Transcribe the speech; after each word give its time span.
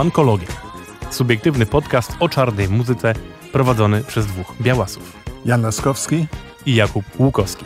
Funkologia. 0.00 0.48
Subiektywny 1.10 1.66
podcast 1.66 2.16
o 2.20 2.28
czarnej 2.28 2.68
muzyce 2.68 3.14
prowadzony 3.52 4.04
przez 4.04 4.26
dwóch 4.26 4.54
białasów. 4.62 5.16
Jan 5.44 5.62
Laskowski 5.62 6.26
i 6.66 6.74
Jakub 6.74 7.04
Łukowski. 7.18 7.64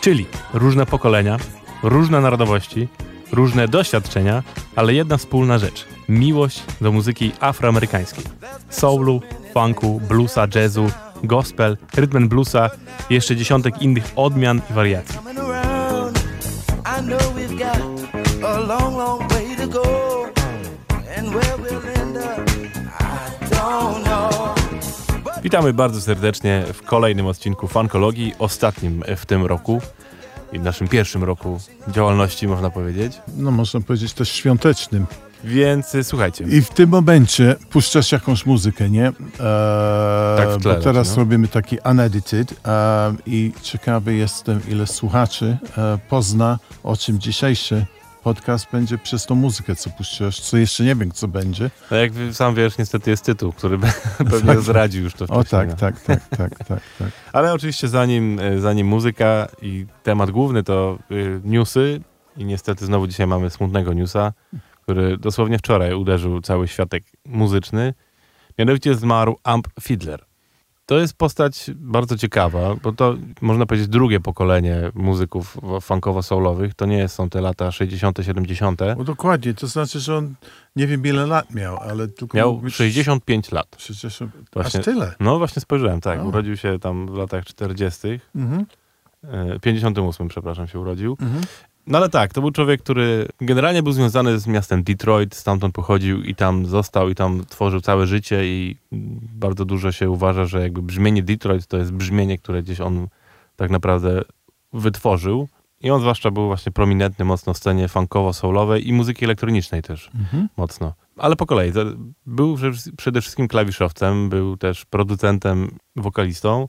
Czyli 0.00 0.26
różne 0.54 0.86
pokolenia, 0.86 1.36
różne 1.82 2.20
narodowości, 2.20 2.88
różne 3.32 3.68
doświadczenia, 3.68 4.42
ale 4.76 4.94
jedna 4.94 5.16
wspólna 5.16 5.58
rzecz 5.58 5.86
miłość 6.08 6.62
do 6.80 6.92
muzyki 6.92 7.32
afroamerykańskiej. 7.40 8.24
Soulu, 8.70 9.22
funku, 9.54 10.00
bluesa, 10.08 10.46
jazzu, 10.54 10.90
gospel, 11.24 11.76
rytm 11.94 12.28
bluesa 12.28 12.70
i 13.10 13.14
jeszcze 13.14 13.36
dziesiątek 13.36 13.82
innych 13.82 14.04
odmian 14.16 14.60
i 14.70 14.72
wariacji. 14.72 15.18
Witamy 25.42 25.72
bardzo 25.72 26.00
serdecznie 26.00 26.64
w 26.72 26.82
kolejnym 26.82 27.26
odcinku 27.26 27.68
Funkologii, 27.68 28.34
ostatnim 28.38 29.04
w 29.16 29.26
tym 29.26 29.46
roku 29.46 29.80
i 30.52 30.58
w 30.58 30.62
naszym 30.62 30.88
pierwszym 30.88 31.24
roku 31.24 31.60
działalności, 31.88 32.48
można 32.48 32.70
powiedzieć. 32.70 33.20
No, 33.36 33.50
można 33.50 33.80
powiedzieć 33.80 34.12
też 34.12 34.28
świątecznym. 34.28 35.06
Więc 35.44 35.94
y, 35.94 36.04
słuchajcie. 36.04 36.44
I 36.44 36.62
w 36.62 36.70
tym 36.70 36.90
momencie 36.90 37.56
puszczasz 37.70 38.12
jakąś 38.12 38.46
muzykę, 38.46 38.90
nie? 38.90 39.06
Eee, 39.06 39.14
tak 40.36 40.48
w 40.48 40.62
tle 40.62 40.74
bo 40.74 40.82
teraz 40.82 41.10
no. 41.10 41.16
robimy 41.16 41.48
taki 41.48 41.78
unedited 41.84 42.52
eee, 42.52 43.16
i 43.26 43.52
ciekawy 43.62 44.14
jestem, 44.14 44.60
ile 44.68 44.86
słuchaczy 44.86 45.58
e, 45.78 45.98
pozna, 46.08 46.58
o 46.82 46.96
czym 46.96 47.18
dzisiejszy 47.18 47.86
podcast 48.22 48.66
będzie 48.72 48.98
przez 48.98 49.26
tą 49.26 49.34
muzykę, 49.34 49.76
co 49.76 49.90
puszczasz, 49.90 50.40
co 50.40 50.56
jeszcze 50.56 50.84
nie 50.84 50.94
wiem, 50.94 51.12
co 51.12 51.28
będzie. 51.28 51.70
No 51.90 51.96
jak 51.96 52.12
sam 52.32 52.54
wiesz, 52.54 52.78
niestety 52.78 53.10
jest 53.10 53.24
tytuł, 53.24 53.52
który 53.52 53.78
pewnie 54.18 54.54
tak. 54.54 54.60
zdradził 54.60 55.02
już 55.04 55.14
to 55.14 55.26
wcześniej. 55.26 55.40
O 55.40 55.44
tak, 55.44 55.68
no. 55.68 55.76
tak, 55.76 56.00
tak, 56.00 56.28
tak, 56.28 56.58
tak, 56.58 56.82
tak. 56.98 57.08
Ale 57.32 57.52
oczywiście 57.52 57.88
zanim, 57.88 58.40
e, 58.40 58.60
zanim 58.60 58.86
muzyka 58.86 59.48
i 59.62 59.86
temat 60.02 60.30
główny 60.30 60.62
to 60.62 60.98
y, 61.10 61.40
newsy 61.44 62.00
i 62.36 62.44
niestety 62.44 62.86
znowu 62.86 63.06
dzisiaj 63.06 63.26
mamy 63.26 63.50
smutnego 63.50 63.92
newsa, 63.92 64.32
który 64.88 65.18
dosłownie 65.18 65.58
wczoraj 65.58 65.94
uderzył 65.94 66.40
cały 66.40 66.68
światek 66.68 67.04
muzyczny. 67.26 67.94
Mianowicie 68.58 68.94
zmarł 68.94 69.36
Amp 69.44 69.68
Fiddler. 69.80 70.24
To 70.86 70.98
jest 70.98 71.16
postać 71.16 71.70
bardzo 71.74 72.16
ciekawa, 72.16 72.74
bo 72.82 72.92
to 72.92 73.16
można 73.40 73.66
powiedzieć 73.66 73.88
drugie 73.88 74.20
pokolenie 74.20 74.90
muzyków 74.94 75.56
funkowo-soulowych. 75.80 76.74
To 76.74 76.86
nie 76.86 77.08
są 77.08 77.30
te 77.30 77.40
lata 77.40 77.72
60., 77.72 78.18
70. 78.22 78.80
No 78.98 79.04
dokładnie, 79.04 79.54
to 79.54 79.66
znaczy, 79.66 80.00
że 80.00 80.16
on 80.16 80.34
nie 80.76 80.86
wiem 80.86 81.06
ile 81.06 81.26
lat 81.26 81.54
miał, 81.54 81.76
ale 81.76 82.08
tylko. 82.08 82.36
Miał 82.36 82.62
65 82.70 83.52
lat. 83.52 83.76
60, 83.78 84.32
właśnie, 84.52 84.80
aż 84.80 84.84
tyle. 84.84 85.14
No 85.20 85.38
właśnie 85.38 85.62
spojrzałem, 85.62 86.00
tak. 86.00 86.24
Urodził 86.24 86.56
się 86.56 86.78
tam 86.78 87.06
w 87.06 87.16
latach 87.16 87.44
40. 87.44 88.20
Mhm. 88.34 88.66
58, 89.62 90.26
e, 90.26 90.30
przepraszam, 90.30 90.66
się 90.66 90.80
urodził. 90.80 91.16
Mhm. 91.20 91.42
No 91.88 91.98
ale 91.98 92.08
tak, 92.08 92.32
to 92.32 92.40
był 92.40 92.50
człowiek, 92.50 92.82
który 92.82 93.28
generalnie 93.40 93.82
był 93.82 93.92
związany 93.92 94.38
z 94.38 94.46
miastem 94.46 94.82
Detroit, 94.82 95.34
stamtąd 95.34 95.74
pochodził 95.74 96.22
i 96.22 96.34
tam 96.34 96.66
został 96.66 97.08
i 97.08 97.14
tam 97.14 97.44
tworzył 97.48 97.80
całe 97.80 98.06
życie 98.06 98.44
i 98.44 98.76
bardzo 99.32 99.64
dużo 99.64 99.92
się 99.92 100.10
uważa, 100.10 100.44
że 100.44 100.60
jakby 100.60 100.82
brzmienie 100.82 101.22
Detroit 101.22 101.66
to 101.66 101.76
jest 101.76 101.92
brzmienie, 101.92 102.38
które 102.38 102.62
gdzieś 102.62 102.80
on 102.80 103.08
tak 103.56 103.70
naprawdę 103.70 104.22
wytworzył. 104.72 105.48
I 105.80 105.90
on 105.90 106.00
zwłaszcza 106.00 106.30
był 106.30 106.46
właśnie 106.46 106.72
prominentny 106.72 107.24
mocno 107.24 107.54
w 107.54 107.58
scenie 107.58 107.88
funkowo-soulowej 107.88 108.88
i 108.88 108.92
muzyki 108.92 109.24
elektronicznej 109.24 109.82
też 109.82 110.10
mhm. 110.14 110.48
mocno. 110.56 110.94
Ale 111.16 111.36
po 111.36 111.46
kolei. 111.46 111.72
Był 112.26 112.56
przede 112.96 113.20
wszystkim 113.20 113.48
klawiszowcem, 113.48 114.28
był 114.28 114.56
też 114.56 114.84
producentem, 114.84 115.70
wokalistą 115.96 116.68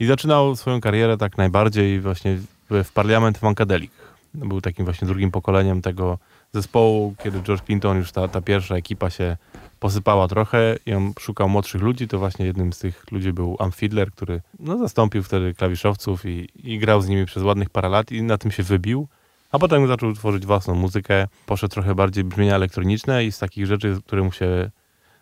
i 0.00 0.06
zaczynał 0.06 0.56
swoją 0.56 0.80
karierę 0.80 1.16
tak 1.16 1.38
najbardziej 1.38 2.00
właśnie 2.00 2.36
w, 2.70 2.84
w 2.84 2.92
Parliament 2.92 3.38
Funkadelic 3.38 3.90
był 4.34 4.60
takim 4.60 4.84
właśnie 4.84 5.08
drugim 5.08 5.30
pokoleniem 5.30 5.82
tego 5.82 6.18
zespołu, 6.52 7.14
kiedy 7.22 7.42
George 7.42 7.62
Clinton, 7.64 7.96
już 7.96 8.12
ta, 8.12 8.28
ta 8.28 8.40
pierwsza 8.40 8.76
ekipa 8.76 9.10
się 9.10 9.36
posypała 9.80 10.28
trochę 10.28 10.76
i 10.86 10.94
on 10.94 11.12
szukał 11.20 11.48
młodszych 11.48 11.82
ludzi, 11.82 12.08
to 12.08 12.18
właśnie 12.18 12.46
jednym 12.46 12.72
z 12.72 12.78
tych 12.78 13.04
ludzi 13.10 13.32
był 13.32 13.56
Am 13.58 13.72
Fiedler, 13.72 14.12
który 14.12 14.40
no, 14.58 14.78
zastąpił 14.78 15.22
wtedy 15.22 15.54
klawiszowców 15.54 16.26
i, 16.26 16.48
i 16.64 16.78
grał 16.78 17.02
z 17.02 17.08
nimi 17.08 17.26
przez 17.26 17.42
ładnych 17.42 17.70
parę 17.70 17.88
lat 17.88 18.12
i 18.12 18.22
na 18.22 18.38
tym 18.38 18.50
się 18.50 18.62
wybił. 18.62 19.08
A 19.52 19.58
potem 19.58 19.86
zaczął 19.86 20.12
tworzyć 20.12 20.46
własną 20.46 20.74
muzykę, 20.74 21.28
poszedł 21.46 21.72
trochę 21.74 21.94
bardziej 21.94 22.24
brzmienia 22.24 22.54
elektroniczne 22.54 23.24
i 23.24 23.32
z 23.32 23.38
takich 23.38 23.66
rzeczy, 23.66 23.98
które 24.06 24.22
mu 24.22 24.32
się, 24.32 24.70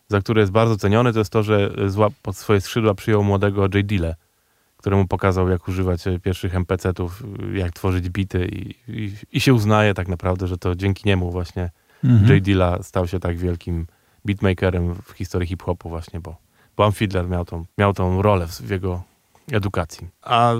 za 0.09 0.21
które 0.21 0.41
jest 0.41 0.53
bardzo 0.53 0.77
ceniony, 0.77 1.13
to 1.13 1.19
jest 1.19 1.33
to, 1.33 1.43
że 1.43 1.71
pod 2.23 2.37
swoje 2.37 2.61
skrzydła 2.61 2.95
przyjął 2.95 3.25
młodego 3.25 3.63
J. 3.63 3.87
Dille, 3.87 4.15
któremu 4.81 5.07
pokazał, 5.07 5.49
jak 5.49 5.69
używać 5.69 6.07
e, 6.07 6.19
pierwszych 6.19 6.55
MPC-ów, 6.55 7.23
jak 7.55 7.73
tworzyć 7.73 8.09
bity 8.09 8.49
i, 8.49 8.75
i, 8.89 9.13
i, 9.33 9.41
się 9.41 9.55
uznaje 9.55 9.95
tak 9.95 10.09
naprawdę, 10.09 10.47
że 10.47 10.59
to 10.59 10.75
dzięki 10.75 11.03
niemu 11.07 11.31
właśnie 11.31 11.71
mhm. 12.05 12.35
J. 12.35 12.43
Dilla 12.45 12.83
stał 12.83 13.09
się 13.09 13.21
tak 13.21 13.39
wielkim 13.39 13.87
beatmakerem 14.25 14.95
w 14.95 15.11
historii 15.11 15.49
hip-hopu 15.49 15.89
właśnie, 15.89 16.21
bo, 16.21 16.37
bo 16.77 16.85
Amfidler 16.85 17.29
miał 17.29 17.45
tą, 17.45 17.65
miał 17.79 17.93
tą 17.93 18.23
rolę 18.23 18.47
w, 18.47 18.51
w 18.51 18.71
jego 18.71 19.03
edukacji. 19.53 20.09
A, 20.23 20.53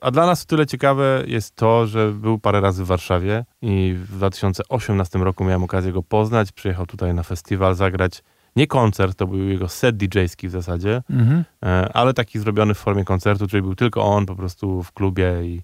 a 0.00 0.10
dla 0.10 0.26
nas 0.26 0.42
o 0.42 0.46
tyle 0.46 0.66
ciekawe 0.66 1.22
jest 1.26 1.56
to, 1.56 1.86
że 1.86 2.12
był 2.12 2.38
parę 2.38 2.60
razy 2.60 2.84
w 2.84 2.86
Warszawie 2.86 3.44
i 3.62 3.94
w 3.98 4.16
2018 4.16 5.18
roku 5.18 5.44
miałem 5.44 5.62
okazję 5.64 5.92
go 5.92 6.02
poznać. 6.02 6.52
Przyjechał 6.52 6.86
tutaj 6.86 7.14
na 7.14 7.22
festiwal 7.22 7.74
zagrać 7.74 8.22
nie 8.56 8.66
koncert, 8.66 9.18
to 9.18 9.26
był 9.26 9.38
jego 9.38 9.68
set 9.68 9.96
DJ-ski 9.96 10.48
w 10.48 10.50
zasadzie, 10.50 11.02
mhm. 11.10 11.44
E, 11.62 11.92
ale 11.92 12.14
taki 12.14 12.38
zrobiony 12.38 12.74
w 12.74 12.78
formie 12.78 13.04
koncertu, 13.04 13.46
czyli 13.46 13.62
był 13.62 13.74
tylko 13.74 14.02
on 14.02 14.26
po 14.26 14.34
prostu 14.34 14.82
w 14.82 14.92
klubie 14.92 15.32
i, 15.44 15.62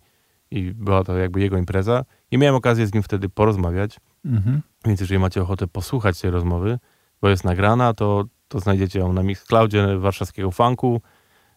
i 0.50 0.72
była 0.74 1.04
to 1.04 1.18
jakby 1.18 1.40
jego 1.40 1.58
impreza. 1.58 2.04
I 2.30 2.38
miałem 2.38 2.54
okazję 2.54 2.86
z 2.86 2.94
nim 2.94 3.02
wtedy 3.02 3.28
porozmawiać. 3.28 3.96
Mhm. 4.24 4.62
Więc 4.84 5.00
jeżeli 5.00 5.18
macie 5.18 5.42
ochotę 5.42 5.66
posłuchać 5.66 6.20
tej 6.20 6.30
rozmowy, 6.30 6.78
bo 7.22 7.28
jest 7.28 7.44
nagrana, 7.44 7.94
to, 7.94 8.24
to 8.48 8.60
znajdziecie 8.60 8.98
ją 8.98 9.12
na 9.12 9.22
Mixcloudzie 9.22 9.98
warszawskiego 9.98 10.50
funku. 10.50 11.00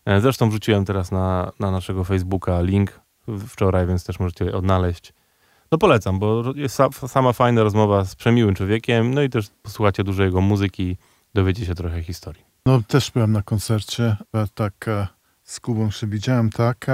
E, 0.06 0.22
zresztą 0.22 0.50
wrzuciłem 0.50 0.86
teraz 0.86 1.12
na, 1.12 1.52
na 1.60 1.72
naszego 1.72 2.04
Facebooka 2.04 2.62
link 2.62 3.00
wczoraj, 3.48 3.88
więc 3.88 4.06
też 4.06 4.20
możecie 4.20 4.54
odnaleźć. 4.54 5.14
No 5.72 5.78
polecam, 5.78 6.20
bo 6.20 6.44
jest 6.56 6.78
sama 7.08 7.34
fajna 7.34 7.64
rozmowa 7.64 8.06
z 8.06 8.16
przemiłym 8.16 8.56
człowiekiem, 8.56 9.14
no 9.14 9.22
i 9.22 9.30
też 9.30 9.50
posłuchacie 9.62 10.04
dużo 10.04 10.24
jego 10.24 10.42
muzyki, 10.42 10.98
dowiecie 11.34 11.66
się 11.66 11.76
trochę 11.76 12.04
historii. 12.04 12.50
No 12.66 12.82
też 12.88 13.12
byłem 13.12 13.32
na 13.32 13.44
koncercie, 13.44 14.18
tak 14.56 14.88
e, 14.88 15.08
z 15.44 15.60
Kubą 15.60 15.92
się 15.92 16.08
widziałem, 16.08 16.50
tak. 16.50 16.88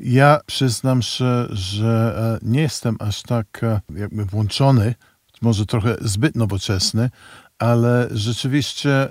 Ja 0.00 0.40
przyznam 0.46 1.02
się, 1.02 1.46
że 1.50 2.14
e, 2.42 2.46
nie 2.48 2.60
jestem 2.60 2.96
aż 3.00 3.22
tak 3.22 3.60
e, 3.64 3.80
jakby 3.94 4.24
włączony, 4.24 4.94
może 5.42 5.66
trochę 5.66 5.96
zbyt 6.00 6.36
nowoczesny, 6.36 7.10
ale 7.58 8.08
rzeczywiście 8.10 9.08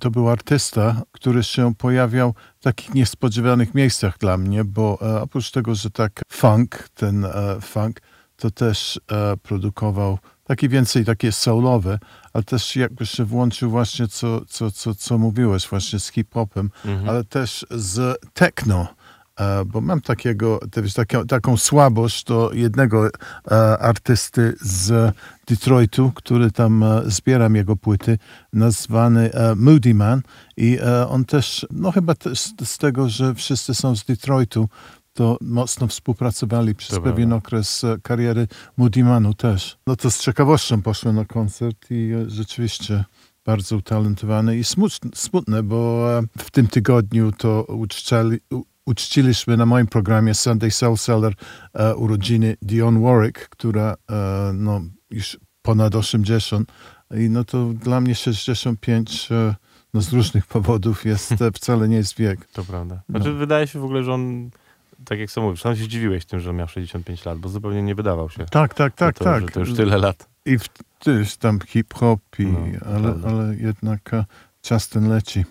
to 0.00 0.10
był 0.10 0.28
artysta, 0.28 1.02
który 1.12 1.42
się 1.42 1.74
pojawiał 1.74 2.34
w 2.60 2.62
takich 2.62 2.94
niespodziewanych 2.94 3.74
miejscach 3.74 4.18
dla 4.18 4.38
mnie, 4.38 4.64
bo 4.64 4.98
oprócz 5.20 5.50
tego, 5.50 5.74
że 5.74 5.90
tak 5.90 6.22
funk, 6.28 6.88
ten 6.94 7.26
funk, 7.60 8.00
to 8.36 8.50
też 8.50 9.00
produkował 9.42 10.18
taki 10.44 10.68
więcej 10.68 11.04
takie 11.04 11.32
soulowe, 11.32 11.98
ale 12.32 12.44
też 12.44 12.76
jakby 12.76 13.06
się 13.06 13.24
włączył 13.24 13.70
właśnie, 13.70 14.08
co, 14.08 14.44
co, 14.44 14.70
co, 14.70 14.94
co 14.94 15.18
mówiłeś, 15.18 15.68
właśnie 15.68 15.98
z 15.98 16.12
hip-hopem, 16.12 16.70
mhm. 16.84 17.08
ale 17.08 17.24
też 17.24 17.66
z 17.70 18.18
techno. 18.32 18.88
E, 19.40 19.64
bo 19.64 19.80
mam 19.80 20.00
takiego, 20.00 20.60
taką, 20.94 21.26
taką 21.26 21.56
słabość 21.56 22.24
do 22.24 22.50
jednego 22.52 23.06
e, 23.06 23.10
artysty 23.78 24.54
z 24.60 25.14
Detroitu, 25.46 26.12
który 26.14 26.50
tam 26.50 26.82
e, 26.82 27.02
zbieram 27.06 27.56
jego 27.56 27.76
płyty, 27.76 28.18
nazwany 28.52 29.30
Moody 29.56 29.94
Man 29.94 30.22
i 30.56 30.78
on 31.08 31.24
też, 31.24 31.66
no 31.70 31.92
chyba 31.92 32.14
też 32.14 32.40
z 32.64 32.78
tego, 32.78 33.08
że 33.08 33.34
wszyscy 33.34 33.74
są 33.74 33.96
z 33.96 34.04
Detroitu, 34.04 34.68
to 35.14 35.38
mocno 35.40 35.86
współpracowali 35.86 36.74
przez 36.74 36.94
Dobra. 36.94 37.12
pewien 37.12 37.32
okres 37.32 37.84
e, 37.84 37.96
kariery 38.02 38.48
Moodymanu 38.76 39.34
też. 39.34 39.78
No 39.86 39.96
to 39.96 40.10
z 40.10 40.18
ciekawością 40.18 40.82
poszłem 40.82 41.16
na 41.16 41.24
koncert 41.24 41.90
i 41.90 42.10
e, 42.12 42.30
rzeczywiście 42.30 43.04
bardzo 43.44 43.76
utalentowany 43.76 44.58
i 44.58 44.64
smutne, 45.14 45.62
bo 45.62 46.08
e, 46.18 46.22
w 46.38 46.50
tym 46.50 46.66
tygodniu 46.66 47.32
to 47.32 47.64
uczczali, 47.64 48.38
uczciliśmy 48.86 49.56
na 49.56 49.66
moim 49.66 49.86
programie 49.86 50.34
Sunday 50.34 50.70
Soul 50.70 50.96
Seller 50.96 51.34
urodziny 51.96 52.56
Dion 52.62 53.02
Warwick, 53.02 53.48
która 53.48 53.94
no, 54.54 54.80
już 55.10 55.38
ponad 55.62 55.94
80 55.94 56.72
i 57.16 57.30
no 57.30 57.44
to 57.44 57.72
dla 57.72 58.00
mnie 58.00 58.14
65 58.14 59.28
no 59.94 60.00
z 60.00 60.12
różnych 60.12 60.46
powodów 60.46 61.04
jest, 61.04 61.34
wcale 61.54 61.88
nie 61.88 61.96
jest 61.96 62.16
wiek. 62.16 62.46
To 62.46 62.64
prawda. 62.64 63.02
Znaczy 63.08 63.28
no. 63.28 63.34
wydaje 63.34 63.66
się 63.66 63.80
w 63.80 63.84
ogóle, 63.84 64.04
że 64.04 64.12
on 64.12 64.50
tak 65.04 65.18
jak 65.18 65.30
sam 65.30 65.44
mówisz, 65.44 65.60
sam 65.60 65.76
się 65.76 65.84
zdziwiłeś 65.84 66.24
tym, 66.24 66.40
że 66.40 66.52
miał 66.52 66.68
65 66.68 67.24
lat, 67.24 67.38
bo 67.38 67.48
zupełnie 67.48 67.82
nie 67.82 67.94
wydawał 67.94 68.30
się. 68.30 68.44
Tak, 68.44 68.74
tak, 68.74 68.94
tak, 68.94 69.18
to, 69.18 69.24
tak. 69.24 69.52
To 69.52 69.60
już 69.60 69.74
tyle 69.74 69.98
lat. 69.98 70.28
I 70.44 70.58
wtedy 70.58 71.24
tam 71.38 71.60
hip-hop, 71.60 72.20
i, 72.38 72.46
no, 72.46 72.60
ale, 72.94 73.14
ale 73.26 73.56
jednak 73.56 74.14
e, 74.14 74.24
czas 74.62 74.88
ten 74.88 75.08
leci. 75.08 75.44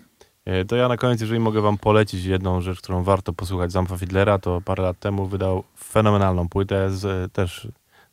E, 0.44 0.64
to 0.64 0.76
ja 0.76 0.88
na 0.88 0.96
koniec, 0.96 1.20
jeżeli 1.20 1.40
mogę 1.40 1.60
wam 1.60 1.78
polecić 1.78 2.24
jedną 2.24 2.60
rzecz, 2.60 2.80
którą 2.80 3.02
warto 3.02 3.32
posłuchać 3.32 3.72
Zamfa 3.72 3.96
Fidlera, 3.96 4.38
to 4.38 4.60
parę 4.60 4.82
lat 4.82 4.98
temu 4.98 5.26
wydał 5.26 5.64
fenomenalną 5.78 6.48
płytę 6.48 6.90
z 6.90 7.32
też 7.32 7.68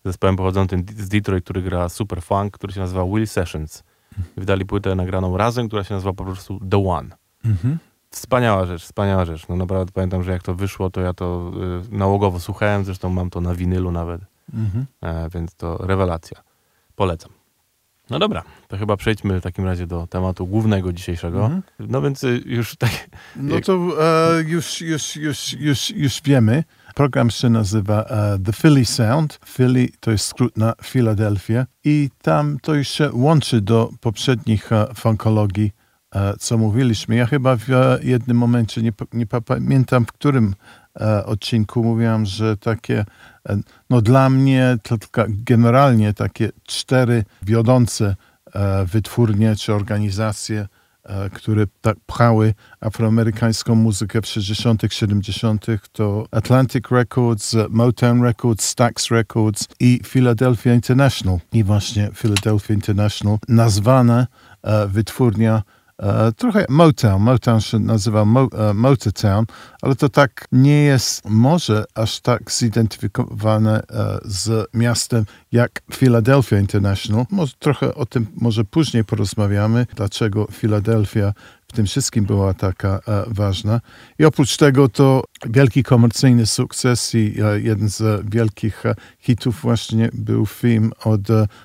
zespołem 0.05 0.35
pochodzącym 0.35 0.85
z 0.97 1.09
Detroit, 1.09 1.43
który 1.43 1.61
gra 1.61 1.89
super 1.89 2.21
funk, 2.21 2.53
który 2.53 2.73
się 2.73 2.79
nazywa 2.79 3.05
Will 3.05 3.27
Sessions. 3.27 3.83
Wydali 4.37 4.65
płytę 4.65 4.95
nagraną 4.95 5.37
razem, 5.37 5.67
która 5.67 5.83
się 5.83 5.93
nazywa 5.93 6.13
po 6.13 6.23
prostu 6.23 6.59
The 6.71 6.87
One. 6.87 7.09
Mhm. 7.45 7.77
Wspaniała 8.11 8.65
rzecz, 8.65 8.83
wspaniała 8.83 9.25
rzecz. 9.25 9.47
No 9.47 9.55
naprawdę 9.55 9.91
pamiętam, 9.91 10.23
że 10.23 10.31
jak 10.31 10.43
to 10.43 10.55
wyszło, 10.55 10.89
to 10.89 11.01
ja 11.01 11.13
to 11.13 11.51
y, 11.91 11.97
nałogowo 11.97 12.39
słuchałem, 12.39 12.85
zresztą 12.85 13.09
mam 13.09 13.29
to 13.29 13.41
na 13.41 13.55
winylu 13.55 13.91
nawet, 13.91 14.21
mhm. 14.53 14.85
e, 15.01 15.29
więc 15.29 15.55
to 15.55 15.77
rewelacja. 15.77 16.41
Polecam. 16.95 17.31
No 18.09 18.19
dobra, 18.19 18.43
to 18.67 18.77
chyba 18.77 18.97
przejdźmy 18.97 19.39
w 19.39 19.43
takim 19.43 19.65
razie 19.65 19.87
do 19.87 20.07
tematu 20.07 20.47
głównego 20.47 20.93
dzisiejszego. 20.93 21.45
Mhm. 21.45 21.61
No 21.79 22.01
więc 22.01 22.23
y, 22.23 22.43
już 22.45 22.75
tak... 22.75 22.91
No 23.35 23.61
to 23.61 23.73
e, 23.73 24.41
już, 24.41 24.81
już, 24.81 25.15
już, 25.15 25.53
już, 25.53 25.89
już 25.89 26.21
wiemy. 26.21 26.63
Program 26.95 27.29
się 27.29 27.49
nazywa 27.49 28.03
e, 28.03 28.39
The 28.45 28.53
Philly 28.53 28.85
Sound. 28.85 29.39
Philly 29.45 29.89
to 29.99 30.11
jest 30.11 30.25
skrót 30.25 30.57
na 30.57 30.73
Philadelphia 30.83 31.65
i 31.83 32.09
tam 32.21 32.57
to 32.61 32.73
już 32.73 32.87
się 32.87 33.09
łączy 33.13 33.61
do 33.61 33.89
poprzednich 34.01 34.71
e, 34.71 34.87
funkologii 34.95 35.71
co 36.39 36.57
mówiliśmy. 36.57 37.15
Ja 37.15 37.25
chyba 37.25 37.55
w 37.55 37.67
jednym 38.03 38.37
momencie, 38.37 38.81
nie, 38.81 38.91
nie 39.13 39.25
pamiętam 39.25 40.05
w 40.05 40.11
którym 40.11 40.55
e, 40.99 41.25
odcinku, 41.25 41.83
mówiłam, 41.83 42.25
że 42.25 42.57
takie, 42.57 43.05
e, 43.49 43.57
no 43.89 44.01
dla 44.01 44.29
mnie, 44.29 44.77
to 44.83 44.97
generalnie 45.27 46.13
takie 46.13 46.49
cztery 46.63 47.23
wiodące 47.41 48.15
wytwórnie 48.85 49.55
czy 49.55 49.73
organizacje, 49.73 50.67
które 51.33 51.65
tak 51.81 51.97
pchały 52.05 52.53
afroamerykańską 52.79 53.75
muzykę 53.75 54.21
w 54.21 54.25
60., 54.25 54.81
70., 54.89 55.65
to 55.91 56.25
Atlantic 56.31 56.83
Records, 56.91 57.55
Motown 57.69 58.23
Records, 58.23 58.65
Stax 58.65 59.11
Records 59.11 59.67
i 59.79 59.99
Philadelphia 60.05 60.73
International. 60.73 61.39
I 61.53 61.63
właśnie 61.63 62.09
Philadelphia 62.15 62.73
International, 62.73 63.37
nazwana 63.47 64.27
wytwórnia 64.87 65.61
E, 65.61 65.80
trochę 66.37 66.65
Motown. 66.69 67.21
Motown 67.21 67.61
się 67.61 67.79
nazywa 67.79 68.25
Mo, 68.25 68.47
e, 68.69 68.73
Motortown, 68.73 69.45
ale 69.81 69.95
to 69.95 70.09
tak 70.09 70.45
nie 70.51 70.83
jest 70.83 71.29
może 71.29 71.85
aż 71.95 72.19
tak 72.19 72.51
zidentyfikowane 72.51 73.83
e, 73.89 74.19
z 74.25 74.67
miastem 74.73 75.25
jak 75.51 75.81
Philadelphia 75.93 76.59
International. 76.59 77.25
Może 77.29 77.53
trochę 77.59 77.95
o 77.95 78.05
tym 78.05 78.27
może 78.35 78.63
później 78.63 79.05
porozmawiamy, 79.05 79.87
dlaczego 79.95 80.47
Philadelphia 80.51 81.33
w 81.71 81.73
tym 81.73 81.85
wszystkim 81.85 82.25
była 82.25 82.53
taka 82.53 82.99
e, 83.07 83.23
ważna. 83.27 83.81
I 84.19 84.25
oprócz 84.25 84.57
tego 84.57 84.89
to 84.89 85.23
wielki 85.45 85.83
komercyjny 85.83 86.45
sukces 86.45 87.15
i 87.15 87.35
e, 87.41 87.59
jeden 87.59 87.89
z 87.89 88.29
wielkich 88.29 88.85
e, 88.85 88.95
hitów 89.19 89.61
właśnie 89.61 90.09
był 90.13 90.45
film 90.45 90.91
od 91.05 91.21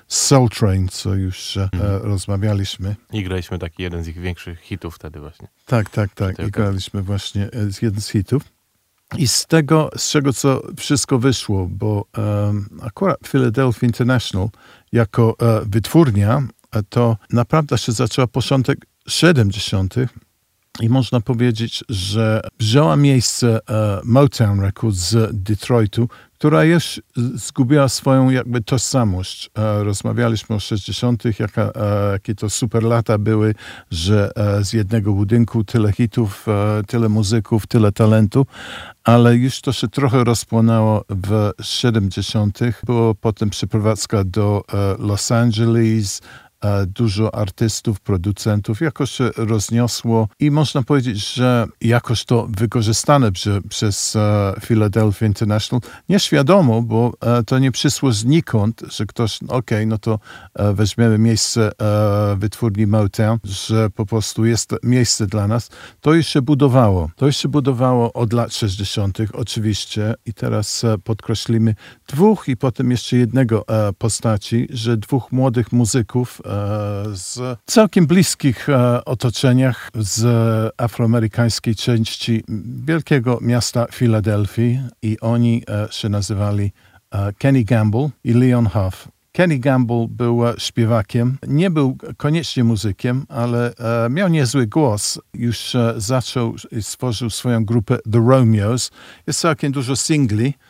Soul 0.07 0.49
Train, 0.49 0.87
co 0.87 1.13
już 1.13 1.57
mhm. 1.57 2.01
rozmawialiśmy. 2.01 2.95
I 3.13 3.23
graliśmy 3.23 3.59
taki 3.59 3.83
jeden 3.83 4.03
z 4.03 4.07
ich 4.07 4.19
większych 4.19 4.59
hitów 4.59 4.95
wtedy 4.95 5.19
właśnie. 5.19 5.47
Tak, 5.65 5.89
tak, 5.89 6.13
tak. 6.13 6.39
I 6.39 6.51
graliśmy 6.51 7.01
właśnie 7.01 7.49
jeden 7.81 8.01
z 8.01 8.09
hitów. 8.09 8.43
I 9.17 9.27
z 9.27 9.45
tego, 9.45 9.89
z 9.97 10.09
czego 10.11 10.33
co 10.33 10.61
wszystko 10.77 11.19
wyszło, 11.19 11.67
bo 11.71 12.05
um, 12.17 12.69
akurat 12.81 13.17
Philadelphia 13.27 13.87
International 13.87 14.49
jako 14.91 15.27
uh, 15.27 15.67
wytwórnia, 15.67 16.43
to 16.89 17.17
naprawdę 17.33 17.77
się 17.77 17.91
zaczęła 17.91 18.27
początek 18.27 18.85
70. 19.07 19.95
I 20.81 20.89
można 20.89 21.21
powiedzieć, 21.21 21.83
że 21.89 22.41
wzięła 22.59 22.95
miejsce 22.95 23.59
e, 23.69 24.01
Motown 24.03 24.59
Records 24.59 24.97
z 24.97 25.43
Detroitu, 25.43 26.09
która 26.33 26.63
już 26.63 27.01
zgubiła 27.35 27.89
swoją 27.89 28.29
jakby 28.29 28.61
tożsamość. 28.61 29.49
E, 29.57 29.83
rozmawialiśmy 29.83 30.55
o 30.55 30.59
60., 30.59 31.23
jaka, 31.39 31.61
e, 31.61 32.11
jakie 32.11 32.35
to 32.35 32.49
super 32.49 32.83
lata 32.83 33.17
były, 33.17 33.55
że 33.91 34.31
z 34.61 34.73
jednego 34.73 35.13
budynku 35.13 35.63
tyle 35.63 35.91
hitów, 35.91 36.45
tyle 36.87 37.09
muzyków, 37.09 37.67
tyle 37.67 37.91
talentu, 37.91 38.45
ale 39.03 39.35
już 39.35 39.61
to 39.61 39.73
się 39.73 39.87
trochę 39.87 40.23
rozpłonęło 40.23 41.05
w 41.09 41.51
70. 41.61 42.59
Było 42.85 43.15
potem 43.15 43.49
przeprowadzka 43.49 44.23
do 44.23 44.63
Los 44.99 45.31
Angeles, 45.31 46.21
dużo 46.87 47.35
artystów, 47.35 47.99
producentów, 47.99 48.81
jakoś 48.81 49.11
się 49.11 49.29
rozniosło 49.37 50.27
i 50.39 50.51
można 50.51 50.83
powiedzieć, 50.83 51.33
że 51.33 51.67
jakoś 51.81 52.25
to 52.25 52.47
wykorzystane 52.49 53.31
przy, 53.31 53.61
przez 53.69 54.15
uh, 54.15 54.65
Philadelphia 54.65 55.25
International, 55.25 55.81
nieświadomo, 56.09 56.81
bo 56.81 57.07
uh, 57.07 57.13
to 57.45 57.59
nie 57.59 57.71
przyszło 57.71 58.11
znikąd, 58.11 58.81
że 58.91 59.05
ktoś, 59.05 59.43
okej, 59.43 59.55
okay, 59.55 59.85
no 59.85 59.97
to 59.97 60.19
weźmiemy 60.73 61.17
miejsce 61.17 61.71
wytwórni 62.37 62.87
Motown, 62.87 63.39
że 63.43 63.89
po 63.89 64.05
prostu 64.05 64.45
jest 64.45 64.75
miejsce 64.83 65.27
dla 65.27 65.47
nas. 65.47 65.69
To 66.01 66.13
już 66.13 66.27
się 66.27 66.41
budowało. 66.41 67.09
To 67.15 67.25
już 67.25 67.37
się 67.37 67.47
budowało 67.47 68.13
od 68.13 68.33
lat 68.33 68.53
60. 68.53 69.17
oczywiście 69.33 70.15
i 70.25 70.33
teraz 70.33 70.85
podkreślimy 71.03 71.75
dwóch 72.07 72.47
i 72.47 72.57
potem 72.57 72.91
jeszcze 72.91 73.17
jednego 73.17 73.65
postaci, 73.97 74.67
że 74.69 74.97
dwóch 74.97 75.31
młodych 75.31 75.71
muzyków 75.71 76.41
z 77.13 77.59
całkiem 77.65 78.07
bliskich 78.07 78.69
e, 78.69 79.05
otoczeniach 79.05 79.89
z 79.95 80.25
afroamerykańskiej 80.77 81.75
części 81.75 82.43
wielkiego 82.85 83.39
miasta 83.41 83.85
Filadelfii 83.91 84.79
i 85.01 85.19
oni 85.19 85.63
e, 85.69 85.87
się 85.91 86.09
nazywali 86.09 86.71
e, 87.11 87.33
Kenny 87.33 87.63
Gamble 87.63 88.09
i 88.23 88.33
Leon 88.33 88.67
Huff. 88.67 89.07
Kenny 89.31 89.59
Gamble 89.59 90.07
był 90.09 90.41
śpiewakiem, 90.57 91.37
nie 91.47 91.69
był 91.69 91.97
koniecznie 92.17 92.63
muzykiem, 92.63 93.25
ale 93.29 93.73
miał 94.09 94.27
niezły 94.29 94.67
głos. 94.67 95.19
Już 95.33 95.75
zaczął 95.97 96.55
i 96.71 96.83
stworzył 96.83 97.29
swoją 97.29 97.65
grupę 97.65 97.97
The 98.11 98.25
Romeos. 98.27 98.91
Jest 99.27 99.39
całkiem 99.39 99.71
dużo 99.71 99.95
singli 99.95 100.47
E, 100.47 100.66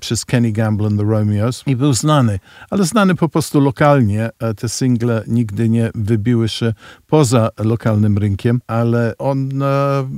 przez 0.00 0.24
Kenny 0.24 0.52
Gamble 0.52 0.86
and 0.86 0.98
the 0.98 1.06
Romeos 1.06 1.62
i 1.66 1.76
był 1.76 1.92
znany, 1.92 2.38
ale 2.70 2.84
znany 2.84 3.14
po 3.14 3.28
prostu 3.28 3.60
lokalnie. 3.60 4.30
E, 4.38 4.54
te 4.54 4.68
single 4.68 5.24
nigdy 5.26 5.68
nie 5.68 5.90
wybiły 5.94 6.48
się 6.48 6.74
poza 7.06 7.48
lokalnym 7.58 8.18
rynkiem, 8.18 8.60
ale 8.66 9.14
on 9.18 9.62
e, 9.62 10.08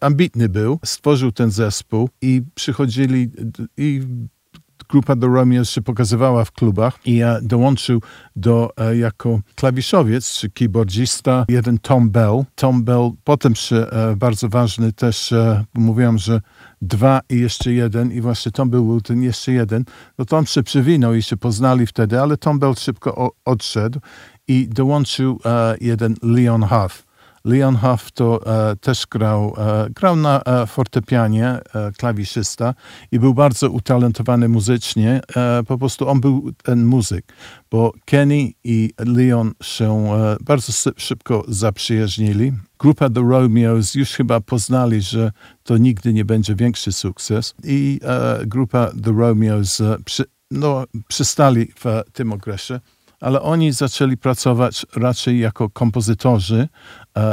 ambitny 0.00 0.48
był, 0.48 0.78
stworzył 0.84 1.32
ten 1.32 1.50
zespół 1.50 2.08
i 2.22 2.42
przychodzili 2.54 3.30
i 3.76 4.02
grupa 4.90 5.16
The 5.16 5.26
Romeos 5.26 5.70
się 5.70 5.82
pokazywała 5.82 6.44
w 6.44 6.52
klubach 6.52 6.98
i 7.04 7.16
ja 7.16 7.40
dołączył 7.42 8.02
do, 8.36 8.70
e, 8.76 8.96
jako 8.96 9.40
klawiszowiec 9.54 10.32
czy 10.32 10.50
keyboardzista 10.50 11.44
jeden 11.48 11.78
Tom 11.78 12.10
Bell. 12.10 12.44
Tom 12.54 12.84
Bell 12.84 13.10
potem 13.24 13.54
się 13.54 13.76
e, 13.76 14.16
bardzo 14.16 14.48
ważny 14.48 14.92
też, 14.92 15.32
e, 15.32 15.64
mówiłem, 15.74 16.18
że 16.18 16.40
dwa 16.82 17.20
i 17.30 17.40
jeszcze 17.40 17.72
jeden 17.72 18.12
i 18.12 18.20
właśnie 18.20 18.52
Tom 18.52 18.70
był 18.70 19.00
ten 19.00 19.22
jeszcze 19.22 19.52
jeden, 19.52 19.84
no 20.18 20.24
to 20.24 20.36
on 20.36 20.46
się 20.46 20.62
przywinął 20.62 21.14
i 21.14 21.22
się 21.22 21.36
poznali 21.36 21.86
wtedy, 21.86 22.20
ale 22.20 22.36
Tom 22.36 22.58
Bell 22.58 22.74
szybko 22.74 23.30
odszedł 23.44 24.00
i 24.48 24.68
dołączył 24.68 25.40
jeden 25.80 26.14
Leon 26.22 26.62
Huff. 26.62 27.09
Leon 27.44 27.76
Huff 27.76 28.12
to 28.12 28.40
e, 28.46 28.76
też 28.76 29.06
grał, 29.06 29.54
e, 29.58 29.90
grał 29.90 30.16
na 30.16 30.42
e, 30.42 30.66
fortepianie, 30.66 31.48
e, 31.48 31.92
klawiszysta 31.98 32.74
i 33.12 33.18
był 33.18 33.34
bardzo 33.34 33.70
utalentowany 33.70 34.48
muzycznie. 34.48 35.20
E, 35.36 35.62
po 35.62 35.78
prostu 35.78 36.08
on 36.08 36.20
był 36.20 36.52
ten 36.62 36.84
muzyk, 36.84 37.32
bo 37.70 37.92
Kenny 38.04 38.50
i 38.64 38.90
Leon 38.98 39.52
się 39.62 40.14
e, 40.14 40.36
bardzo 40.40 40.72
szybko 40.96 41.44
zaprzyjaźnili. 41.48 42.52
Grupa 42.78 43.10
The 43.10 43.20
Romeos 43.20 43.94
już 43.94 44.10
chyba 44.10 44.40
poznali, 44.40 45.02
że 45.02 45.32
to 45.62 45.76
nigdy 45.76 46.12
nie 46.12 46.24
będzie 46.24 46.54
większy 46.54 46.92
sukces 46.92 47.54
i 47.64 48.00
grupa 48.46 48.90
The 49.04 49.12
Romeos 49.12 49.82
przy, 50.04 50.24
no, 50.50 50.84
przystali 51.08 51.66
w 51.66 52.12
tym 52.12 52.32
okresie 52.32 52.80
ale 53.20 53.42
oni 53.42 53.72
zaczęli 53.72 54.16
pracować 54.16 54.86
raczej 54.96 55.38
jako 55.38 55.70
kompozytorzy 55.70 56.68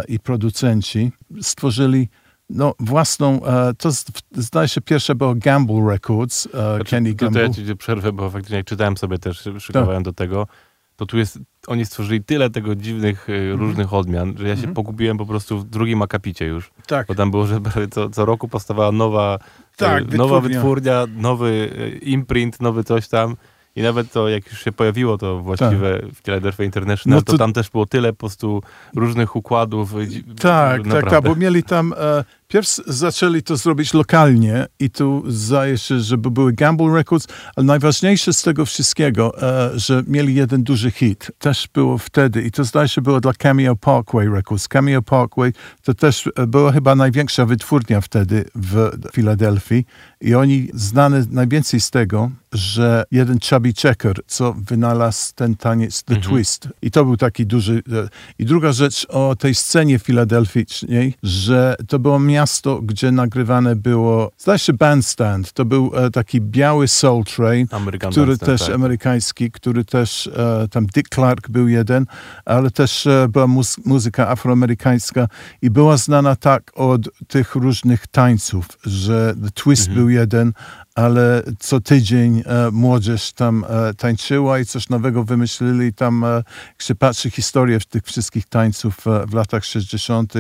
i 0.08 0.20
producenci. 0.20 1.12
Stworzyli 1.42 2.10
no, 2.50 2.74
własną, 2.80 3.46
e, 3.46 3.74
to 3.74 3.90
zdaje 4.32 4.68
się 4.68 4.82
pierwsze 4.82 5.16
było 5.16 5.36
Gamble 5.36 5.92
Records, 5.92 6.46
e, 6.46 6.50
znaczy, 6.50 6.84
Kenny 6.92 7.14
Gamble. 7.14 7.50
Tutaj 7.50 7.66
ja 7.66 7.76
przerwę, 7.76 8.12
bo 8.12 8.30
faktycznie 8.30 8.58
jak 8.58 8.66
czytałem 8.66 8.98
sobie 8.98 9.18
też, 9.18 9.50
szykowałem 9.60 10.04
tak. 10.04 10.14
do 10.14 10.14
tego, 10.14 10.48
to 10.96 11.06
tu 11.06 11.18
jest, 11.18 11.40
oni 11.68 11.86
stworzyli 11.86 12.24
tyle 12.24 12.50
tego 12.50 12.76
dziwnych, 12.76 13.30
mm. 13.30 13.60
różnych 13.60 13.94
odmian, 13.94 14.38
że 14.38 14.48
ja 14.48 14.56
się 14.56 14.64
mm. 14.64 14.74
pogubiłem 14.74 15.18
po 15.18 15.26
prostu 15.26 15.60
w 15.60 15.64
drugim 15.64 16.02
akapicie 16.02 16.46
już. 16.46 16.72
Tak. 16.88 17.08
Bo 17.08 17.16
tam 17.16 17.32
było, 17.32 17.48
że 17.48 17.60
co, 17.92 18.10
co 18.10 18.26
roku 18.26 18.48
powstawała 18.48 18.92
nowa, 18.92 19.40
tak, 19.76 20.04
wytwórnia. 20.04 20.18
nowa 20.18 20.42
wytwórnia, 20.42 21.06
nowy 21.16 21.72
imprint, 22.02 22.62
nowy 22.62 22.84
coś 22.84 23.08
tam. 23.08 23.36
I 23.78 23.82
nawet 23.82 24.12
to, 24.12 24.30
jak 24.30 24.52
już 24.52 24.64
się 24.64 24.72
pojawiło 24.72 25.18
to 25.18 25.40
właściwe 25.40 26.00
tak. 26.00 26.12
w 26.12 26.22
Philadelphia 26.22 26.64
International, 26.64 27.16
no 27.18 27.22
to... 27.22 27.32
to... 27.32 27.38
tam 27.38 27.54
też 27.54 27.70
było 27.70 27.86
tyle 27.86 28.14
po 28.14 28.20
prostu 28.20 28.62
różnych 28.96 29.36
układów. 29.36 29.94
Tak, 30.40 30.78
naprawdę. 30.78 30.92
tak, 30.92 31.10
tak, 31.10 31.24
bo 31.24 31.36
mieli 31.36 31.64
tam 31.64 31.94
e, 31.98 32.24
Pierw 32.48 32.68
zaczęli 32.88 33.44
to 33.44 33.58
zrobić 33.58 33.94
lokalnie 33.94 34.66
i 34.80 34.90
tu 34.90 35.24
zdaje 35.28 35.78
się, 35.78 36.00
żeby 36.00 36.32
były 36.32 36.54
Gamble 36.54 36.94
Records, 36.94 37.28
ale 37.56 37.66
najważniejsze 37.66 38.34
z 38.34 38.42
tego 38.42 38.66
wszystkiego, 38.66 39.42
e, 39.42 39.80
że 39.80 40.04
mieli 40.08 40.36
jeden 40.36 40.64
duży 40.64 40.92
hit. 40.92 41.32
Też 41.40 41.68
było 41.74 41.98
wtedy 41.98 42.42
i 42.42 42.52
to 42.52 42.64
zdaje 42.64 42.88
się 42.88 43.02
było 43.02 43.22
dla 43.22 43.34
Cameo 43.34 43.76
Parkway 43.76 44.30
Records. 44.30 44.68
Cameo 44.68 45.02
Parkway 45.02 45.54
to 45.84 45.94
też 45.94 46.30
e, 46.36 46.48
była 46.48 46.72
chyba 46.72 46.96
największa 46.96 47.46
wytwórnia 47.46 48.02
wtedy 48.02 48.46
w 48.56 48.92
Filadelfii 49.14 49.86
i 50.22 50.36
oni 50.36 50.70
znane 50.74 51.26
najwięcej 51.30 51.80
z 51.80 51.92
tego, 51.92 52.32
że 52.52 53.04
jeden 53.12 53.40
Chubby 53.50 53.74
Checker, 53.74 54.16
co 54.28 54.54
wynalazł 54.54 55.34
ten 55.36 55.56
taniec 55.56 56.04
The 56.04 56.16
mhm. 56.16 56.34
Twist. 56.34 56.68
I 56.82 56.92
to 56.92 57.06
był 57.06 57.18
taki 57.18 57.46
duży... 57.46 57.84
E, 57.94 58.10
I 58.40 58.46
druga 58.46 58.72
rzecz 58.72 59.06
o 59.10 59.36
tej 59.36 59.56
scenie 59.56 60.00
filadelficznej, 60.00 61.14
że 61.24 61.76
to 61.88 62.00
było 62.00 62.20
miasto 62.20 62.48
miasto, 62.48 62.82
gdzie 62.82 63.12
nagrywane 63.12 63.76
było, 63.76 64.32
zdaje 64.38 64.60
się 64.60 64.74
Bandstand, 64.74 65.54
to 65.54 65.66
był 65.66 65.92
e, 65.96 66.12
taki 66.12 66.42
biały 66.42 66.88
Soul 66.88 67.24
Train, 67.24 67.68
American 67.72 68.12
który 68.12 68.28
Bandstand, 68.28 68.60
też, 68.60 68.68
tak. 68.68 68.76
amerykański, 68.76 69.52
który 69.52 69.86
też, 69.86 70.28
e, 70.28 70.68
tam 70.72 70.86
Dick 70.86 71.16
Clark 71.16 71.50
był 71.50 71.68
jeden, 71.68 72.06
ale 72.46 72.72
też 72.72 73.08
e, 73.08 73.28
była 73.30 73.48
muzy 73.48 73.82
muzyka 73.86 74.30
afroamerykańska 74.30 75.28
i 75.62 75.70
była 75.70 75.98
znana 75.98 76.36
tak 76.36 76.72
od 76.76 77.02
tych 77.28 77.56
różnych 77.56 78.08
tańców, 78.08 78.68
że 78.84 79.36
The 79.44 79.52
Twist 79.52 79.88
mhm. 79.88 79.98
był 79.98 80.07
jeden, 80.10 80.54
ale 80.96 81.44
co 81.60 81.80
tydzień 81.80 82.44
e, 82.46 82.72
młodzież 82.72 83.34
tam 83.34 83.66
e, 83.70 83.94
tańczyła 83.94 84.60
i 84.60 84.66
coś 84.66 84.90
nowego 84.90 85.24
wymyślili. 85.24 85.94
Tam, 85.94 86.24
e, 86.24 86.28
jak 86.68 86.82
się 86.82 86.96
patrzy 86.96 87.30
historię 87.30 87.80
tych 87.90 88.04
wszystkich 88.04 88.46
tańców 88.46 89.08
e, 89.08 89.26
w 89.28 89.34
latach 89.34 89.66
60., 89.66 90.34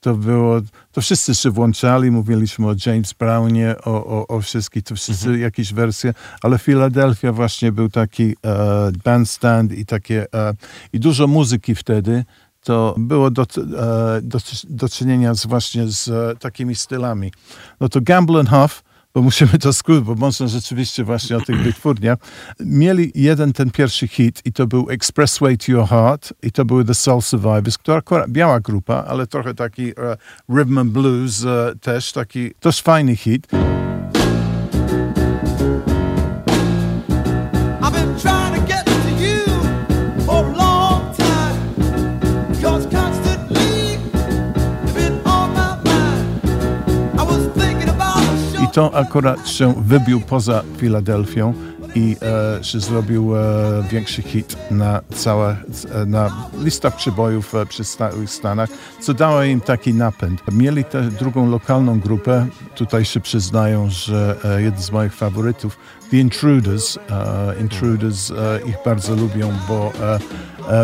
to 0.00 0.14
było, 0.14 0.60
to 0.92 1.00
wszyscy 1.00 1.34
się 1.34 1.50
włączali, 1.50 2.10
mówiliśmy 2.10 2.66
o 2.66 2.74
James 2.86 3.12
Brownie, 3.12 3.74
o, 3.84 4.06
o, 4.06 4.26
o 4.26 4.40
wszystkich, 4.40 4.82
to 4.82 4.94
wszyscy 4.94 5.26
mhm. 5.26 5.42
jakieś 5.42 5.74
wersje, 5.74 6.14
ale 6.42 6.58
Philadelphia 6.58 7.32
właśnie 7.32 7.72
był 7.72 7.88
taki 7.88 8.36
e, 8.44 8.92
bandstand 9.04 9.72
i 9.72 9.86
takie, 9.86 10.26
e, 10.34 10.54
i 10.92 11.00
dużo 11.00 11.26
muzyki 11.26 11.74
wtedy, 11.74 12.24
to 12.62 12.94
było 12.98 13.30
do, 13.30 13.42
e, 13.42 13.46
do, 14.22 14.38
do 14.68 14.88
czynienia 14.88 15.34
z, 15.34 15.46
właśnie 15.46 15.88
z 15.88 16.08
e, 16.08 16.36
takimi 16.36 16.74
stylami. 16.74 17.32
No 17.80 17.88
to 17.88 18.00
Gamble 18.00 18.44
Huff, 18.44 18.82
bo 19.14 19.22
musimy 19.22 19.58
to 19.58 19.72
skrócić, 19.72 20.04
bo 20.04 20.14
można 20.14 20.46
rzeczywiście 20.46 21.04
właśnie 21.04 21.36
o 21.36 21.40
tych 21.40 21.62
wytwórniach. 21.62 22.18
Mieli 22.60 23.12
jeden 23.14 23.52
ten 23.52 23.70
pierwszy 23.70 24.08
hit 24.08 24.42
i 24.44 24.52
to 24.52 24.66
był 24.66 24.90
Expressway 24.90 25.58
to 25.58 25.72
Your 25.72 25.88
Heart 25.88 26.32
i 26.42 26.52
to 26.52 26.64
były 26.64 26.84
The 26.84 26.94
Soul 26.94 27.22
Survivors, 27.22 27.78
która 27.78 27.96
akurat 27.96 28.30
biała 28.30 28.60
grupa, 28.60 29.04
ale 29.08 29.26
trochę 29.26 29.54
taki 29.54 29.92
uh, 29.92 30.56
rhythm 30.56 30.78
and 30.78 30.90
blues 30.90 31.44
uh, 31.44 31.50
też, 31.80 32.12
taki 32.12 32.54
też 32.54 32.82
fajny 32.82 33.16
hit. 33.16 33.46
To 48.72 48.94
akurat 48.94 49.48
się 49.48 49.74
wybił 49.82 50.20
poza 50.20 50.62
Filadelfią 50.76 51.54
i 51.94 52.16
e, 52.58 52.64
się 52.64 52.80
zrobił 52.80 53.36
e, 53.36 53.40
większy 53.90 54.22
hit 54.22 54.56
na 54.70 55.00
całe, 55.14 55.56
e, 55.94 56.06
na 56.06 56.48
listach 56.58 56.96
przybojów 56.96 57.54
e, 57.54 57.66
przy 57.66 57.84
Stanach, 58.26 58.68
co 59.00 59.14
dało 59.14 59.42
im 59.42 59.60
taki 59.60 59.94
napęd. 59.94 60.40
Mieli 60.52 60.84
tę 60.84 61.02
drugą 61.02 61.50
lokalną 61.50 62.00
grupę, 62.00 62.46
tutaj 62.74 63.04
się 63.04 63.20
przyznają, 63.20 63.90
że 63.90 64.36
e, 64.44 64.62
jeden 64.62 64.82
z 64.82 64.92
moich 64.92 65.14
faworytów, 65.14 65.78
The 66.10 66.16
Intruders, 66.16 66.96
e, 66.96 67.60
Intruders 67.60 68.32
ich 68.66 68.76
bardzo 68.84 69.14
lubią, 69.16 69.52
bo 69.68 69.92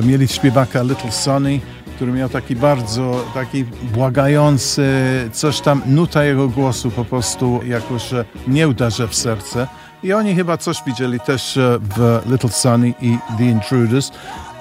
mieli 0.03 0.29
śpiewaka 0.29 0.83
Little 0.83 1.13
Sonny, 1.13 1.61
który 1.97 2.13
miał 2.13 2.29
taki 2.29 2.57
bardzo, 2.57 3.25
taki 3.35 3.65
błagający, 3.65 4.85
coś 5.33 5.61
tam, 5.61 5.83
nuta 5.87 6.25
jego 6.25 6.49
głosu 6.49 6.91
po 6.91 7.05
prostu 7.05 7.61
jakoś 7.67 8.11
nie 8.49 8.69
uderza 8.69 9.07
w 9.07 9.15
serce. 9.15 9.67
I 10.05 10.13
oni 10.13 10.35
chyba 10.35 10.57
coś 10.57 10.77
widzieli 10.87 11.21
też 11.21 11.57
e, 11.57 11.79
w 11.97 12.23
Little 12.27 12.51
Sunny 12.51 12.95
i 13.01 13.19
The 13.39 13.45
Intruders. 13.45 14.11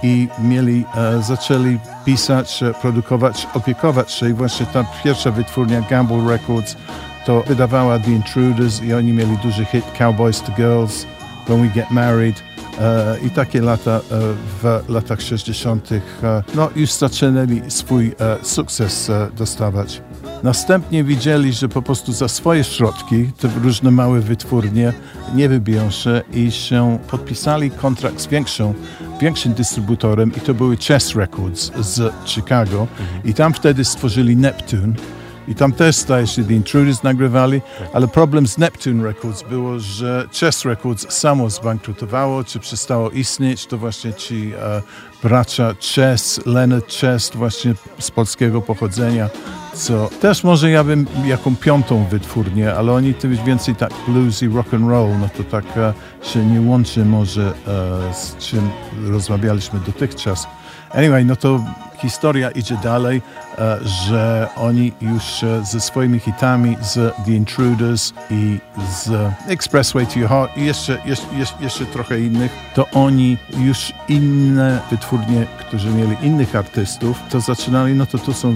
I 0.04 0.28
mieli, 0.40 0.86
e, 0.96 1.24
zaczęli 1.24 1.80
pisać, 2.06 2.64
e, 2.64 2.74
produkować, 2.74 3.48
opiekować 3.54 4.12
się. 4.12 4.30
I 4.30 4.34
właśnie 4.34 4.66
ta 4.66 4.86
pierwsza 5.04 5.32
wytwórnia 5.32 5.82
Gamble 5.82 6.28
Records 6.28 6.76
to 7.26 7.44
wydawała 7.48 8.00
The 8.00 8.12
Intruders 8.12 8.82
i 8.82 8.94
oni 8.94 9.14
mieli 9.14 9.38
duży 9.38 9.66
hit 9.66 9.86
Cowboys 9.98 10.42
to 10.42 10.52
Girls, 10.52 11.06
When 11.46 11.62
We 11.62 11.68
Get 11.68 11.92
Married 11.92 12.53
I 13.24 13.30
takie 13.30 13.62
lata 13.62 13.92
e, 13.92 14.02
w 14.62 14.90
latach 14.90 15.22
60. 15.22 15.92
E, 15.92 16.00
no, 16.56 16.70
już 16.76 16.92
zaczynali 16.92 17.62
swój 17.68 18.16
sukces 18.42 19.12
dostawać. 19.38 20.02
Następnie 20.44 21.04
widzieli, 21.04 21.54
że 21.54 21.70
po 21.70 21.82
prostu 21.82 22.14
za 22.14 22.28
swoje 22.28 22.64
środki 22.64 23.32
te 23.40 23.50
różne 23.64 23.92
małe 23.92 24.20
wytwórnie 24.20 24.94
nie 25.36 25.50
wybiją 25.50 25.92
się 25.92 26.22
i 26.34 26.52
się 26.52 27.00
podpisali 27.08 27.72
kontrakt 27.72 28.22
z 28.22 28.28
większą, 28.28 28.74
większym 29.22 29.54
dystrybutorem 29.54 30.32
i 30.38 30.40
to 30.40 30.54
były 30.54 30.78
Chess 30.78 31.16
Records 31.16 31.72
z 31.80 32.14
Chicago 32.26 32.88
mhm. 33.00 33.24
i 33.26 33.34
tam 33.34 33.54
wtedy 33.54 33.86
stworzyli 33.86 34.36
Neptune 34.36 34.94
i 35.48 35.56
tam 35.56 35.72
też 35.72 35.96
staje 35.96 36.28
się 36.28 36.44
The 36.44 36.54
Intruders 36.54 37.04
nagrywali, 37.04 37.62
ale 37.94 38.08
problem 38.08 38.48
z 38.48 38.58
Neptune 38.58 39.04
Records 39.04 39.44
było, 39.50 39.80
że 39.80 40.28
Chess 40.40 40.66
Records 40.66 41.14
samo 41.14 41.50
zbankrutowało, 41.50 42.44
czy 42.44 42.60
przestało 42.60 43.10
istnieć, 43.10 43.66
to 43.66 43.78
właśnie 43.78 44.14
ci 44.14 44.52
e, 44.62 44.82
bracia 45.24 45.76
Chess, 45.96 46.42
Leonard 46.46 46.94
Chess, 46.94 47.32
właśnie 47.36 47.74
z 48.00 48.12
polskiego 48.12 48.62
pochodzenia, 48.62 49.30
co 49.74 50.10
też 50.22 50.44
może 50.44 50.72
ja 50.72 50.84
bym 50.84 51.06
jaką 51.26 51.56
piątą 51.56 52.06
wytwórnię, 52.06 52.74
ale 52.74 52.92
oni 52.92 53.14
to 53.14 53.28
więcej 53.46 53.76
tak 53.76 53.92
blues 54.08 54.44
i 54.44 54.48
rock 54.48 54.74
and 54.74 54.90
roll, 54.90 55.10
no 55.20 55.30
to 55.38 55.44
tak 55.44 55.66
e, 55.78 55.94
się 56.22 56.46
nie 56.46 56.62
łączy 56.62 57.06
może 57.06 57.54
e, 57.68 58.14
z 58.14 58.38
czym 58.38 58.70
rozmawialiśmy 59.08 59.80
dotychczas. 59.80 60.48
Anyway, 60.94 61.26
no 61.26 61.36
to 61.36 61.60
historia 61.98 62.52
idzie 62.52 62.78
dalej, 62.84 63.22
e, 63.58 63.80
że 63.84 64.48
oni 64.56 64.92
już 65.02 65.44
e, 65.44 65.66
ze 65.66 65.80
swoimi 65.80 66.20
hitami 66.20 66.78
z 66.82 66.94
The 67.26 67.32
Intruders 67.32 68.14
i 68.30 68.60
z 68.92 69.10
Expressway 69.48 70.08
to 70.08 70.20
Your 70.20 70.30
Heart 70.30 70.58
i 70.58 70.66
jeszcze, 70.66 70.98
jeszcze, 71.06 71.28
jeszcze 71.60 71.86
trochę 71.86 72.20
innych, 72.20 72.52
to 72.76 72.90
oni 72.94 73.38
już 73.58 73.94
inne 74.08 74.80
wytwórnie, 74.92 75.46
którzy 75.60 75.90
mieli 75.90 76.18
innych 76.22 76.56
artystów, 76.56 77.20
to 77.30 77.42
zaczynali, 77.42 77.94
no 77.94 78.06
to 78.06 78.18
tu 78.18 78.34
są 78.34 78.54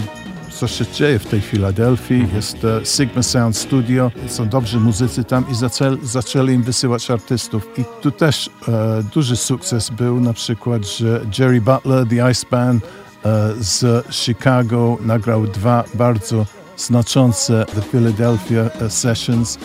co 0.58 0.68
się 0.68 0.86
dzieje 0.86 1.18
w 1.18 1.26
tej 1.26 1.40
Filadelfii. 1.40 2.28
Jest 2.34 2.64
uh, 2.64 2.88
Sigma 2.88 3.22
Sound 3.22 3.56
Studio, 3.56 4.10
są 4.26 4.48
dobrzy 4.48 4.80
muzycy 4.80 5.24
tam 5.24 5.44
i 5.50 5.54
zaczęli, 5.54 5.98
zaczęli 6.02 6.52
im 6.52 6.62
wysyłać 6.62 7.10
artystów. 7.10 7.68
I 7.78 7.84
tu 8.02 8.10
też 8.10 8.50
uh, 8.60 8.74
duży 9.14 9.36
sukces 9.36 9.90
był 9.90 10.20
na 10.20 10.32
przykład, 10.32 10.86
że 10.86 11.20
Jerry 11.38 11.60
Butler, 11.60 12.06
The 12.08 12.30
Ice 12.30 12.46
Band 12.50 12.84
uh, 12.84 13.30
z 13.60 14.06
Chicago 14.14 14.98
nagrał 15.00 15.46
dwa 15.46 15.84
bardzo 15.94 16.46
znaczące 16.76 17.66
The 17.74 17.82
Philadelphia 17.82 18.88
Sessions 18.88 19.58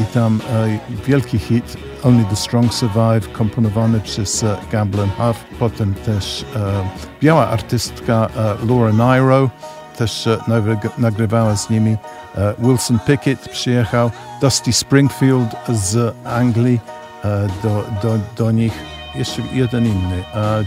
i 0.00 0.04
tam 0.04 0.40
wielki 1.06 1.38
hit 1.38 1.76
Only 2.02 2.24
the 2.24 2.36
Strong 2.36 2.74
Survive, 2.74 3.32
komponowany 3.32 4.00
przez 4.00 4.44
Gamble 4.72 5.08
Huff. 5.18 5.44
Potem 5.58 5.94
też 5.94 6.44
biała 7.22 7.48
artystka 7.48 8.28
Laura 8.68 8.92
Nairo, 8.92 9.50
też 9.96 10.26
e, 10.26 10.38
nagrywała 10.98 11.56
z 11.56 11.70
nimi. 11.70 11.96
E, 12.36 12.54
Wilson 12.58 12.98
Pickett 13.06 13.48
przyjechał, 13.48 14.10
Dusty 14.40 14.72
Springfield 14.72 15.56
z 15.68 16.16
Anglii 16.24 16.80
e, 17.24 17.46
do, 17.62 17.84
do, 18.02 18.18
do 18.36 18.50
nich, 18.50 18.72
jeszcze 19.14 19.42
jeden 19.52 19.86
inny, 19.86 20.24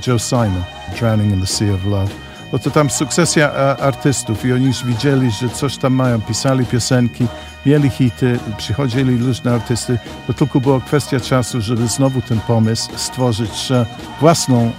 Joe 0.07 0.19
Simon, 0.19 0.63
Drowning 0.99 1.33
in 1.33 1.41
the 1.41 1.47
Sea 1.47 1.73
of 1.73 1.85
Love. 1.85 2.32
Bo 2.53 2.59
to 2.59 2.71
tam 2.71 2.89
sukcesja 2.89 3.51
e, 3.51 3.77
artystów. 3.77 4.45
I 4.45 4.53
oni 4.53 4.65
już 4.65 4.85
widzieli, 4.85 5.31
że 5.31 5.49
coś 5.49 5.77
tam 5.77 5.93
mają, 5.93 6.21
pisali 6.21 6.65
piosenki, 6.65 7.27
mieli 7.65 7.89
hity, 7.89 8.39
przychodzili 8.57 9.17
różne 9.17 9.53
artysty, 9.53 9.99
to 10.27 10.33
tylko 10.33 10.59
była 10.61 10.79
kwestia 10.79 11.19
czasu, 11.19 11.61
żeby 11.61 11.87
znowu 11.87 12.21
ten 12.21 12.39
pomysł 12.39 12.89
stworzyć 12.95 13.71
e, 13.71 13.85
własną, 14.19 14.71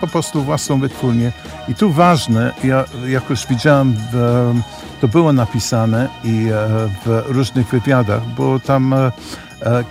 po 0.00 0.06
prostu 0.06 0.42
własną 0.42 0.80
wytwórnię. 0.80 1.32
I 1.68 1.74
tu 1.74 1.90
ważne, 1.90 2.52
ja, 2.64 2.84
jak 3.06 3.30
już 3.30 3.46
widziałem, 3.46 3.94
w, 4.12 4.54
to 5.00 5.08
było 5.08 5.32
napisane 5.32 6.08
i 6.24 6.28
e, 6.28 6.88
w 7.04 7.22
różnych 7.26 7.66
wywiadach, 7.66 8.22
bo 8.36 8.60
tam 8.60 8.94
E, 8.94 9.12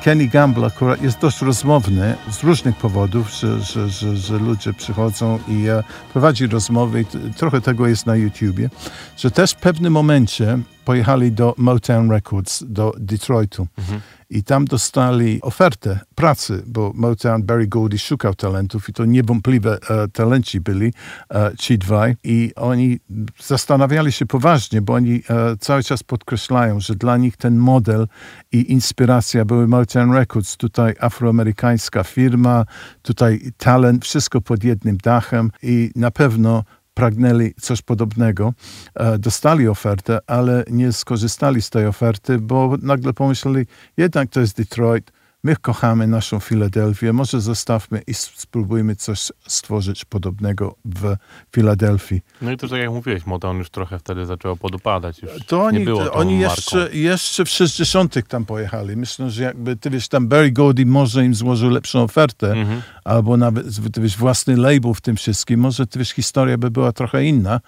Kenny 0.04 0.28
Gamble 0.28 0.68
akurat 0.68 1.02
jest 1.02 1.20
dość 1.20 1.42
rozmowny 1.42 2.16
z 2.32 2.44
różnych 2.44 2.76
powodów, 2.76 3.32
że, 3.32 3.60
że, 3.60 3.90
że, 3.90 4.18
że 4.18 4.38
ludzie 4.38 4.74
przychodzą 4.74 5.40
i 5.48 5.68
e, 5.68 5.84
prowadzi 6.12 6.48
rozmowy. 6.48 7.06
Trochę 7.38 7.62
tego 7.62 7.88
jest 7.88 8.06
na 8.06 8.16
YouTubie, 8.16 8.70
że 9.18 9.32
też 9.32 9.52
w 9.52 9.56
pewnym 9.56 9.94
momencie 9.94 10.60
pojechali 10.86 11.32
do 11.32 11.56
Motown 11.58 12.12
Records, 12.12 12.64
do 12.68 12.94
Detroitu. 12.98 13.68
Mhm 13.78 14.02
i 14.30 14.44
tam 14.44 14.66
dostali 14.66 15.40
ofertę 15.42 16.00
pracy, 16.16 16.64
bo 16.68 16.92
Motown 16.96 17.44
Barry 17.44 17.68
Gordy 17.68 17.98
szukał 17.98 18.36
talentów 18.36 18.90
i 18.90 18.94
to 18.94 19.06
niewątpliwe 19.06 19.78
e, 19.90 20.08
talenci 20.08 20.62
byli 20.62 20.94
e, 21.34 21.52
ci 21.60 21.78
dwaj. 21.78 22.16
I 22.24 22.52
oni 22.56 23.00
zastanawiali 23.40 24.12
się 24.12 24.26
poważnie, 24.26 24.82
bo 24.82 24.94
oni 24.94 25.22
e, 25.30 25.58
cały 25.60 25.84
czas 25.84 26.04
podkreślają, 26.04 26.80
że 26.80 26.96
dla 26.96 27.18
nich 27.18 27.38
ten 27.38 27.58
model 27.58 28.08
i 28.52 28.72
inspiracja 28.72 29.46
były 29.46 29.68
Motown 29.68 30.14
Records, 30.14 30.58
tutaj 30.58 30.94
afroamerykańska 31.00 32.04
firma, 32.04 32.66
tutaj 33.02 33.52
talent, 33.58 34.06
wszystko 34.06 34.42
pod 34.42 34.64
jednym 34.64 34.98
dachem 34.98 35.52
i 35.64 35.92
na 35.96 36.12
pewno 36.12 36.64
pragnęli 37.00 37.54
coś 37.62 37.82
podobnego, 37.82 38.54
e, 38.96 39.20
dostali 39.20 39.68
ofertę, 39.68 40.20
ale 40.28 40.64
nie 40.72 40.94
skorzystali 40.94 41.62
z 41.62 41.70
tej 41.70 41.86
oferty, 41.86 42.38
bo 42.38 42.76
nagle 42.82 43.14
pomyśleli, 43.14 43.66
jednak 43.98 44.30
to 44.30 44.40
jest 44.40 44.58
Detroit, 44.58 45.12
My 45.44 45.56
kochamy 45.56 46.08
naszą 46.08 46.40
Filadelfię, 46.40 47.14
może 47.14 47.42
zostawmy 47.42 48.02
i 48.08 48.14
spróbujmy 48.14 48.96
coś 48.96 49.32
stworzyć 49.48 50.06
podobnego 50.06 50.76
w 50.86 51.16
Filadelfii. 51.56 52.22
No 52.42 52.52
i 52.52 52.58
to 52.58 52.68
tak 52.68 52.80
jak 52.80 52.92
mówiłeś, 52.92 53.26
Motown 53.26 53.58
już 53.58 53.70
trochę 53.70 54.00
wtedy 54.00 54.26
zaczęło 54.26 54.56
podupadać. 54.56 55.22
Już 55.22 55.46
to 55.46 55.64
oni, 55.64 55.80
nie 55.80 55.86
było 55.86 56.12
oni 56.12 56.40
jeszcze, 56.40 56.90
jeszcze 56.94 57.46
w 57.46 57.50
60 57.50 58.28
tam 58.28 58.46
pojechali. 58.46 58.98
Myślę, 58.98 59.30
że 59.30 59.44
jakby, 59.44 59.76
ty 59.76 59.90
wiesz, 59.90 60.08
tam 60.08 60.28
Barry 60.28 60.52
Gordy 60.52 60.86
może 60.86 61.26
im 61.26 61.36
złożył 61.36 61.70
lepszą 61.70 62.04
ofertę, 62.04 62.52
mhm. 62.52 62.82
albo 63.04 63.38
nawet, 63.38 63.66
ty 63.94 64.02
wiesz, 64.02 64.18
własny 64.18 64.58
label 64.58 64.94
w 64.94 65.02
tym 65.02 65.16
wszystkim, 65.16 65.60
może, 65.60 65.88
ty 65.88 66.00
wiesz, 66.00 66.10
historia 66.10 66.58
by 66.58 66.72
była 66.72 66.92
trochę 66.92 67.26
inna, 67.26 67.60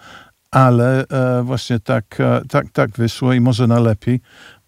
ale 0.52 1.04
e, 1.08 1.42
właśnie 1.42 1.80
tak, 1.80 2.20
e, 2.20 2.42
tak, 2.48 2.66
tak 2.72 2.90
wyszło 2.90 3.32
i 3.32 3.40
może 3.40 3.66
na 3.66 3.80
lepiej, 3.80 4.20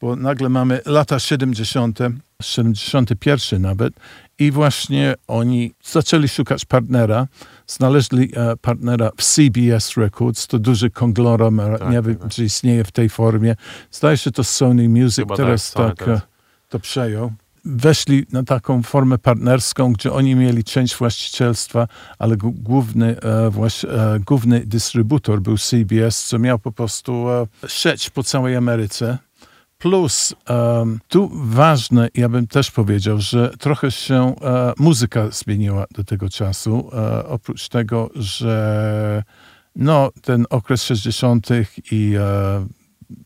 bo 0.04 0.16
nagle 0.16 0.49
mamy 0.49 0.80
lata 0.87 1.18
70., 1.18 1.99
71 2.42 3.62
nawet 3.62 3.94
i 4.38 4.50
właśnie 4.50 5.14
oni 5.26 5.75
zaczęli 5.84 6.28
szukać 6.28 6.64
partnera, 6.64 7.26
znaleźli 7.66 8.32
e, 8.37 8.56
partnera 8.56 9.11
w 9.16 9.23
CBS 9.23 9.96
Records, 9.96 10.46
to 10.46 10.58
duży 10.58 10.90
konglomerat, 10.90 11.80
tak, 11.80 11.90
nie 11.90 12.02
wiem, 12.02 12.16
tak. 12.16 12.30
czy 12.30 12.44
istnieje 12.44 12.84
w 12.84 12.92
tej 12.92 13.08
formie. 13.08 13.56
Zdaje 13.90 14.16
się 14.16 14.30
to 14.30 14.44
Sony 14.44 14.88
Music 14.88 15.16
Chyba 15.16 15.37
teraz 15.37 15.73
tak, 15.73 15.99
tak, 15.99 16.20
to 16.68 16.80
przejął 16.80 17.32
weszli 17.64 18.26
na 18.32 18.42
taką 18.42 18.82
formę 18.82 19.18
partnerską, 19.18 19.92
gdzie 19.92 20.12
oni 20.12 20.34
mieli 20.34 20.64
część 20.64 20.96
właścicielstwa, 20.96 21.88
ale 22.18 22.37
główny, 22.37 23.20
e, 23.20 23.50
właś, 23.50 23.84
e, 23.84 23.88
główny 24.26 24.60
dystrybutor 24.67 25.40
był 25.40 25.58
CBS, 25.58 26.25
co 26.25 26.38
miał 26.38 26.58
po 26.58 26.73
prostu 26.73 27.30
e, 27.30 27.47
sieć 27.69 28.10
po 28.10 28.23
całej 28.23 28.56
Ameryce. 28.56 29.19
Plus, 29.84 30.34
um, 30.49 30.99
tu 31.08 31.30
ważne, 31.34 32.08
ja 32.14 32.28
bym 32.28 32.47
też 32.47 32.70
powiedział, 32.70 33.20
że 33.20 33.50
trochę 33.58 33.90
się 33.90 34.34
e, 34.42 34.73
muzyka 34.78 35.30
zmieniła 35.30 35.84
do 35.90 36.04
tego 36.04 36.28
czasu. 36.28 36.90
E, 36.92 37.26
oprócz 37.28 37.68
tego, 37.68 38.10
że 38.14 39.23
no, 39.76 40.10
ten 40.23 40.47
okres 40.50 40.82
60. 40.82 41.49
i 41.90 42.14
e, 42.18 42.66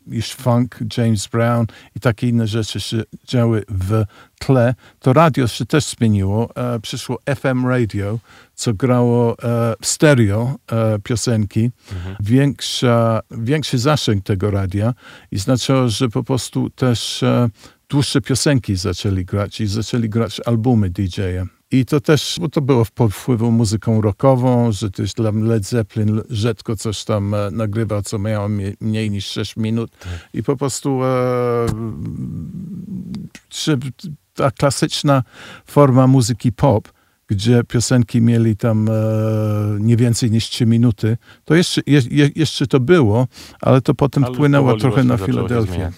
iż 0.07 0.33
funk, 0.35 0.79
James 0.97 1.27
Brown 1.27 1.67
i 1.97 2.01
takie 2.01 2.29
inne 2.29 2.47
rzeczy 2.47 2.81
się 2.81 3.03
działy 3.25 3.64
w 3.69 4.05
tle, 4.38 4.75
to 5.01 5.12
radio 5.12 5.47
się 5.47 5.67
też 5.67 5.85
zmieniło. 5.85 6.57
E, 6.57 6.81
przyszło 6.81 7.19
FM 7.37 7.67
radio, 7.67 8.19
co 8.55 8.75
grało 8.75 9.33
e, 9.33 9.75
w 9.83 9.87
stereo 9.87 10.59
e, 10.73 10.99
piosenki. 10.99 11.71
Mhm. 11.93 12.17
Większa, 12.21 13.21
większy 13.31 13.79
zasięg 13.79 14.25
tego 14.25 14.51
radia 14.51 14.95
i 15.31 15.38
znaczyło, 15.38 15.88
że 15.88 16.09
po 16.09 16.25
prostu 16.25 16.71
też 16.71 17.23
e, 17.23 17.49
dłuższe 17.88 18.20
piosenki 18.20 18.77
zaczęli 18.77 19.24
grać 19.24 19.61
i 19.61 19.66
zaczęli 19.66 20.09
grać 20.09 20.40
albumy 20.46 20.90
DJ-a. 20.90 21.59
I 21.70 21.85
to 21.85 22.01
też, 22.01 22.37
bo 22.40 22.48
to 22.48 22.61
było 22.61 22.87
pod 22.94 23.14
wpływem 23.14 23.53
muzyką 23.53 24.01
rockową, 24.01 24.72
że 24.72 24.90
też 24.90 25.14
dla 25.14 25.31
Led 25.31 25.64
Zeppelin 25.64 26.22
rzadko 26.31 26.77
coś 26.77 27.05
tam 27.05 27.35
e, 27.35 27.51
nagrywał, 27.51 28.03
co 28.03 28.18
miało 28.18 28.48
mniej 28.81 29.11
niż 29.11 29.27
6 29.27 29.57
minut. 29.57 29.90
Tak. 29.98 30.29
I 30.35 30.42
po 30.42 30.57
prostu 30.57 31.01
e, 31.05 31.66
ta 34.35 34.51
klasyczna 34.51 35.22
forma 35.66 36.07
muzyki 36.07 36.53
pop, 36.53 36.88
gdzie 37.27 37.64
piosenki 37.64 38.20
mieli 38.20 38.57
tam 38.57 38.88
e, 38.88 38.92
nie 39.81 39.96
więcej 39.96 40.31
niż 40.31 40.48
3 40.48 40.66
minuty, 40.66 41.16
to 41.44 41.55
jeszcze, 41.55 41.81
je, 41.87 42.31
jeszcze 42.37 42.66
to 42.66 42.81
było, 42.81 43.27
ale 43.61 43.81
to 43.81 43.94
potem 43.94 44.24
ale 44.24 44.35
wpłynęło 44.35 44.77
trochę 44.77 45.05
na 45.05 45.16
Filadelfię. 45.16 45.92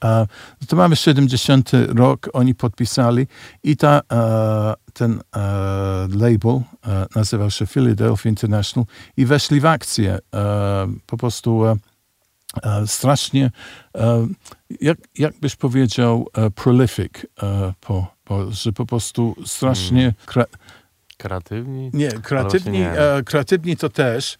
A, 0.00 0.26
no 0.60 0.66
to 0.68 0.76
mamy 0.76 0.96
70 0.96 1.70
rok, 1.88 2.30
oni 2.32 2.54
podpisali 2.54 3.26
i 3.62 3.76
ta, 3.76 4.00
e, 4.12 4.74
ten 4.92 5.20
e, 5.36 5.38
label 6.10 6.60
e, 6.86 7.06
nazywał 7.16 7.50
się 7.50 7.66
Philadelphia 7.66 8.28
International 8.28 8.86
i 9.16 9.26
weszli 9.26 9.60
w 9.60 9.66
akcję. 9.66 10.18
Po 11.06 11.16
prostu 11.16 11.64
strasznie, 12.86 13.50
jak, 14.80 14.98
jak 15.18 15.40
byś 15.40 15.56
powiedział, 15.56 16.28
prolific, 16.54 17.12
po, 17.80 18.06
po, 18.24 18.52
że 18.52 18.72
po 18.72 18.86
prostu 18.86 19.36
strasznie... 19.46 20.14
Hmm. 20.26 20.46
Kreatywni? 21.18 21.90
Nie, 21.92 22.10
kreatywni, 22.10 22.78
nie. 22.78 22.94
kreatywni 23.24 23.76
to 23.76 23.88
też, 23.88 24.38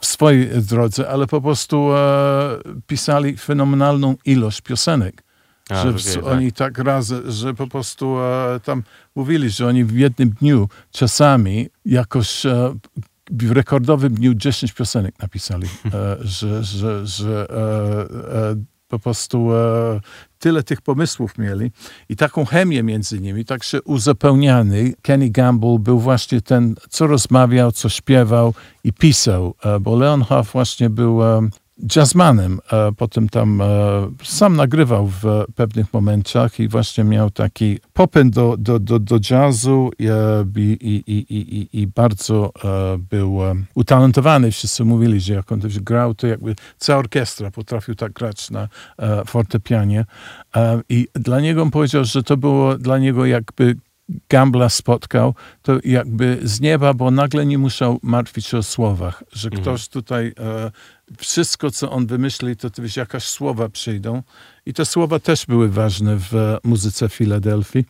w 0.00 0.06
swojej 0.06 0.48
drodze, 0.62 1.08
ale 1.08 1.26
po 1.26 1.40
prostu 1.40 1.92
e, 1.92 2.58
pisali 2.86 3.36
fenomenalną 3.36 4.14
ilość 4.24 4.60
piosenek. 4.60 5.22
A, 5.70 5.82
że 5.82 6.20
okay, 6.20 6.32
oni 6.32 6.52
tak. 6.52 6.74
tak 6.76 7.02
że 7.28 7.54
po 7.54 7.66
prostu 7.66 8.18
e, 8.20 8.60
tam 8.64 8.82
mówili, 9.14 9.50
że 9.50 9.66
oni 9.66 9.84
w 9.84 9.98
jednym 9.98 10.30
dniu 10.30 10.68
czasami 10.90 11.68
jakoś 11.84 12.46
e, 12.46 12.74
w 13.30 13.50
rekordowym 13.52 14.14
dniu 14.14 14.34
10 14.34 14.72
piosenek 14.72 15.18
napisali, 15.18 15.68
e, 15.94 16.16
że, 16.20 16.64
że, 16.64 17.06
że 17.06 17.46
e, 17.50 18.71
po 18.92 18.98
prostu 18.98 19.54
e, 19.54 20.00
tyle 20.38 20.62
tych 20.62 20.80
pomysłów 20.80 21.38
mieli 21.38 21.70
i 22.08 22.16
taką 22.16 22.44
chemię 22.44 22.82
między 22.82 23.20
nimi, 23.20 23.44
tak 23.44 23.64
się 23.64 23.82
uzupełniany. 23.82 24.92
Kenny 25.02 25.30
Gamble 25.30 25.78
był 25.78 25.98
właśnie 26.00 26.40
ten, 26.40 26.74
co 26.90 27.06
rozmawiał, 27.06 27.72
co 27.72 27.88
śpiewał 27.88 28.54
i 28.84 28.92
pisał, 28.92 29.54
e, 29.64 29.80
bo 29.80 29.96
Leon 29.96 30.24
Huff 30.24 30.52
właśnie 30.52 30.90
był 30.90 31.24
e, 31.24 31.48
jazzmanem. 31.96 32.60
Potem 32.96 33.28
tam 33.28 33.60
e, 33.60 33.64
sam 34.22 34.56
nagrywał 34.56 35.06
w 35.06 35.44
pewnych 35.54 35.92
momentach 35.92 36.60
i 36.60 36.68
właśnie 36.68 37.04
miał 37.04 37.30
taki 37.30 37.78
popęd 37.92 38.34
do, 38.34 38.56
do, 38.58 38.78
do, 38.78 38.98
do 38.98 39.18
jazzu 39.30 39.90
i, 39.98 40.06
i, 40.80 41.02
i, 41.06 41.36
i, 41.36 41.80
i 41.80 41.86
bardzo 41.86 42.52
e, 42.64 42.98
był 42.98 43.38
utalentowany. 43.74 44.50
Wszyscy 44.50 44.84
mówili, 44.84 45.20
że 45.20 45.34
jak 45.34 45.52
on 45.52 45.60
też 45.60 45.80
grał, 45.80 46.14
to 46.14 46.26
jakby 46.26 46.54
cała 46.78 46.98
orkiestra 46.98 47.50
potrafił 47.50 47.94
tak 47.94 48.12
grać 48.12 48.50
na 48.50 48.68
e, 48.98 49.24
fortepianie. 49.24 50.04
I 50.88 51.08
dla 51.14 51.40
niego 51.40 51.62
on 51.62 51.70
powiedział, 51.70 52.04
że 52.04 52.22
to 52.22 52.36
było 52.36 52.78
dla 52.78 52.98
niego 52.98 53.26
jakby 53.26 53.76
Gambla 54.28 54.68
spotkał, 54.68 55.34
to 55.62 55.78
jakby 55.84 56.38
z 56.42 56.60
nieba, 56.60 56.94
bo 56.94 57.10
nagle 57.10 57.46
nie 57.46 57.58
musiał 57.58 57.98
martwić 58.02 58.46
się 58.46 58.58
o 58.58 58.62
słowach, 58.62 59.24
że 59.32 59.48
mhm. 59.48 59.62
ktoś 59.62 59.88
tutaj 59.88 60.32
e, 60.38 60.70
wszystko, 61.18 61.70
co 61.70 61.90
on 61.90 62.06
wymyśli, 62.06 62.56
to 62.56 62.68
wiesz, 62.78 62.96
jakaś 62.96 63.24
słowa 63.24 63.68
przyjdą. 63.68 64.22
I 64.66 64.72
te 64.72 64.84
słowa 64.84 65.18
też 65.18 65.46
były 65.46 65.68
ważne 65.68 66.16
w 66.16 66.56
muzyce 66.64 67.08
Filadelfii. 67.08 67.84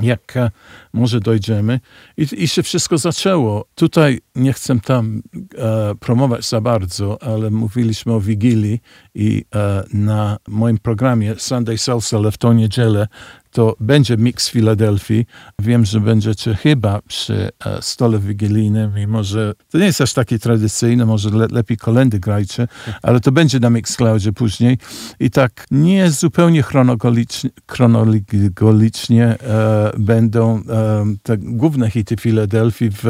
Jak 0.00 0.36
e, 0.36 0.50
może 0.92 1.20
dojdziemy. 1.20 1.80
I, 2.16 2.26
I 2.32 2.48
się 2.48 2.62
wszystko 2.62 2.98
zaczęło. 2.98 3.64
Tutaj 3.74 4.20
nie 4.34 4.52
chcę 4.52 4.80
tam 4.80 5.22
e, 5.58 5.94
promować 6.00 6.48
za 6.48 6.60
bardzo, 6.60 7.22
ale 7.22 7.50
mówiliśmy 7.50 8.12
o 8.12 8.20
Wigilii 8.20 8.80
i 9.14 9.44
e, 9.54 9.84
na 9.92 10.36
moim 10.48 10.78
programie 10.78 11.34
Sunday 11.38 11.78
Salsa 11.78 12.30
w 12.32 12.38
tą 12.38 12.52
niedzielę 12.52 13.08
to 13.56 13.76
będzie 13.80 14.16
mix 14.16 14.48
Filadelfii. 14.48 15.26
Wiem, 15.58 15.84
że 15.84 16.00
będziecie 16.00 16.54
chyba 16.54 17.02
przy 17.08 17.50
e, 17.64 17.82
stole 17.82 18.18
wigilijnym, 18.18 18.94
mimo 18.94 19.24
że 19.24 19.54
to 19.70 19.78
nie 19.78 19.84
jest 19.84 20.00
aż 20.00 20.12
takie 20.12 20.38
tradycyjne, 20.38 21.06
może 21.06 21.30
le, 21.30 21.46
lepiej 21.50 21.76
kolendy 21.76 22.20
grajcie, 22.20 22.68
ale 23.02 23.20
to 23.20 23.32
będzie 23.32 23.60
na 23.60 23.70
Mixcloudzie 23.70 24.32
później. 24.32 24.78
I 25.20 25.30
tak 25.30 25.66
nie 25.70 26.10
zupełnie 26.10 26.62
chronologicznie, 26.62 27.50
chronologicznie 27.70 29.24
e, 29.24 29.90
będą 29.98 30.56
e, 30.56 30.62
te 31.22 31.38
główne 31.38 31.90
hity 31.90 32.16
Filadelfii 32.16 32.90
w 32.90 33.04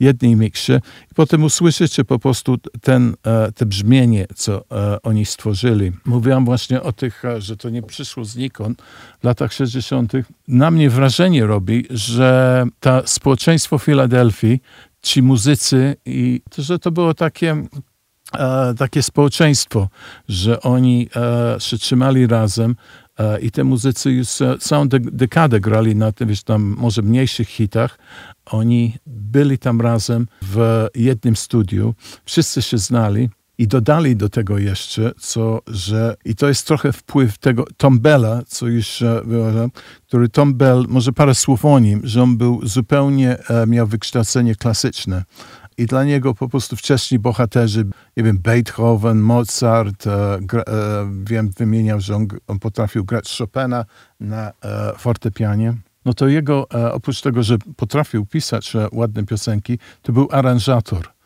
jednej 0.00 0.36
miksie. 0.36 0.72
I 1.12 1.14
potem 1.14 1.44
usłyszycie 1.44 2.04
po 2.04 2.18
prostu 2.18 2.56
ten, 2.82 3.14
e, 3.26 3.52
te 3.52 3.66
brzmienie, 3.66 4.26
co 4.34 4.64
e, 4.70 5.02
oni 5.02 5.26
stworzyli. 5.26 5.92
Mówiłam 6.04 6.44
właśnie 6.44 6.82
o 6.82 6.92
tych, 6.92 7.24
e, 7.24 7.40
że 7.40 7.56
to 7.56 7.70
nie 7.70 7.82
przyszło 7.82 8.24
znikąd 8.24 8.82
w 9.20 9.24
latach 9.24 9.52
60. 9.52 9.89
Na 10.48 10.70
mnie 10.70 10.90
wrażenie 10.90 11.46
robi, 11.46 11.86
że 11.90 12.64
to 12.80 13.02
społeczeństwo 13.04 13.78
Filadelfii, 13.78 14.60
ci 15.02 15.22
muzycy 15.22 15.96
i 16.06 16.40
to, 16.50 16.62
że 16.62 16.78
to 16.78 16.90
było 16.90 17.14
takie 17.14 17.66
e, 18.38 18.74
takie 18.78 19.02
społeczeństwo, 19.02 19.88
że 20.28 20.60
oni 20.60 21.08
e, 21.16 21.60
się 21.60 21.78
trzymali 21.78 22.26
razem 22.26 22.76
e, 23.18 23.40
i 23.40 23.50
te 23.50 23.64
muzycy 23.64 24.10
już 24.10 24.40
e, 24.40 24.58
całą 24.58 24.88
de 24.88 25.00
dekadę 25.00 25.60
grali 25.60 25.96
na 25.96 26.12
tym, 26.12 26.28
wiesz, 26.28 26.42
tam 26.42 26.62
może 26.78 27.02
mniejszych 27.02 27.48
hitach. 27.48 27.98
Oni 28.46 28.96
byli 29.06 29.58
tam 29.58 29.80
razem 29.80 30.26
w 30.42 30.86
jednym 30.94 31.36
studiu, 31.36 31.94
wszyscy 32.24 32.62
się 32.62 32.78
znali. 32.78 33.30
I 33.60 33.68
dodali 33.68 34.16
do 34.16 34.28
tego 34.28 34.58
jeszcze, 34.58 35.12
co, 35.18 35.60
że, 35.66 36.16
i 36.24 36.34
to 36.34 36.48
jest 36.48 36.66
trochę 36.66 36.92
wpływ 36.92 37.38
tego 37.38 37.64
Tom 37.76 38.00
Bella, 38.00 38.42
co 38.46 38.66
już 38.66 39.02
e, 39.02 39.22
który 40.06 40.28
Tom 40.28 40.54
Bell, 40.54 40.84
może 40.88 41.12
parę 41.12 41.34
słów 41.34 41.64
o 41.64 41.78
nim, 41.78 42.00
że 42.04 42.22
on 42.22 42.36
był 42.36 42.60
zupełnie, 42.66 43.38
e, 43.48 43.66
miał 43.66 43.86
wykształcenie 43.86 44.54
klasyczne. 44.54 45.24
I 45.78 45.86
dla 45.86 46.04
niego 46.04 46.34
po 46.34 46.48
prostu 46.48 46.76
wcześniej 46.76 47.18
bohaterzy, 47.18 47.84
nie 48.16 48.22
wiem, 48.22 48.38
Beethoven, 48.38 49.20
Mozart, 49.20 50.06
e, 50.06 50.38
gra, 50.40 50.62
e, 50.62 50.64
wiem, 51.24 51.50
wymieniał, 51.58 52.00
że 52.00 52.16
on, 52.16 52.26
on, 52.46 52.58
potrafił 52.58 53.04
grać 53.04 53.38
Chopina 53.38 53.84
na 54.20 54.52
e, 54.64 54.92
fortepianie. 54.98 55.74
No 56.04 56.14
to 56.14 56.28
jego, 56.28 56.66
e, 56.74 56.92
oprócz 56.92 57.20
tego, 57.20 57.42
że 57.42 57.58
potrafił 57.76 58.26
pisać 58.26 58.72
ładne 58.92 59.26
piosenki, 59.26 59.78
to 60.02 60.12
był 60.12 60.28
aranżator. 60.30 61.19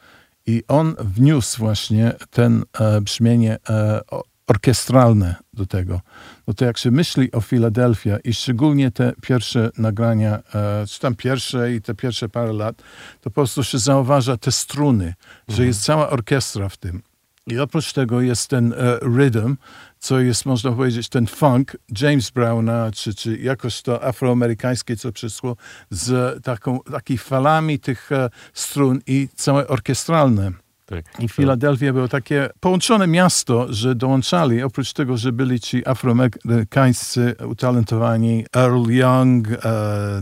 I 0.46 0.62
on 0.68 0.94
wniósł 0.98 1.58
właśnie 1.58 2.12
ten 2.30 2.64
e, 2.80 3.00
brzmienie 3.00 3.58
e, 3.68 4.00
orkiestralne 4.46 5.34
do 5.52 5.66
tego. 5.66 6.00
No 6.46 6.54
to 6.54 6.64
jak 6.64 6.78
się 6.78 6.90
myśli 6.90 7.32
o 7.32 7.40
Filadelfia 7.40 8.18
i 8.18 8.34
szczególnie 8.34 8.90
te 8.90 9.12
pierwsze 9.22 9.70
nagrania, 9.78 10.42
e, 10.54 10.86
czy 10.86 11.00
tam 11.00 11.14
pierwsze 11.14 11.74
i 11.74 11.82
te 11.82 11.94
pierwsze 11.94 12.28
parę 12.28 12.52
lat, 12.52 12.76
to 13.20 13.30
po 13.30 13.34
prostu 13.34 13.64
się 13.64 13.78
zauważa 13.78 14.36
te 14.36 14.52
struny, 14.52 15.04
mhm. 15.04 15.56
że 15.56 15.66
jest 15.66 15.82
cała 15.82 16.10
orkiestra 16.10 16.68
w 16.68 16.76
tym. 16.76 17.02
I 17.46 17.58
oprócz 17.58 17.92
tego 17.92 18.20
jest 18.20 18.48
ten 18.48 18.72
e, 18.72 18.98
rhythm, 19.16 19.56
co 20.04 20.20
jest, 20.20 20.46
można 20.46 20.72
powiedzieć, 20.72 21.08
ten 21.08 21.26
funk 21.26 21.76
James 22.00 22.30
Browna, 22.30 22.90
czy, 22.94 23.14
czy 23.14 23.38
jakoś 23.38 23.82
to 23.82 24.04
afroamerykańskie, 24.04 24.96
co 24.96 25.12
przyszło 25.12 25.56
z 25.90 26.44
taką, 26.44 26.80
takimi 26.80 27.18
falami 27.18 27.78
tych 27.78 28.12
e, 28.12 28.30
strun 28.54 29.00
i 29.06 29.28
całe 29.34 29.68
orkiestralne. 29.68 30.52
Tak, 30.86 31.04
I 31.20 31.28
Filadelfia 31.28 31.92
było 31.92 32.08
takie 32.08 32.50
połączone 32.60 33.06
miasto, 33.06 33.66
że 33.72 33.94
dołączali, 33.94 34.62
oprócz 34.62 34.92
tego, 34.92 35.16
że 35.16 35.32
byli 35.32 35.60
ci 35.60 35.88
afroamerykańscy 35.88 37.34
utalentowani, 37.48 38.46
Earl 38.56 38.90
Young 38.90 39.48
e, 39.48 39.58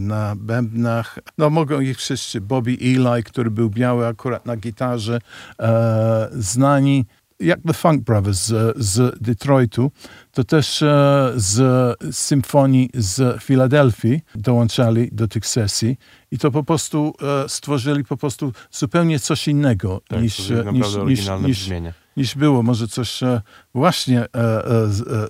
na 0.00 0.34
bębnach, 0.36 1.18
no 1.38 1.50
mogą 1.50 1.80
ich 1.80 1.98
wszyscy, 1.98 2.40
Bobby 2.40 2.78
Eli, 2.80 3.24
który 3.24 3.50
był 3.50 3.70
biały 3.70 4.06
akurat 4.06 4.46
na 4.46 4.56
gitarze, 4.56 5.18
e, 5.60 6.28
znani 6.32 7.06
jak 7.42 7.60
The 7.66 7.74
Funk 7.74 8.02
Brothers 8.02 8.38
z, 8.38 8.76
z 8.76 9.20
Detroitu, 9.20 9.90
to 10.32 10.44
też 10.44 10.82
e, 10.82 11.32
z 11.36 11.96
symfonii 12.16 12.90
z 12.94 13.42
Filadelfii 13.42 14.20
dołączali 14.34 15.08
do 15.12 15.28
tych 15.28 15.46
sesji 15.46 15.96
i 16.30 16.38
to 16.38 16.50
po 16.50 16.64
prostu 16.64 17.14
e, 17.44 17.48
stworzyli 17.48 18.04
po 18.04 18.16
prostu 18.16 18.52
zupełnie 18.70 19.20
coś 19.20 19.48
innego 19.48 20.00
tak, 20.08 20.22
niż, 20.22 20.38
niż, 20.72 20.96
niż, 21.06 21.28
niż, 21.42 21.70
niż 22.16 22.34
było. 22.34 22.62
Może 22.62 22.88
coś 22.88 23.22
e, 23.22 23.40
właśnie 23.74 24.26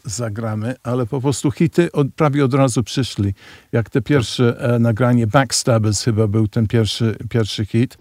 zagramy, 0.04 0.74
ale 0.82 1.06
po 1.06 1.20
prostu 1.20 1.50
hity 1.50 1.92
od, 1.92 2.06
prawie 2.16 2.44
od 2.44 2.54
razu 2.54 2.82
przyszli. 2.82 3.34
Jak 3.72 3.90
te 3.90 4.02
pierwsze 4.02 4.76
nagranie 4.80 5.26
Backstabbers 5.26 6.04
chyba 6.04 6.26
był 6.28 6.48
ten 6.48 6.66
pierwszy, 6.66 7.16
pierwszy 7.28 7.66
hit. 7.66 7.98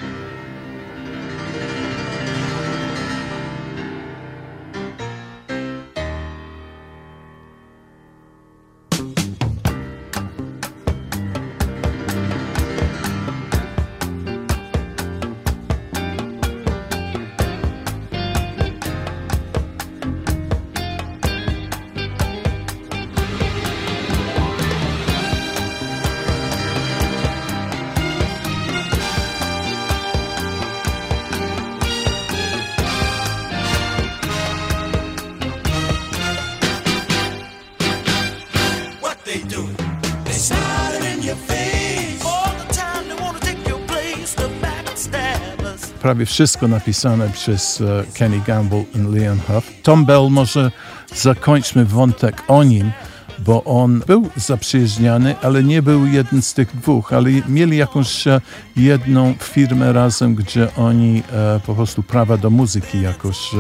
Prawie 46.02 46.26
wszystko 46.26 46.68
napisane 46.68 47.30
przez 47.30 47.82
e, 47.82 48.04
Kenny 48.14 48.42
Gamble 48.48 48.84
i 48.96 48.98
Leon 48.98 49.40
Huff. 49.48 49.72
Tom 49.84 50.06
Bell, 50.06 50.28
może 50.30 50.72
zakończmy 51.16 51.86
wątek 51.86 52.44
o 52.48 52.64
nim, 52.64 52.92
bo 53.40 53.64
on 53.64 54.04
był 54.08 54.30
zaprzyjaźniany, 54.36 55.36
ale 55.42 55.64
nie 55.64 55.82
był 55.82 56.06
jeden 56.06 56.42
z 56.42 56.54
tych 56.54 56.76
dwóch, 56.76 57.14
ale 57.14 57.30
mieli 57.48 57.78
jakąś 57.78 58.28
e, 58.28 58.42
jedną 58.76 59.34
firmę 59.40 59.94
razem, 59.94 60.36
gdzie 60.36 60.76
oni 60.76 61.24
e, 61.34 61.60
po 61.66 61.76
prostu 61.76 62.04
prawa 62.04 62.38
do 62.38 62.50
muzyki 62.50 63.02
jakoś 63.02 63.54
e, 63.54 63.58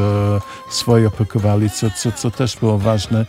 swoje 0.69 1.07
opakowali, 1.07 1.69
co, 1.69 1.91
co, 1.91 2.11
co 2.11 2.31
też 2.31 2.57
było 2.57 2.77
ważne 2.77 3.25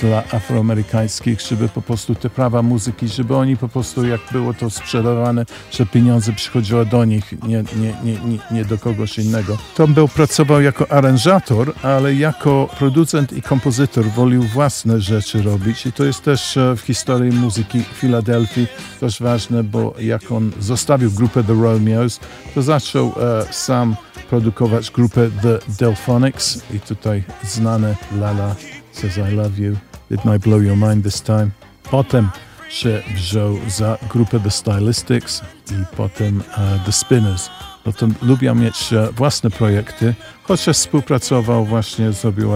dla 0.00 0.22
afroamerykańskich, 0.32 1.40
żeby 1.40 1.68
po 1.68 1.82
prostu 1.82 2.14
te 2.14 2.30
prawa 2.30 2.62
muzyki, 2.62 3.08
żeby 3.08 3.36
oni 3.36 3.56
po 3.56 3.68
prostu, 3.68 4.06
jak 4.06 4.20
było 4.32 4.54
to 4.54 4.70
sprzedawane, 4.70 5.46
że 5.70 5.86
pieniądze 5.86 6.32
przychodziły 6.32 6.86
do 6.86 7.04
nich, 7.04 7.32
nie, 7.42 7.64
nie, 7.76 7.94
nie, 8.04 8.38
nie, 8.50 8.64
do 8.64 8.78
kogoś 8.78 9.18
innego. 9.18 9.58
Tom 9.74 9.94
był 9.94 10.08
pracował 10.08 10.60
jako 10.60 10.92
aranżator, 10.92 11.72
ale 11.82 12.14
jako 12.14 12.68
producent 12.78 13.32
i 13.32 13.42
kompozytor 13.42 14.04
wolił 14.04 14.42
własne 14.42 15.00
rzeczy 15.00 15.42
robić 15.42 15.86
i 15.86 15.92
to 15.92 16.04
jest 16.04 16.22
też 16.22 16.56
e, 16.56 16.76
w 16.76 16.80
historii 16.80 17.32
muzyki 17.32 17.82
Filadelfii 17.82 18.66
też 19.00 19.20
ważne, 19.20 19.64
bo 19.64 19.94
jak 20.00 20.32
on 20.32 20.52
zostawił 20.60 21.10
grupę 21.10 21.44
The 21.44 21.54
Romeos, 21.54 22.20
to 22.54 22.62
zaczął 22.62 23.06
e, 23.06 23.52
sam 23.52 23.96
produkować 24.30 24.90
grupę 24.90 25.30
The 25.42 25.58
Delphonics 25.78 26.62
i 26.74 26.80
tutaj 26.80 27.24
znane 27.44 27.96
Lala 28.18 28.54
Says 28.96 29.18
I 29.18 29.34
Love 29.34 29.58
You, 29.58 29.76
Didn't 30.10 30.36
I 30.36 30.38
Blow 30.38 30.62
Your 30.62 30.76
Mind 30.76 31.04
This 31.04 31.22
Time. 31.22 31.50
Potem 31.90 32.28
się 32.68 33.02
wziął 33.14 33.58
za 33.68 33.98
grupę 34.10 34.40
The 34.40 34.50
Stylistics 34.50 35.42
i 35.70 35.96
potem 35.96 36.38
uh, 36.38 36.84
The 36.86 36.92
Spinners. 36.92 37.50
To 37.96 38.06
lubią 38.22 38.54
mieć 38.54 38.92
uh, 38.92 39.14
własne 39.14 39.50
projekty, 39.50 40.14
chociaż 40.42 40.76
współpracował 40.76 41.64
właśnie, 41.64 42.12
zrobił 42.12 42.50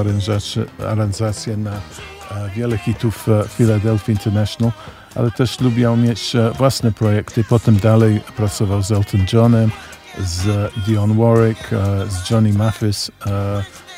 aranżację 0.88 1.56
na 1.56 1.70
uh, 1.70 2.52
wiele 2.56 2.78
hitów 2.78 3.26
Philadelphia 3.56 4.12
International, 4.12 4.72
ale 5.14 5.30
też 5.30 5.60
lubią 5.60 5.96
mieć 5.96 6.32
własne 6.58 6.92
projekty. 6.92 7.44
Potem 7.44 7.76
dalej 7.76 8.20
pracował 8.36 8.82
z 8.82 8.92
Elton 8.92 9.26
Johnem, 9.32 9.70
z 10.18 10.72
Dion 10.86 11.18
Warwick, 11.18 11.70
z 12.08 12.30
Johnny 12.30 12.52
Mathis, 12.52 13.10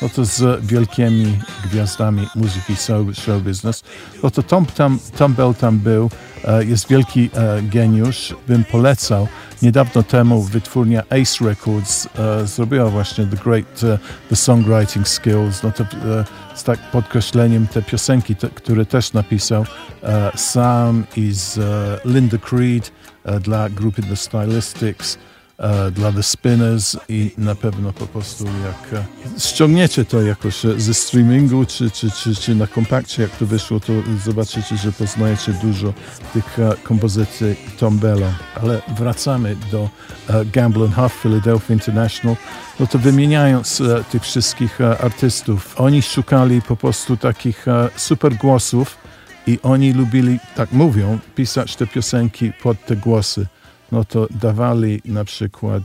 no 0.03 0.09
to 0.09 0.25
z 0.25 0.65
wielkimi 0.65 1.39
gwiazdami 1.65 2.27
muzyki 2.35 2.75
show, 2.75 3.15
show 3.17 3.41
business, 3.41 3.83
no 4.23 4.31
to 4.31 4.43
Tom, 4.43 4.65
tam, 4.65 4.99
Tom 5.17 5.33
Bell 5.33 5.53
tam 5.53 5.79
był, 5.79 6.09
e, 6.45 6.65
jest 6.65 6.87
wielki 6.87 7.29
e, 7.33 7.61
geniusz, 7.61 8.35
bym 8.47 8.63
polecał. 8.63 9.27
Niedawno 9.61 10.03
temu 10.03 10.41
wytwórnia 10.41 11.03
Ace 11.09 11.45
Records 11.45 12.07
e, 12.19 12.47
zrobiła 12.47 12.89
właśnie 12.89 13.25
The 13.25 13.37
Great 13.37 13.81
The 14.29 14.35
Songwriting 14.35 15.07
Skills, 15.07 15.63
no 15.63 15.71
to 15.71 15.85
z 16.55 16.63
tak 16.63 16.79
podkreśleniem 16.91 17.67
te 17.67 17.81
piosenki, 17.81 18.35
te, 18.35 18.49
które 18.49 18.85
też 18.85 19.13
napisał 19.13 19.65
sam 20.35 21.03
i 21.15 21.31
z 21.31 21.59
Linda 22.05 22.37
Creed 22.37 22.91
dla 23.41 23.69
grupy 23.69 24.03
The 24.03 24.15
Stylistics. 24.15 25.17
E, 25.59 25.91
dla 25.91 26.11
The 26.11 26.23
Spinners 26.23 26.97
i 27.09 27.31
na 27.37 27.55
pewno 27.55 27.93
po 27.93 28.07
prostu 28.07 28.45
jak 28.45 29.01
e, 29.01 29.05
ściągniecie 29.39 30.05
to 30.05 30.21
jakoś 30.21 30.65
e, 30.65 30.79
ze 30.79 30.93
streamingu 30.93 31.65
czy, 31.65 31.91
czy, 31.91 32.11
czy, 32.11 32.35
czy 32.35 32.55
na 32.55 32.67
kompakcie, 32.67 33.23
jak 33.23 33.31
to 33.31 33.45
wyszło, 33.45 33.79
to 33.79 33.93
zobaczycie, 34.25 34.77
że 34.77 34.91
poznajecie 34.91 35.53
dużo 35.53 35.93
tych 36.33 36.57
kompozycji 36.83 37.55
Tom 37.79 37.97
Bella. 37.97 38.33
Ale 38.61 38.81
wracamy 38.97 39.55
do 39.71 39.89
Gamble 40.53 40.87
Half 40.87 41.13
Philadelphia 41.21 41.73
International, 41.73 42.35
no 42.79 42.87
to 42.87 42.99
wymieniając 42.99 43.81
tych 44.11 44.23
wszystkich 44.23 44.81
artystów, 44.81 45.81
oni 45.81 46.01
szukali 46.01 46.61
po 46.61 46.75
prostu 46.75 47.17
takich 47.17 47.65
super 47.95 48.35
głosów 48.35 48.97
i 49.47 49.59
oni 49.63 49.93
lubili, 49.93 50.39
tak 50.55 50.71
mówią, 50.71 51.19
pisać 51.35 51.75
te 51.75 51.87
piosenki 51.87 52.51
pod 52.63 52.85
te 52.85 52.95
głosy 52.95 53.47
no 53.93 54.05
to 54.05 54.27
dawali 54.41 55.01
na 55.05 55.25
przykład 55.25 55.83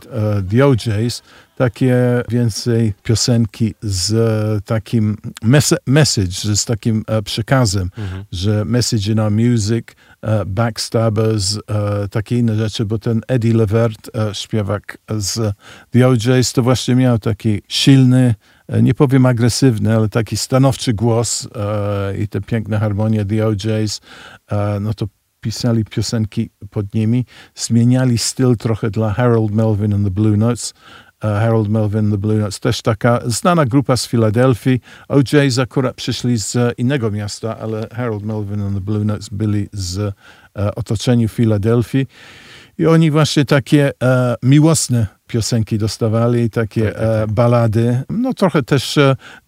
The 0.51 0.67
OJs 0.67 1.23
takie 1.57 2.23
więcej 2.29 2.95
piosenki 3.03 3.75
z 3.83 4.65
takim 4.65 5.17
mes 5.43 5.75
message, 5.87 6.57
z 6.57 6.65
takim 6.65 6.97
uh, 6.99 7.25
przekazem, 7.25 7.91
mhm. 7.99 8.25
że 8.33 8.65
message 8.65 9.13
in 9.13 9.21
our 9.21 9.31
music, 9.31 9.87
backstabbers, 10.47 11.59
takie 12.11 12.39
inne 12.39 12.57
rzeczy, 12.57 12.85
bo 12.85 12.99
ten 12.99 13.21
Eddie 13.29 13.55
Levert, 13.55 14.11
śpiewak 14.33 14.99
z 15.19 15.55
The 15.91 16.09
OJs, 16.09 16.53
to 16.53 16.63
właśnie 16.63 16.95
miał 16.95 17.19
taki 17.19 17.63
silny, 17.69 18.35
nie 18.83 18.95
powiem 18.95 19.27
agresywny, 19.27 19.97
ale 19.97 20.09
taki 20.09 20.37
stanowczy 20.37 20.93
głos 20.95 21.49
i 22.19 22.29
te 22.29 22.41
piękne 22.41 22.79
harmonie 22.79 23.25
The 23.25 23.47
OJs, 23.47 24.01
no 24.81 24.95
to 24.95 25.07
pisali 25.41 25.85
piosenki 25.85 26.51
pod 26.71 26.95
nimi, 26.95 27.25
zmieniali 27.55 28.19
styl 28.19 28.57
trochę 28.57 28.91
dla 28.91 29.13
Harold 29.13 29.51
Melvin 29.51 29.95
and 29.95 30.05
the 30.05 30.11
Blue 30.11 30.37
Notes. 30.37 30.75
Uh, 31.25 31.31
Harold 31.31 31.69
Melvin 31.69 31.99
and 31.99 32.13
the 32.13 32.19
Blue 32.19 32.39
Notes, 32.39 32.61
też 32.61 32.83
taka 32.83 33.21
znana 33.27 33.65
grupa 33.67 33.97
z 33.97 34.07
Filadelfii. 34.07 34.81
OJs 35.09 35.59
akurat 35.59 35.97
przyszli 35.97 36.39
z 36.39 36.79
innego 36.79 37.11
miasta, 37.11 37.59
ale 37.59 37.89
Harold 37.93 38.25
Melvin 38.25 38.61
and 38.61 38.75
the 38.75 38.81
Blue 38.81 39.05
Notes 39.05 39.29
byli 39.29 39.69
z 39.73 39.99
uh, 39.99 40.13
otoczeniu 40.77 41.29
Filadelfii. 41.29 42.07
I 42.79 42.87
oni 42.87 43.11
właśnie 43.11 43.45
takie 43.45 43.93
miłosne 44.43 45.07
piosenki 45.27 45.79
dostawali, 45.79 46.51
takie 46.51 46.83
tak, 46.83 46.95
tak, 46.95 47.03
tak. 47.03 47.33
balady. 47.33 48.03
No 48.11 48.35
trochę 48.35 48.63
też 48.63 48.99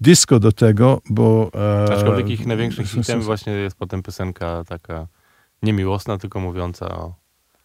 disco 0.00 0.40
do 0.40 0.52
tego, 0.52 1.00
bo... 1.10 1.50
Aczkolwiek 1.92 2.28
ich 2.28 2.46
największym 2.46 2.84
hitem 2.84 3.20
właśnie 3.20 3.52
jest 3.52 3.76
potem 3.76 4.02
piosenka 4.02 4.64
taka 4.68 5.06
niemiłosna, 5.62 6.18
tylko 6.18 6.40
mówiąca 6.40 6.88
o, 6.88 7.14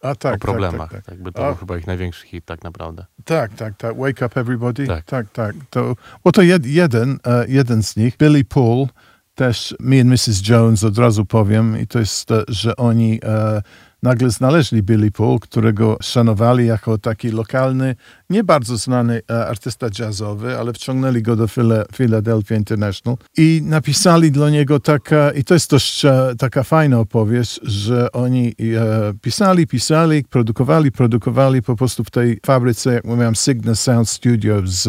A, 0.02 0.16
tak, 0.16 0.16
o 0.16 0.16
tak, 0.16 0.40
problemach. 0.40 0.92
Tak, 0.92 1.06
tak, 1.06 1.18
tak. 1.24 1.34
to 1.34 1.46
A, 1.46 1.48
był 1.48 1.56
chyba 1.56 1.78
ich 1.78 1.88
największy 1.88 2.28
hit 2.28 2.46
tak 2.46 2.64
naprawdę. 2.64 3.06
Tak, 3.26 3.54
tak, 3.54 3.78
tak. 3.78 3.98
Wake 3.98 4.26
Up 4.26 4.40
Everybody. 4.40 4.88
Tak, 4.88 5.06
tak. 5.06 5.30
tak. 5.32 5.56
To, 5.70 5.96
bo 6.24 6.32
to 6.32 6.42
jed, 6.42 6.66
jeden, 6.66 7.12
uh, 7.12 7.50
jeden 7.50 7.84
z 7.84 7.96
nich, 7.96 8.18
Billy 8.18 8.44
Paul, 8.44 8.88
też 9.36 9.76
Me 9.80 10.02
and 10.02 10.10
Mrs. 10.10 10.50
Jones 10.50 10.84
od 10.84 10.98
razu 10.98 11.26
powiem 11.26 11.80
i 11.80 11.88
to 11.88 12.00
jest, 12.00 12.32
e, 12.32 12.44
że 12.48 12.76
oni 12.76 13.20
uh, 13.24 13.62
nagle 14.04 14.30
znaleźli 14.30 14.84
Billy 14.84 15.12
Paul, 15.12 15.40
którego 15.40 15.98
szanowali 16.02 16.66
jako 16.66 16.98
taki 16.98 17.32
lokalny, 17.32 17.96
nie 18.30 18.44
bardzo 18.44 18.78
znany 18.78 19.22
e, 19.32 19.48
artysta 19.48 19.88
jazzowy, 20.00 20.58
ale 20.58 20.74
wciągnęli 20.74 21.22
go 21.22 21.36
do 21.36 21.48
Philadelphia 21.94 22.56
International 22.56 23.18
i 23.38 23.62
napisali 23.64 24.32
dla 24.32 24.50
niego 24.50 24.80
taka, 24.80 25.32
i 25.32 25.44
to 25.44 25.54
jest 25.54 25.72
dość 25.72 26.06
e, 26.06 26.34
taka 26.38 26.64
fajna 26.64 27.00
opowieść, 27.00 27.60
że 27.64 28.12
oni 28.12 28.48
e, 28.48 29.14
pisali, 29.22 29.68
pisali, 29.68 30.24
produkowali, 30.24 30.92
produkowali 30.92 31.62
po 31.62 31.76
prostu 31.76 32.04
w 32.04 32.12
tej 32.12 32.40
fabryce, 32.46 32.94
jak 32.94 33.06
mówiłem, 33.06 33.36
Signal 33.36 33.76
Sound 33.76 34.10
Studios 34.10 34.88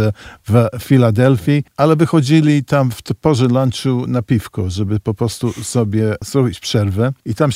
w 0.49 0.69
Filadelfii, 0.83 1.65
ale 1.77 1.97
wychodzili 1.97 2.65
tam 2.65 2.91
w 2.91 3.03
porze 3.21 3.49
lunchu 3.49 4.07
na 4.07 4.23
piwko, 4.23 4.71
żeby 4.71 5.01
po 5.01 5.15
prostu 5.15 5.53
sobie 5.53 6.15
zrobić 6.25 6.61
przerwę 6.61 7.13
i 7.25 7.35
tam 7.35 7.51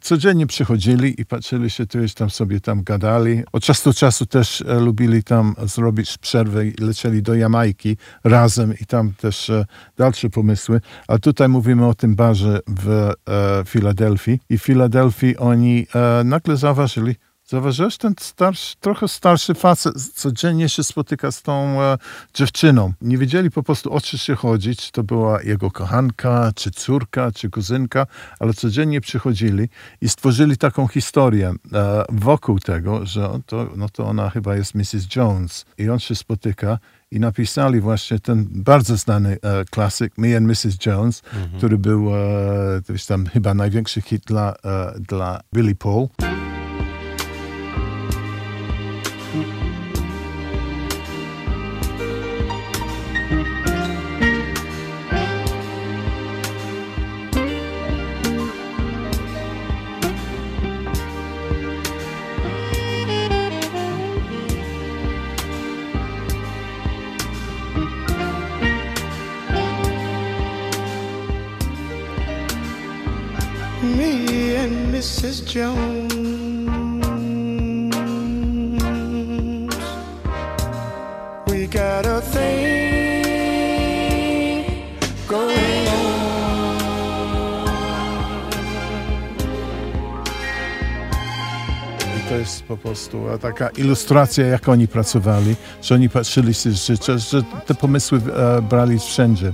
codziennie 0.00 0.46
przychodzili 0.46 0.70
chodzili 0.70 1.20
i 1.20 1.26
patrzyli 1.26 1.70
się 1.70 1.86
tu, 1.86 1.98
tam 2.16 2.30
sobie 2.30 2.60
tam 2.60 2.82
gadali. 2.82 3.42
Od 3.52 3.62
czasu 3.62 3.90
do 3.90 3.94
czasu 3.94 4.26
też 4.26 4.60
e, 4.60 4.80
lubili 5.00 5.22
tam 5.22 5.54
zrobić 5.62 6.18
przerwę 6.18 6.66
i 6.66 6.74
lecieli 6.80 7.22
do 7.22 7.34
Jamajki 7.34 7.96
razem 8.24 8.74
i 8.80 8.86
tam 8.86 9.12
też 9.12 9.50
e, 9.50 9.64
dalsze 9.96 10.30
pomysły. 10.30 10.80
A 11.08 11.18
tutaj 11.18 11.48
mówimy 11.48 11.86
o 11.86 11.94
tym 11.94 12.14
barze 12.14 12.60
w 12.66 12.88
e, 12.88 13.12
Filadelfii. 13.66 14.40
I 14.50 14.58
w 14.58 14.62
Filadelfii 14.62 15.36
oni 15.36 15.86
e, 15.94 16.24
nagle 16.24 16.56
zauważyli, 16.56 17.16
Zauważyłeś, 17.50 17.96
ten 17.96 18.14
starszy, 18.20 18.76
trochę 18.80 19.08
starszy 19.08 19.54
facet 19.54 20.12
codziennie 20.14 20.68
się 20.68 20.84
spotyka 20.84 21.32
z 21.32 21.42
tą 21.42 21.82
e, 21.82 21.98
dziewczyną. 22.34 22.92
Nie 23.00 23.18
wiedzieli 23.18 23.50
po 23.50 23.62
prostu 23.62 23.92
o 23.94 24.00
co 24.00 24.18
się 24.18 24.34
chodzić, 24.34 24.80
czy 24.80 24.92
to 24.92 25.02
była 25.02 25.42
jego 25.42 25.70
kochanka, 25.70 26.52
czy 26.54 26.70
córka, 26.70 27.32
czy 27.32 27.50
kuzynka, 27.50 28.06
ale 28.40 28.54
codziennie 28.54 29.00
przychodzili 29.00 29.68
i 30.00 30.08
stworzyli 30.08 30.56
taką 30.56 30.88
historię 30.88 31.54
e, 31.72 32.04
wokół 32.08 32.58
tego, 32.58 33.06
że 33.06 33.40
to, 33.46 33.66
no 33.76 33.88
to 33.88 34.06
ona 34.06 34.30
chyba 34.30 34.56
jest 34.56 34.74
Mrs. 34.74 35.16
Jones 35.16 35.64
i 35.78 35.90
on 35.90 35.98
się 35.98 36.14
spotyka 36.14 36.78
i 37.10 37.20
napisali 37.20 37.80
właśnie 37.80 38.18
ten 38.18 38.46
bardzo 38.50 38.96
znany 38.96 39.38
e, 39.42 39.64
klasyk 39.64 40.18
Me 40.18 40.36
and 40.36 40.46
Mrs. 40.46 40.86
Jones, 40.86 41.22
mhm. 41.32 41.58
który 41.58 41.78
był 41.78 42.16
e, 42.16 43.06
tam 43.08 43.26
chyba 43.26 43.54
największy 43.54 44.00
hit 44.00 44.22
dla, 44.26 44.54
e, 44.64 44.94
dla 45.00 45.40
Billy 45.54 45.74
Paul. 45.74 46.08
Prostu 92.82 93.24
taka 93.40 93.68
ilustracja, 93.68 94.46
jak 94.46 94.68
oni 94.68 94.88
pracowali, 94.88 95.56
że 95.82 95.94
oni 95.94 96.08
patrzyli, 96.08 96.54
że, 96.54 96.96
że, 96.96 97.18
że 97.18 97.42
te 97.66 97.74
pomysły 97.74 98.20
e, 98.36 98.62
brali 98.62 98.98
wszędzie. 98.98 99.52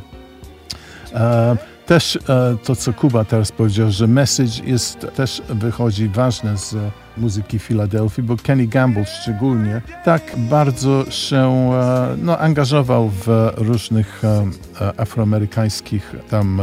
E, 1.14 1.56
też 1.86 2.16
e, 2.16 2.56
to, 2.64 2.76
co 2.76 2.92
Kuba 2.92 3.24
teraz 3.24 3.52
powiedział, 3.52 3.90
że 3.90 4.06
message 4.06 4.64
jest 4.64 5.06
też 5.14 5.42
wychodzi 5.48 6.08
ważne 6.08 6.58
z 6.58 6.74
muzyki 7.16 7.58
Filadelfii, 7.58 8.22
bo 8.22 8.36
Kenny 8.36 8.66
Gamble 8.66 9.04
szczególnie 9.04 9.82
tak 10.04 10.22
bardzo 10.36 11.10
się 11.10 11.70
e, 11.72 12.16
no, 12.22 12.38
angażował 12.38 13.08
w 13.08 13.52
różnych 13.56 14.22
e, 14.24 14.50
afroamerykańskich 14.96 16.14
tam 16.30 16.60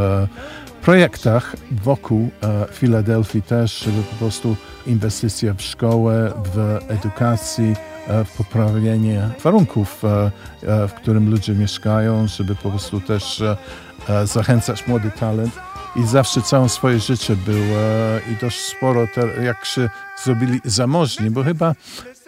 projektach 0.83 1.55
wokół 1.71 2.29
Filadelfii 2.71 3.41
też, 3.41 3.79
żeby 3.79 4.03
po 4.03 4.15
prostu 4.15 4.55
inwestycja 4.87 5.53
w 5.53 5.61
szkołę, 5.61 6.33
w 6.53 6.79
edukację, 6.87 7.73
w 8.25 8.37
poprawienie 8.37 9.29
warunków, 9.43 10.03
w 10.63 10.93
którym 10.93 11.29
ludzie 11.29 11.53
mieszkają, 11.53 12.27
żeby 12.27 12.55
po 12.55 12.69
prostu 12.69 13.01
też 13.01 13.43
E, 14.09 14.27
zachęcać 14.27 14.87
młody 14.87 15.11
talent 15.19 15.53
i 15.95 16.03
zawsze 16.07 16.41
całe 16.41 16.69
swoje 16.69 16.99
życie 16.99 17.35
był 17.35 17.63
e, 17.63 18.19
i 18.33 18.35
dość 18.41 18.59
sporo, 18.59 19.07
jak 19.43 19.65
się 19.65 19.89
zrobili 20.23 20.61
zamożni, 20.65 21.29
bo 21.29 21.43
chyba 21.43 21.75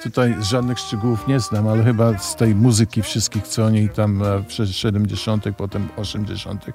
tutaj 0.03 0.35
żadnych 0.41 0.79
szczegółów 0.79 1.27
nie 1.27 1.39
znam, 1.39 1.67
ale 1.67 1.83
chyba 1.83 2.17
z 2.17 2.35
tej 2.35 2.55
muzyki 2.55 3.01
wszystkich, 3.01 3.47
co 3.47 3.65
oni 3.65 3.89
tam 3.89 4.23
e, 4.23 4.43
w 4.47 4.53
70., 4.71 5.45
potem 5.57 5.89
80., 5.97 6.65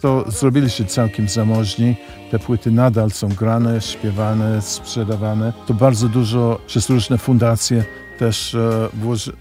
to 0.00 0.24
zrobili 0.30 0.70
się 0.70 0.84
całkiem 0.84 1.28
zamożni. 1.28 1.96
Te 2.30 2.38
płyty 2.38 2.70
nadal 2.70 3.10
są 3.10 3.28
grane, 3.28 3.80
śpiewane, 3.80 4.62
sprzedawane. 4.62 5.52
To 5.66 5.74
bardzo 5.74 6.08
dużo 6.08 6.60
przez 6.66 6.90
różne 6.90 7.18
fundacje 7.18 7.84
też 8.18 8.54
e, 8.54 8.88
włoży, 8.94 9.32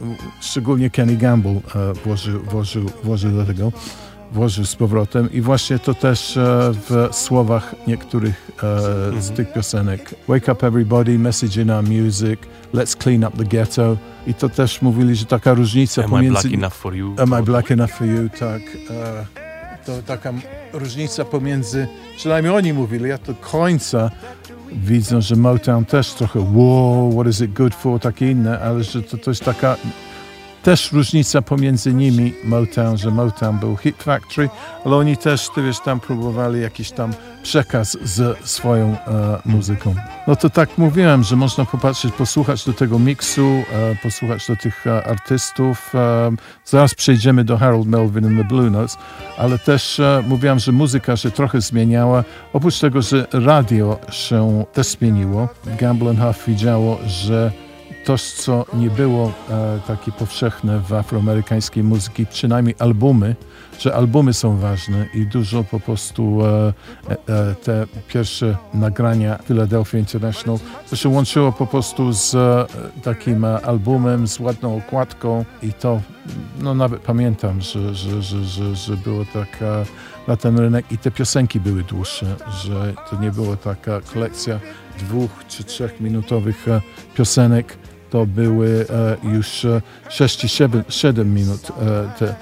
szczególnie 0.42 0.90
Kenny 0.90 1.16
Gamble 1.16 1.62
włożył, 2.06 2.44
włożył, 2.44 2.86
włożył 3.04 3.32
do 3.32 3.46
tego 3.46 3.72
włożył 4.32 4.66
z 4.66 4.76
powrotem 4.76 5.34
i 5.34 5.42
właśnie 5.42 5.80
to 5.80 5.94
też 5.94 6.38
e, 6.38 6.72
w 6.90 7.08
słowach 7.12 7.76
niektórych 7.88 8.52
e, 9.18 9.22
z 9.22 9.32
tych 9.32 9.54
piosenek. 9.54 10.16
Wake 10.28 10.52
up 10.52 10.68
everybody, 10.68 11.20
message 11.20 11.62
in 11.62 11.72
our 11.72 11.84
music, 11.84 12.40
let's 12.74 12.98
clean 13.04 13.24
up 13.24 13.38
the 13.38 13.44
ghetto. 13.44 13.98
I 14.28 14.34
to 14.34 14.50
też 14.50 14.82
mówili, 14.82 15.16
że 15.16 15.26
taka 15.26 15.54
różnica 15.54 16.04
Am 16.04 16.10
pomiędzy... 16.10 16.48
I 16.48 16.52
black 16.52 16.64
enough 16.64 16.74
for 16.74 16.96
you? 16.96 17.16
Am 17.18 17.42
I 17.42 17.44
black 17.44 17.72
enough 17.72 17.92
for 17.92 18.08
you, 18.08 18.30
tak. 18.40 18.62
E, 18.90 19.26
to 19.86 20.02
taka 20.06 20.34
różnica 20.74 21.26
pomiędzy, 21.26 21.88
przynajmniej 22.18 22.54
oni 22.54 22.74
mówili, 22.74 23.10
ja 23.10 23.18
do 23.18 23.34
końca 23.36 24.12
widzę, 24.72 25.22
że 25.22 25.36
Motown 25.36 25.86
też 25.86 26.14
trochę 26.14 26.40
wow, 26.54 27.12
what 27.12 27.28
is 27.28 27.42
it 27.42 27.54
good 27.54 27.76
for, 27.76 28.00
takie 28.00 28.32
inne, 28.32 28.60
ale 28.60 28.84
że 28.84 29.04
to, 29.04 29.18
to 29.18 29.32
jest 29.32 29.44
taka 29.44 29.78
też 30.68 30.92
różnica 30.92 31.42
pomiędzy 31.42 31.94
nimi 31.94 32.34
Motown, 32.44 32.98
że 32.98 33.12
Motown 33.12 33.58
był 33.58 33.78
Hit 33.78 34.04
Factory, 34.04 34.50
ale 34.86 34.96
oni 34.96 35.18
też, 35.18 35.50
ty 35.56 35.64
wiesz, 35.64 35.80
tam 35.80 36.00
próbowali 36.00 36.62
jakiś 36.62 36.92
tam 36.92 37.14
przekaz 37.44 37.98
z 38.04 38.50
swoją 38.50 38.86
e, 38.86 38.98
muzyką. 39.46 39.96
No 40.28 40.36
to 40.36 40.50
tak 40.50 40.78
mówiłem, 40.78 41.24
że 41.24 41.36
można 41.36 41.66
popatrzeć, 41.66 42.14
posłuchać 42.14 42.66
do 42.66 42.74
tego 42.74 43.00
miksu, 43.00 43.64
e, 43.74 43.96
posłuchać 44.04 44.48
do 44.48 44.56
tych 44.56 44.88
e, 44.88 45.08
artystów. 45.08 45.96
E, 45.96 46.32
zaraz 46.66 46.96
przejdziemy 46.96 47.44
do 47.44 47.58
Harold 47.58 47.88
Melvin 47.88 48.26
and 48.26 48.38
the 48.38 48.44
Blue 48.44 48.70
Notes, 48.70 48.98
ale 49.38 49.60
też 49.60 50.00
e, 50.00 50.24
mówiłem, 50.28 50.60
że 50.60 50.72
muzyka 50.72 51.18
się 51.18 51.32
trochę 51.32 51.62
zmieniała. 51.62 52.24
Oprócz 52.54 52.80
tego, 52.80 53.02
że 53.02 53.28
radio 53.32 54.00
się 54.12 54.66
też 54.74 54.88
zmieniło. 54.88 55.48
Gamble 55.80 56.16
Huff 56.16 56.46
widziało, 56.48 56.98
że 57.06 57.52
to, 58.08 58.18
co 58.18 58.66
nie 58.74 58.90
było 58.90 59.32
e, 59.50 59.80
takie 59.88 60.12
powszechne 60.12 60.80
w 60.80 60.94
afroamerykańskiej 60.94 61.84
muzyce, 61.84 62.26
przynajmniej 62.30 62.76
albumy, 62.80 63.36
że 63.80 63.96
albumy 63.96 64.34
są 64.34 64.58
ważne 64.58 65.08
i 65.14 65.26
dużo 65.26 65.64
po 65.64 65.80
prostu 65.80 66.46
e, 66.46 66.74
e, 67.10 67.56
te 67.64 67.88
pierwsze 68.08 68.58
nagrania 68.74 69.38
Philadelphia 69.38 69.98
International 69.98 70.60
to 70.90 70.96
się 70.96 71.10
łączyło 71.10 71.52
po 71.52 71.68
prostu 71.68 72.14
z 72.14 72.36
e, 72.36 72.66
takim 73.04 73.46
e, 73.46 73.62
albumem, 73.62 74.28
z 74.28 74.40
ładną 74.40 74.78
okładką 74.78 75.46
i 75.64 75.74
to, 75.74 76.02
no 76.62 76.74
nawet 76.74 77.02
pamiętam, 77.02 77.62
że, 77.62 77.96
że, 77.96 78.22
że, 78.22 78.44
że, 78.44 78.76
że 78.76 78.98
było 78.98 79.26
tak 79.34 79.62
e, 79.62 79.86
na 80.28 80.38
ten 80.38 80.60
rynek 80.60 80.92
i 80.92 80.98
te 80.98 81.12
piosenki 81.12 81.60
były 81.60 81.84
dłuższe, 81.84 82.36
że 82.64 82.94
to 83.10 83.22
nie 83.22 83.32
było 83.32 83.58
taka 83.58 84.02
kolekcja 84.14 84.60
dwóch 85.00 85.32
czy 85.48 85.64
trzech 85.64 86.02
minutowych 86.02 86.68
e, 86.68 86.82
piosenek, 87.16 87.78
to 88.10 88.26
były 88.26 88.86
e, 88.90 89.18
już 89.34 89.66
6 90.10 90.44
i 90.44 90.50
7, 90.50 90.84
7 90.90 91.34
minut. 91.34 91.72
E, 91.82 92.20
te. 92.20 92.36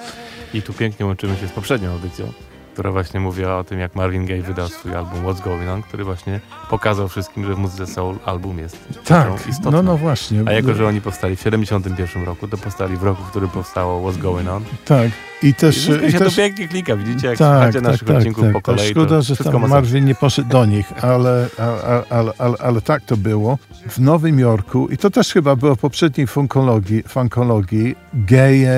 I 0.54 0.62
tu 0.62 0.74
pięknie 0.74 1.06
łączymy 1.06 1.38
się 1.38 1.48
z 1.48 1.52
poprzednią 1.52 1.92
audycją, 1.92 2.32
która 2.74 2.92
właśnie 2.92 3.20
mówiła 3.20 3.58
o 3.58 3.64
tym, 3.64 3.80
jak 3.80 3.96
Marvin 3.96 4.26
Gaye 4.26 4.42
wydał 4.42 4.68
swój 4.68 4.96
album 4.96 5.24
What's 5.24 5.44
Going 5.44 5.70
On, 5.70 5.82
który 5.82 6.04
właśnie 6.04 6.40
pokazał 6.70 7.08
wszystkim, 7.08 7.46
że 7.46 7.56
w 7.56 7.58
muzyce 7.58 7.88
soul 7.88 8.16
album 8.26 8.60
jest 8.60 8.78
tak, 9.06 9.48
istotną. 9.48 9.72
no 9.72 9.84
no 9.84 9.98
właśnie. 9.98 10.44
A 10.46 10.52
jako, 10.52 10.74
że 10.74 10.88
oni 10.88 11.02
powstali 11.02 11.36
w 11.36 11.42
71 11.42 12.24
roku, 12.24 12.48
to 12.48 12.58
powstali 12.58 12.98
w 12.98 13.04
roku, 13.04 13.24
w 13.24 13.30
którym 13.30 13.50
powstało 13.50 14.12
What's 14.12 14.18
Going 14.18 14.50
On. 14.50 14.64
Tak. 14.86 15.12
I 15.46 15.54
też... 15.54 15.88
I, 15.88 16.06
i 16.06 16.12
się 16.12 16.20
też, 16.20 16.36
to 16.36 16.42
pięknie 16.42 16.68
klika, 16.68 16.96
widzicie, 16.96 17.28
jak 17.28 17.38
tak, 17.38 17.48
słuchacie 17.48 17.82
tak, 17.82 17.92
naszych 17.92 18.08
tak, 18.08 18.18
odcinków 18.18 18.44
tak, 18.44 18.54
po 18.54 18.62
kolei. 18.62 18.90
Szkoda, 18.90 19.22
że 19.22 19.36
tam 19.36 19.62
ma 19.62 19.68
Marvin 19.68 20.06
nie 20.06 20.16
poszedł 20.16 20.50
do 20.50 20.66
nich, 20.66 21.04
ale, 21.04 21.48
ale, 21.58 22.04
ale, 22.10 22.32
ale, 22.38 22.56
ale 22.60 22.82
tak 22.82 23.04
to 23.04 23.18
było. 23.18 23.58
W 23.90 24.00
Nowym 24.00 24.40
Jorku, 24.40 24.88
i 24.88 24.98
to 24.98 25.10
też 25.10 25.34
chyba 25.34 25.56
było 25.56 25.76
w 25.76 25.80
poprzedniej 25.80 26.28
funkologii, 26.28 27.04
funkologii 27.04 27.96
geje, 28.14 28.78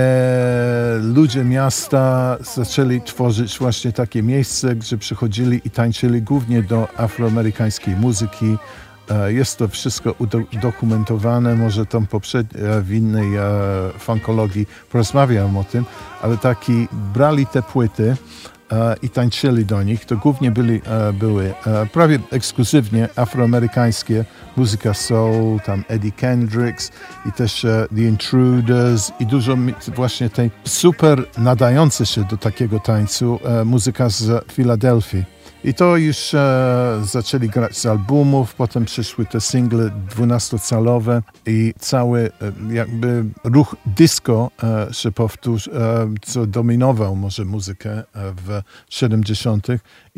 ludzie 1.01 1.43
miasta 1.43 2.37
zaczęli 2.55 3.01
tworzyć 3.01 3.59
właśnie 3.59 3.91
takie 3.91 4.23
miejsce, 4.23 4.75
gdzie 4.75 4.97
przychodzili 4.97 5.61
i 5.65 5.69
tańczyli 5.69 6.21
głównie 6.21 6.63
do 6.63 6.87
afroamerykańskiej 6.97 7.95
muzyki, 7.95 8.57
jest 9.27 9.57
to 9.57 9.67
wszystko 9.67 10.15
udokumentowane, 10.53 11.55
może 11.55 11.85
tam 11.85 12.07
w 12.81 12.91
innej 12.91 13.35
e, 13.35 13.41
funkologii 13.99 14.67
porozmawiam 14.91 15.57
o 15.57 15.63
tym, 15.63 15.85
ale 16.21 16.37
taki 16.37 16.87
brali 17.13 17.45
te 17.45 17.61
płyty 17.61 18.15
e, 18.71 18.95
i 19.01 19.09
tańczyli 19.09 19.65
do 19.65 19.83
nich, 19.83 20.05
to 20.05 20.17
głównie 20.17 20.51
byli, 20.51 20.81
e, 20.85 21.13
były 21.13 21.53
prawie 21.93 22.19
ekskluzywnie 22.31 23.09
afroamerykańskie, 23.15 24.25
muzyka 24.57 24.93
soul, 24.93 25.59
tam 25.59 25.83
Eddie 25.87 26.11
Kendricks 26.11 26.91
i 27.25 27.31
też 27.31 27.65
The 27.95 28.01
Intruders 28.01 29.11
i 29.19 29.25
dużo 29.25 29.57
właśnie 29.95 30.29
tej 30.29 30.51
super 30.63 31.23
nadające 31.37 32.05
się 32.05 32.23
do 32.23 32.37
takiego 32.37 32.79
tańcu 32.79 33.39
muzyka 33.65 34.09
z 34.09 34.51
Filadelfii. 34.51 35.36
I 35.63 35.73
to 35.73 35.97
już 35.97 36.33
e, 36.33 37.01
zaczęli 37.03 37.49
grać 37.49 37.77
z 37.77 37.85
albumów, 37.85 38.55
potem 38.55 38.85
przyszły 38.85 39.25
te 39.25 39.41
single 39.41 39.91
12-calowe 40.17 41.21
i 41.45 41.73
cały 41.79 42.31
e, 42.69 42.73
jakby 42.73 43.25
ruch 43.43 43.75
disco 43.85 44.51
e, 44.63 44.93
się 44.93 45.11
powtórzył, 45.11 45.73
e, 45.73 46.07
co 46.21 46.45
dominował 46.45 47.15
może 47.15 47.45
muzykę 47.45 47.91
e, 47.91 48.03
w 48.13 48.61
70. 48.89 49.67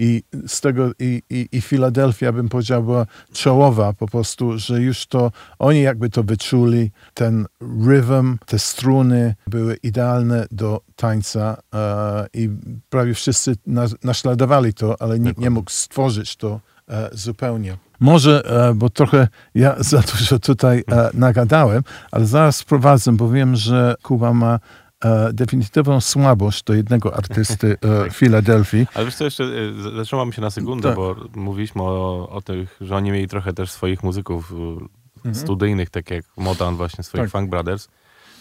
I 0.01 0.23
z 0.47 0.61
tego 0.61 0.91
i, 0.99 1.21
i, 1.29 1.49
i 1.51 1.61
Filadelfia 1.61 2.31
bym 2.31 2.49
powiedział 2.49 2.83
była 2.83 3.05
czołowa 3.33 3.93
po 3.93 4.07
prostu, 4.07 4.57
że 4.57 4.81
już 4.81 5.07
to 5.07 5.31
oni 5.59 5.81
jakby 5.81 6.09
to 6.09 6.23
wyczuli, 6.23 6.91
ten 7.13 7.45
rhythm, 7.85 8.37
te 8.45 8.59
struny 8.59 9.35
były 9.47 9.75
idealne 9.75 10.45
do 10.51 10.81
tańca 10.95 11.57
e, 11.73 12.27
i 12.33 12.49
prawie 12.89 13.13
wszyscy 13.13 13.55
na, 13.67 13.85
naśladowali 14.03 14.73
to, 14.73 15.01
ale 15.01 15.19
nikt 15.19 15.39
nie 15.39 15.49
mógł 15.49 15.71
stworzyć 15.71 16.35
to 16.35 16.59
e, 16.89 17.09
zupełnie. 17.11 17.77
Może, 17.99 18.43
e, 18.45 18.73
bo 18.73 18.89
trochę 18.89 19.27
ja 19.55 19.75
za 19.79 19.99
dużo 19.99 20.39
tutaj 20.39 20.83
e, 20.91 21.09
nagadałem, 21.13 21.83
ale 22.11 22.25
zaraz 22.25 22.61
wprowadzę, 22.61 23.11
bo 23.11 23.29
wiem, 23.29 23.55
że 23.55 23.95
Kuba 24.03 24.33
ma 24.33 24.59
e, 25.03 25.33
definitywną 25.33 26.01
słabość 26.01 26.63
do 26.63 26.73
jednego 26.73 27.15
artysty 27.17 27.77
e, 28.05 28.09
Filadelfii. 28.19 28.87
Ale 28.93 29.05
wiesz 29.05 29.15
co, 29.15 29.23
jeszcze 29.25 29.43
e, 29.43 29.95
zatrzymamy 29.95 30.33
się 30.33 30.41
na 30.41 30.49
sekundę, 30.49 30.87
Tak. 30.89 30.95
bo 30.95 31.15
mówiliśmy 31.35 31.81
o, 31.81 32.29
o 32.29 32.41
tych, 32.41 32.77
że 32.81 32.95
oni 32.95 33.11
mieli 33.11 33.27
trochę 33.27 33.53
też 33.53 33.71
swoich 33.71 34.03
muzyków 34.03 34.53
e, 35.25 35.35
studyjnych, 35.35 35.89
tak 35.89 36.11
jak 36.11 36.25
Motown 36.37 36.75
właśnie, 36.75 37.03
swoich 37.03 37.23
Mhm. 37.23 37.31
Tak. 37.31 37.41
Funk 37.41 37.49
Brothers. 37.51 37.87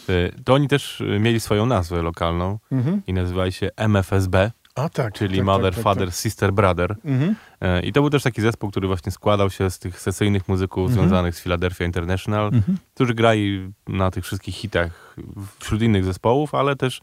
E, 0.09 0.43
To 0.45 0.55
oni 0.55 0.69
też 0.69 1.01
e, 1.01 1.19
mieli 1.19 1.41
swoją 1.41 1.67
nazwę 1.67 2.03
lokalną 2.03 2.59
i 3.07 3.13
nazywali 3.13 3.53
się 3.53 3.71
MFSB, 3.77 4.51
A 4.79 4.89
tak. 4.89 5.15
czyli 5.15 5.37
tak, 5.37 5.47
Mother, 5.47 5.65
tak, 5.65 5.75
tak, 5.75 5.85
Father, 5.85 6.13
Sister, 6.13 6.53
Brother. 6.53 6.89
Tak. 6.89 6.99
Mhm. 7.05 7.35
E, 7.61 7.83
I 7.83 7.93
to 7.93 8.01
był 8.01 8.11
też 8.11 8.23
taki 8.23 8.43
zespół, 8.43 8.71
który 8.71 8.87
właśnie 8.87 9.13
składał 9.13 9.51
się 9.51 9.71
z 9.71 9.79
tych 9.79 10.01
sesyjnych 10.01 10.49
muzyków 10.49 10.89
Mhm. 10.91 10.99
związanych 11.09 11.35
z 11.37 11.41
Philadelphia 11.41 11.85
International, 11.85 12.51
którzy 12.95 13.15
grali 13.15 13.73
na 13.89 14.11
tych 14.11 14.25
wszystkich 14.25 14.55
hitach 14.55 15.17
wśród 15.59 15.83
innych 15.83 16.05
zespołów, 16.05 16.55
ale 16.55 16.77
też 16.77 17.01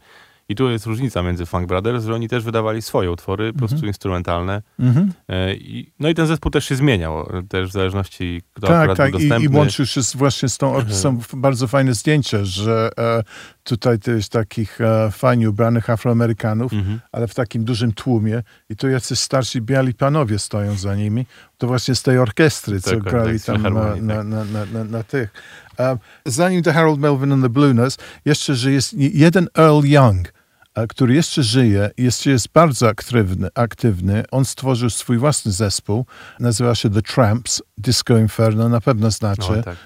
i 0.48 0.54
tu 0.54 0.70
jest 0.70 0.86
różnica 0.86 1.22
między 1.22 1.46
Funk 1.46 1.66
Brothers, 1.68 2.04
że 2.04 2.14
oni 2.14 2.28
też 2.28 2.44
wydawali 2.44 2.82
swoje 2.82 3.10
utwory, 3.10 3.52
po 3.52 3.58
prostu 3.58 3.86
instrumentalne. 3.86 4.62
Mhm. 4.78 5.12
E, 5.28 5.54
I, 5.54 5.92
no 6.00 6.08
i 6.08 6.14
ten 6.14 6.26
zespół 6.26 6.50
też 6.50 6.64
się 6.64 6.76
zmieniał, 6.76 7.28
też 7.48 7.68
w 7.68 7.72
zależności 7.72 8.42
kto 8.52 8.66
Tak, 8.66 8.76
akurat 8.76 8.96
tak. 8.96 9.10
był 9.10 9.20
I, 9.20 9.22
dostępny. 9.28 9.54
I 9.54 9.58
łączył 9.58 9.86
się 9.86 10.02
z, 10.02 10.16
właśnie 10.16 10.48
z 10.48 10.58
tą 10.58 10.74
orkiestrą. 10.74 11.20
Bardzo 11.32 11.68
fajne 11.68 11.94
zdjęcie, 11.94 12.44
że 12.44 12.90
e, 12.98 13.22
tutaj 13.66 13.98
też 13.98 14.28
takich 14.28 14.80
e, 14.80 15.10
fajnie 15.10 15.50
ubranych 15.50 15.90
Afroamerykanów, 15.90 16.72
Mhm. 16.72 17.00
ale 17.12 17.28
w 17.28 17.34
takim 17.34 17.64
dużym 17.64 17.92
tłumie. 17.92 18.42
I 18.70 18.76
tu 18.76 18.88
jacyś 18.88 19.18
starsi 19.18 19.60
biali 19.62 19.94
panowie 19.94 20.38
stoją 20.38 20.76
za 20.76 20.94
nimi. 20.94 21.26
To 21.58 21.66
właśnie 21.66 21.94
z 21.94 22.02
tej 22.02 22.18
orkiestry, 22.18 22.80
co 22.80 22.90
Tak, 22.90 23.04
tak, 23.04 23.12
grali 23.12 23.40
tak, 23.40 23.62
tam 23.62 23.74
na, 23.74 23.84
tak. 23.92 24.02
na, 24.02 24.22
na, 24.24 24.44
na, 24.72 24.84
na 24.84 25.02
tych. 25.02 25.32
E, 25.80 25.98
zanim 26.26 26.62
The 26.62 26.72
Harold 26.72 27.00
Melvin 27.00 27.32
and 27.32 27.42
the 27.42 27.48
Blue 27.48 27.74
Notes, 27.74 27.96
jeszcze, 28.24 28.54
że 28.54 28.72
jest 28.72 28.92
jeden 28.94 29.48
Earl 29.58 29.84
Young, 29.86 30.32
e, 30.74 30.86
który 30.86 31.14
jeszcze 31.14 31.42
żyje, 31.42 31.90
jeszcze 31.98 32.30
jest 32.30 32.48
bardzo 32.52 32.88
aktywny, 32.88 33.48
aktywny. 33.54 34.24
On 34.30 34.44
stworzył 34.44 34.90
swój 34.90 35.18
własny 35.18 35.52
zespół, 35.52 36.06
nazywa 36.40 36.74
się 36.74 36.90
The 36.90 37.02
Tramps, 37.02 37.62
Disco 37.78 38.18
Inferno, 38.18 38.68
na 38.68 38.80
pewno 38.80 39.10
znacie. 39.10 39.52
No, 39.56 39.62
tak. 39.62 39.76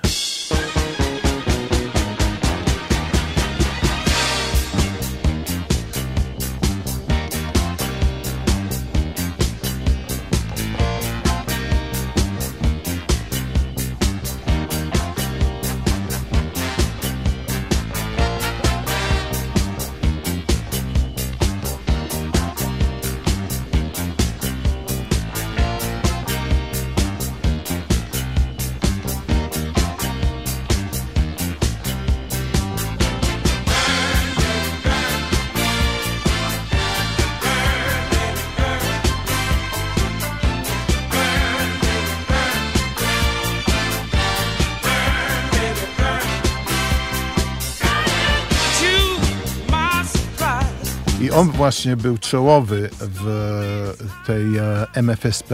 Właśnie 51.61 51.97
był 51.97 52.19
czołowy 52.19 52.91
w 53.01 54.27
tej 54.27 54.59
e, 54.59 54.87
MFSP. 54.95 55.53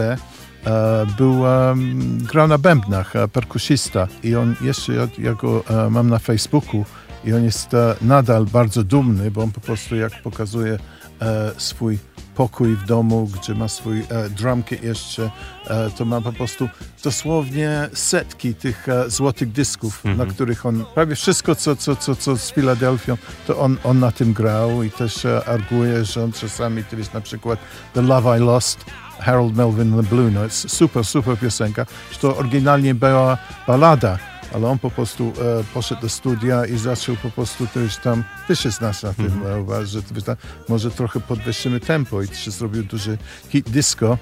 E, 0.65 1.05
był, 1.17 1.41
um, 1.41 2.17
grał 2.23 2.47
na 2.47 2.57
bębnach, 2.57 3.15
e, 3.15 3.27
perkusista 3.27 4.07
i 4.23 4.35
on 4.35 4.55
jeszcze, 4.61 4.93
ja, 5.17 5.33
go 5.33 5.63
e, 5.69 5.89
mam 5.89 6.09
na 6.09 6.19
Facebooku 6.19 6.85
i 7.25 7.33
on 7.33 7.43
jest 7.43 7.73
e, 7.73 7.95
nadal 8.01 8.45
bardzo 8.45 8.83
dumny, 8.83 9.31
bo 9.31 9.43
on 9.43 9.51
po 9.51 9.61
prostu 9.61 9.95
jak 9.95 10.21
pokazuje 10.21 10.79
e, 11.21 11.51
swój 11.57 11.97
pokój 12.35 12.75
w 12.75 12.85
domu, 12.85 13.29
gdzie 13.41 13.53
ma 13.55 13.67
swój 13.67 13.99
e, 13.99 14.29
drum 14.29 14.63
kit 14.63 14.83
jeszcze, 14.83 15.31
e, 15.67 15.89
to 15.89 16.05
ma 16.05 16.21
po 16.21 16.33
prostu 16.33 16.69
dosłownie 17.03 17.89
setki 17.93 18.55
tych 18.55 18.89
e, 18.89 19.09
złotych 19.09 19.51
dysków, 19.51 20.05
Mhm. 20.05 20.27
na 20.27 20.33
których 20.33 20.65
on, 20.65 20.85
prawie 20.95 21.15
wszystko, 21.15 21.55
co, 21.55 21.75
co, 21.75 21.95
co, 21.95 22.15
co 22.15 22.37
z 22.37 22.51
Filadelfią, 22.51 23.17
to 23.47 23.59
on, 23.59 23.77
on 23.83 23.99
na 23.99 24.11
tym 24.11 24.33
grał 24.33 24.83
i 24.83 24.91
też 24.91 25.25
e, 25.25 25.45
arguuje, 25.45 26.05
że 26.05 26.23
on 26.23 26.31
czasami, 26.31 26.83
jest 26.97 27.13
na 27.13 27.21
przykład 27.21 27.59
The 27.93 28.01
Love 28.01 28.37
I 28.37 28.41
Lost, 28.41 28.85
Harold 29.19 29.55
Melvin 29.55 29.93
and 29.93 30.01
the 30.09 30.15
Blue 30.15 30.31
Notes, 30.31 30.71
super, 30.73 31.05
super 31.05 31.37
piosenka, 31.37 31.85
że 32.11 32.19
to 32.19 32.37
oryginalnie 32.37 32.95
była 32.95 33.37
balada, 33.67 34.17
ale 34.53 34.67
on 34.67 34.79
po 34.79 34.91
prostu 34.91 35.33
e, 35.59 35.63
poszedł 35.73 36.01
do 36.01 36.09
studia 36.09 36.65
i 36.65 36.77
zaczął 36.77 37.15
po 37.15 37.29
prostu 37.29 37.67
to 37.73 37.79
już 37.79 37.95
tam, 37.97 38.23
ty 38.47 38.55
się 38.55 38.71
znasz 38.71 39.03
na 39.03 39.13
tym, 39.13 39.25
Mhm. 39.25 39.81
e, 39.81 39.85
że 39.85 40.01
tam, 40.01 40.35
może 40.69 40.91
trochę 40.91 41.19
podwyższymy 41.19 41.79
tempo 41.79 42.21
i 42.21 42.27
się 42.27 42.51
zrobił 42.51 42.83
duży 42.83 43.17
hit 43.49 43.69
disco 43.69 44.17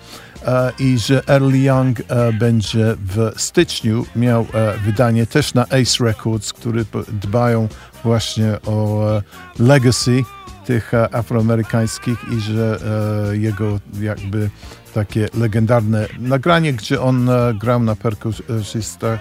e, 0.46 0.72
i 0.80 0.98
że 1.00 1.22
Early 1.28 1.58
Young 1.60 2.00
e, 2.08 2.34
będzie 2.34 2.96
w 3.00 3.32
styczniu 3.38 4.06
miał 4.16 4.48
e, 4.54 4.78
wydanie 4.78 5.28
też 5.28 5.54
na 5.54 5.64
Ace 5.64 6.04
Records, 6.04 6.54
który 6.54 6.86
dbają 7.08 7.68
właśnie 8.04 8.58
o 8.66 9.10
e, 9.18 9.22
legacy 9.60 10.24
tych 10.66 10.94
e, 10.94 11.16
afroamerykańskich 11.16 12.18
i 12.38 12.42
że 12.42 12.80
e, 13.32 13.38
jego 13.38 13.80
jakby 14.00 14.50
takie 14.94 15.28
legendarne 15.34 16.08
nagranie, 16.20 16.74
gdzie 16.74 17.02
on 17.02 17.30
e, 17.30 17.54
grał 17.54 17.80
na 17.80 17.96
perkusista, 17.96 19.20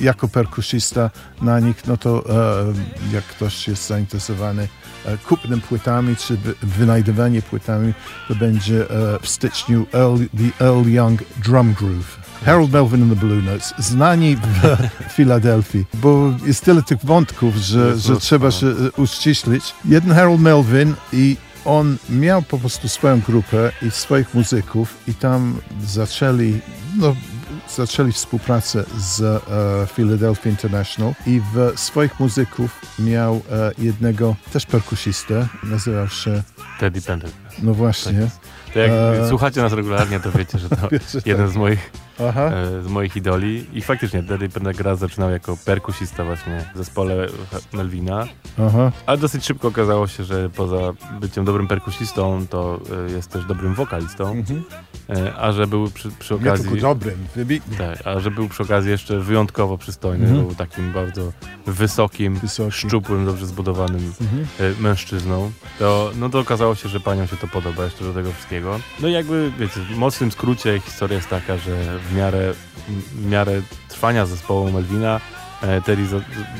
jako 0.00 0.28
perkusista 0.28 1.10
na 1.42 1.60
nich, 1.60 1.86
no 1.86 1.96
to 1.96 2.24
jak 3.12 3.24
ktoś 3.24 3.68
jest 3.68 3.86
zainteresowany 3.86 4.68
kupnem 5.28 5.60
płytami, 5.60 6.16
czy 6.16 6.36
wy, 6.36 6.54
wynajdywanie 6.62 7.42
płytami, 7.42 7.94
to 8.28 8.34
będzie 8.34 8.86
w 9.22 9.28
styczniu 9.28 9.86
The 9.90 10.64
Earl 10.64 10.88
Young 10.88 11.20
Drum 11.44 11.74
Groove. 11.74 12.21
Harold 12.44 12.72
Melvin 12.72 13.02
and 13.02 13.10
the 13.20 13.26
Blue 13.26 13.42
Notes, 13.42 13.74
znani 13.78 14.36
w 14.36 14.76
Filadelfii, 15.16 15.84
bo 15.94 16.34
jest 16.46 16.64
tyle 16.64 16.82
tych 16.82 17.04
wątków, 17.04 17.56
że, 17.56 17.98
że 17.98 18.16
trzeba 18.16 18.50
się 18.50 18.66
e, 18.66 18.72
uściślić. 18.96 19.74
Jeden 19.84 20.14
Harold 20.14 20.40
Melvin 20.40 20.94
i 21.12 21.36
on 21.64 21.96
miał 22.10 22.42
po 22.42 22.58
prostu 22.58 22.88
swoją 22.88 23.20
grupę 23.20 23.72
i 23.82 23.90
swoich 23.90 24.34
muzyków 24.34 24.94
i 25.08 25.14
tam 25.14 25.58
zaczęli, 25.86 26.60
no, 26.98 27.16
zaczęli 27.76 28.12
współpracę 28.12 28.84
z 28.98 29.20
e, 29.22 29.86
Philadelphia 29.86 30.50
International 30.50 31.14
i 31.26 31.40
w 31.54 31.80
swoich 31.80 32.20
muzyków 32.20 32.80
miał 32.98 33.42
e, 33.52 33.72
jednego 33.78 34.36
też 34.52 34.66
perkusistę, 34.66 35.48
nazywał 35.62 36.08
się, 36.08 36.42
Teddy 36.80 37.02
Pendergrass. 37.02 37.62
no 37.62 37.74
właśnie, 37.74 38.28
To 38.72 38.78
jak 38.78 38.90
E, 38.90 39.28
słuchacie 39.28 39.62
nas 39.62 39.72
regularnie, 39.72 40.20
to 40.20 40.32
wiecie, 40.32 40.58
że 40.58 40.68
to 40.68 40.88
jeden 41.26 41.48
z 41.48 41.56
moich, 41.56 41.90
aha, 42.28 42.40
e, 42.50 42.82
z 42.82 42.86
moich 42.86 43.16
idoli. 43.16 43.66
I 43.72 43.82
faktycznie 43.82 44.22
Teddy 44.22 44.48
Pendergrass 44.48 44.98
zaczynał 44.98 45.30
jako 45.30 45.56
perkusista 45.64 46.24
właśnie 46.24 46.64
w 46.74 46.78
zespole 46.78 47.26
Melvina. 47.72 48.26
aha, 48.68 48.92
Ale 49.06 49.18
dosyć 49.18 49.44
szybko 49.46 49.68
okazało 49.68 50.06
się, 50.06 50.24
że 50.24 50.50
poza 50.50 50.76
byciem 51.20 51.44
dobrym 51.44 51.68
perkusistą, 51.68 52.46
to 52.50 52.80
e, 53.08 53.12
jest 53.12 53.30
też 53.30 53.44
dobrym 53.44 53.74
wokalistą. 53.74 54.30
mhm. 54.32 54.62
E, 55.10 55.34
A 55.36 55.52
że 55.52 55.66
był 55.66 55.90
przy, 55.90 56.10
przy 56.10 56.34
nie 56.34 56.40
okazji... 56.40 56.64
tylko 56.68 56.80
dobrym, 56.80 57.26
wybitnym, 57.36 57.78
Tak, 57.78 58.06
a 58.06 58.20
że 58.20 58.30
był 58.30 58.48
przy 58.48 58.62
okazji 58.62 58.90
jeszcze 58.90 59.20
wyjątkowo 59.20 59.78
przystojny, 59.78 60.24
Mhm. 60.26 60.46
był 60.46 60.54
takim 60.54 60.92
bardzo 60.92 61.32
wysokim, 61.66 62.34
wysoki. 62.34 62.72
szczupłym, 62.72 63.26
dobrze 63.26 63.46
zbudowanym 63.46 64.12
Mhm. 64.20 64.46
mężczyzną, 64.80 65.52
to, 65.78 66.10
no 66.16 66.28
to 66.28 66.38
okazało 66.40 66.74
się, 66.74 66.88
że 66.88 67.00
paniom 67.00 67.26
się 67.26 67.36
to 67.36 67.48
podoba 67.48 67.84
jeszcze 67.84 68.04
do 68.04 68.12
tego 68.14 68.32
wszystkiego. 68.32 68.80
No 69.00 69.08
i 69.08 69.12
jakby, 69.12 69.52
wiecie, 69.58 69.80
w 69.80 69.96
mocnym 69.96 70.32
skrócie 70.32 70.80
historia 70.80 71.16
jest 71.16 71.28
taka, 71.28 71.56
że 71.58 71.98
w 72.10 72.16
miarę, 72.16 72.54
w 73.14 73.26
miarę 73.26 73.62
trwania 73.88 74.26
zespołu 74.26 74.70
Melvina 74.70 75.20
e, 75.62 75.80
Terry 75.82 76.02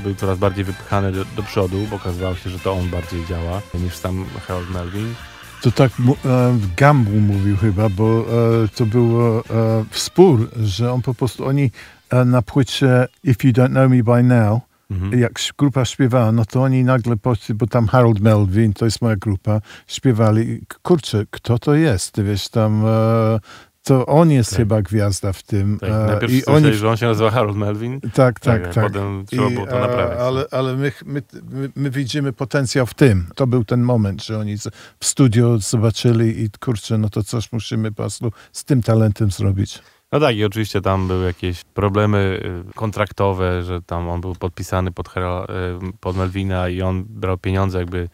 był 0.03 0.14
coraz 0.14 0.38
bardziej 0.38 0.64
wypychany 0.64 1.12
do, 1.12 1.24
do 1.24 1.43
przodu, 1.43 1.86
bo 1.90 1.97
okazywało 1.97 2.34
się, 2.34 2.51
że 2.51 2.59
to 2.59 2.72
on 2.72 2.88
bardziej 2.88 3.26
działa 3.26 3.62
niż 3.74 3.97
sam 3.97 4.24
Harold 4.47 4.70
Melvin. 4.70 5.14
To 5.62 5.70
tak 5.72 5.93
e, 6.24 6.59
Gamble 6.76 7.20
mówił 7.20 7.57
chyba, 7.57 7.88
bo 7.88 8.20
e, 8.64 8.68
to 8.68 8.86
był 8.86 9.38
e, 9.38 9.43
spór, 9.90 10.51
że 10.62 10.93
on 10.93 11.03
po 11.03 11.14
prostu, 11.14 11.47
oni 11.47 11.70
e, 12.11 12.24
na 12.24 12.43
płycie 12.43 13.07
If 13.24 13.49
You 13.49 13.55
Don't 13.55 13.70
Know 13.70 13.90
Me 13.90 14.03
By 14.03 14.22
Now, 14.22 14.61
Mhm. 14.90 15.20
jak 15.20 15.32
grupa 15.59 15.84
śpiewała, 15.84 16.32
no 16.32 16.45
to 16.45 16.62
oni 16.62 16.84
nagle 16.84 17.16
poszli, 17.16 17.55
bo 17.55 17.66
tam 17.66 17.86
Harold 17.86 18.20
Melvin, 18.20 18.72
to 18.72 18.84
jest 18.84 19.03
moja 19.03 19.16
grupa, 19.16 19.61
śpiewali, 19.86 20.61
kurczę, 20.82 21.24
kto 21.30 21.59
to 21.59 21.74
jest? 21.74 22.12
Ty 22.12 22.24
wiesz, 22.24 22.49
tam 22.49 22.86
e, 22.86 23.40
to 23.83 24.07
on 24.07 24.30
jest 24.30 24.51
Tak. 24.51 24.59
chyba 24.59 24.83
gwiazda 24.83 25.33
w 25.33 25.43
tym. 25.43 25.78
Tak, 25.80 25.91
e, 25.91 25.93
najpierw 25.93 26.33
I 26.33 26.47
oni, 26.47 26.74
że 26.74 26.91
on 26.91 26.97
się 26.97 27.07
nazywa 27.07 27.30
Harold 27.30 27.57
Melvin, 27.57 28.01
tak, 28.01 28.41
tak, 28.41 28.66
a 28.66 28.72
tak. 28.72 28.85
potem 28.85 29.24
trzeba 29.26 29.51
było 29.51 29.66
to 29.66 29.72
I, 29.72 29.78
e, 29.78 29.80
naprawić. 29.80 30.20
Ale, 30.20 30.47
ale 30.51 30.76
my, 30.76 30.93
my, 31.05 31.22
my, 31.51 31.70
my 31.76 31.91
widzimy 31.91 32.33
potencjał 32.33 32.87
w 32.87 32.95
tym. 32.95 33.26
To 33.35 33.47
był 33.47 33.64
ten 33.64 33.83
moment, 33.83 34.24
że 34.24 34.39
oni 34.39 34.57
w 35.01 35.07
studio 35.07 35.59
zobaczyli 35.59 36.43
i 36.43 36.51
kurczę, 36.61 36.99
no 36.99 37.09
to 37.09 37.22
coś 37.22 37.53
musimy 37.53 37.91
po 37.91 37.97
prostu 37.97 38.33
z 38.53 38.64
tym 38.64 38.83
talentem 38.83 39.30
zrobić. 39.30 39.78
No 40.12 40.20
tak, 40.20 40.37
i 40.37 40.45
oczywiście 40.45 40.80
tam 40.80 41.09
były 41.09 41.26
jakieś 41.26 41.64
problemy 41.64 42.41
y, 42.70 42.74
kontraktowe, 42.74 43.62
że 43.62 43.83
tam 43.83 44.09
on 44.09 44.20
był 44.20 44.35
podpisany 44.35 44.93
pod, 44.93 45.09
Hera, 45.09 45.45
y, 45.45 45.93
pod 46.01 46.16
Melvina 46.16 46.68
i 46.68 46.83
on 46.83 47.05
brał 47.09 47.39
pieniądze 47.39 47.78
jakby 47.78 48.09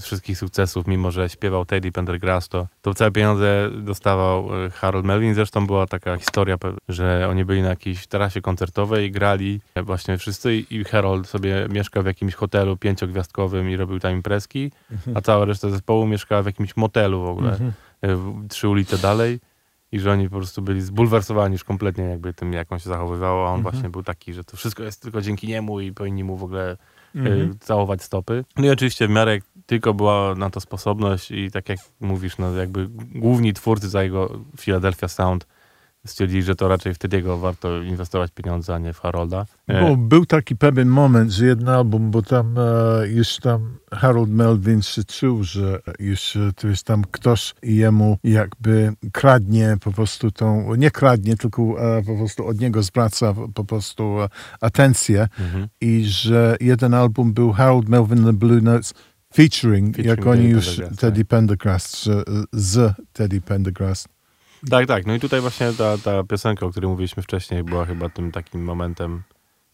wszystkich 0.00 0.38
sukcesów, 0.38 0.86
mimo 0.86 1.10
że 1.10 1.28
śpiewał 1.28 1.64
Teddy 1.64 1.92
Pendergrass, 1.92 2.48
to, 2.48 2.66
to 2.82 2.94
całe 2.94 3.10
pieniądze 3.10 3.70
dostawał 3.82 4.64
y, 4.64 4.70
Harold 4.70 5.04
Melvin. 5.06 5.34
Zresztą 5.34 5.66
była 5.66 5.86
taka 5.86 6.16
historia, 6.16 6.56
że 6.88 7.26
oni 7.30 7.44
byli 7.44 7.62
na 7.62 7.68
jakiejś 7.68 8.06
tarasie 8.06 8.40
koncertowej 8.40 9.06
i 9.06 9.10
grali 9.10 9.60
właśnie 9.82 10.18
wszyscy 10.18 10.56
i 10.56 10.84
Harold 10.84 11.26
sobie 11.28 11.66
mieszkał 11.70 12.02
w 12.02 12.06
jakimś 12.06 12.34
hotelu 12.34 12.76
pięciogwiazdkowym 12.76 13.70
i 13.70 13.76
robił 13.76 14.00
tam 14.00 14.12
imprezki, 14.12 14.70
a 15.14 15.20
cała 15.20 15.44
reszta 15.44 15.70
zespołu 15.70 16.06
mieszkała 16.06 16.42
w 16.42 16.46
jakimś 16.46 16.76
motelu 16.76 17.20
w 17.22 17.28
ogóle 17.28 17.50
Mhm. 17.50 17.72
w- 18.02 18.48
trzy 18.48 18.68
ulice 18.68 18.98
dalej 18.98 19.40
i 19.92 20.00
że 20.00 20.12
oni 20.12 20.28
po 20.30 20.36
prostu 20.36 20.62
byli 20.62 20.80
zbulwersowani 20.80 21.52
już 21.52 21.64
kompletnie 21.64 22.04
jakby 22.04 22.32
tym, 22.34 22.52
jak 22.52 22.72
on 22.72 22.78
się 22.78 22.88
zachowywał, 22.88 23.38
a 23.46 23.50
on 23.50 23.56
Mhm. 23.56 23.62
właśnie 23.62 23.90
był 23.90 24.02
taki, 24.02 24.32
że 24.34 24.44
to 24.44 24.56
wszystko 24.56 24.82
jest 24.82 25.02
tylko 25.02 25.20
dzięki 25.20 25.48
niemu 25.48 25.80
i 25.80 25.92
powinni 25.92 26.24
mu 26.24 26.36
w 26.36 26.44
ogóle 26.44 26.76
Mhm. 27.14 27.58
całować 27.60 28.02
stopy. 28.02 28.44
No 28.56 28.66
i 28.66 28.70
oczywiście 28.70 29.06
w 29.06 29.10
miarę 29.10 29.34
jak 29.34 29.42
tylko 29.66 29.94
była 29.94 30.34
na 30.34 30.50
to 30.50 30.60
sposobność 30.60 31.30
i 31.30 31.50
tak 31.50 31.68
jak 31.68 31.78
mówisz, 32.00 32.38
no 32.38 32.56
jakby 32.56 32.88
główni 33.14 33.52
twórcy 33.52 33.88
za 33.88 34.02
jego 34.02 34.40
Philadelphia 34.58 35.08
Sound 35.08 35.46
stwierdzili, 36.06 36.42
że 36.42 36.54
to 36.54 36.68
raczej 36.68 36.94
wtedy 36.94 37.22
warto 37.22 37.82
inwestować 37.82 38.30
pieniądze, 38.30 38.74
a 38.74 38.78
nie 38.78 38.92
w 38.92 39.00
Harolda. 39.00 39.46
E, 39.66 39.80
Bo 39.80 39.96
był 39.96 40.26
taki 40.26 40.56
pewien 40.56 40.88
moment, 40.88 41.30
że 41.30 41.46
jeden 41.46 41.68
album, 41.68 42.10
bo 42.10 42.22
tam 42.22 42.54
e, 42.58 43.08
już 43.08 43.36
tam 43.36 43.78
Harold 43.92 44.30
Melvin 44.30 44.82
się 44.82 45.04
czuł, 45.04 45.44
że 45.44 45.80
już 45.98 46.36
e, 46.36 46.52
to 46.56 46.68
jest 46.68 46.86
tam 46.86 47.04
ktoś 47.10 47.54
jemu 47.62 48.18
jakby 48.24 48.92
kradnie 49.12 49.76
po 49.80 49.92
prostu 49.92 50.30
tą, 50.30 50.74
nie 50.74 50.90
kradnie, 50.90 51.36
tylko 51.36 51.62
e, 51.62 52.02
po 52.02 52.16
prostu 52.16 52.46
od 52.46 52.60
niego 52.60 52.82
zwraca 52.82 53.34
po 53.54 53.64
prostu 53.64 54.22
e, 54.22 54.28
atencję 54.60 55.28
mhm. 55.40 55.68
i 55.80 56.04
że 56.04 56.56
jeden 56.60 56.94
album 56.94 57.32
był 57.32 57.52
Harold 57.52 57.88
Melvin 57.88 58.24
the 58.24 58.32
Blue 58.32 58.60
Notes 58.60 58.94
featuring, 59.34 59.96
Featuring 59.96 60.18
jak 60.18 60.26
oni 60.26 60.42
Teddy 60.42 60.54
już 60.54 60.66
Pendergrass, 60.66 60.98
Teddy 60.98 61.24
Pendergrass, 61.24 62.02
że, 62.02 62.12
e, 62.12 62.22
z 62.52 62.94
Teddy 63.12 63.40
Pendergrass. 63.40 64.08
Tak, 64.70 64.86
tak. 64.86 65.06
No 65.06 65.14
i 65.14 65.20
tutaj 65.20 65.40
właśnie 65.40 65.72
ta, 65.72 65.98
ta 65.98 66.22
piosenka, 66.24 66.66
o 66.66 66.70
której 66.70 66.90
mówiliśmy 66.90 67.22
wcześniej, 67.22 67.64
była 67.64 67.84
chyba 67.84 68.08
tym 68.08 68.32
takim 68.32 68.64
momentem 68.64 69.22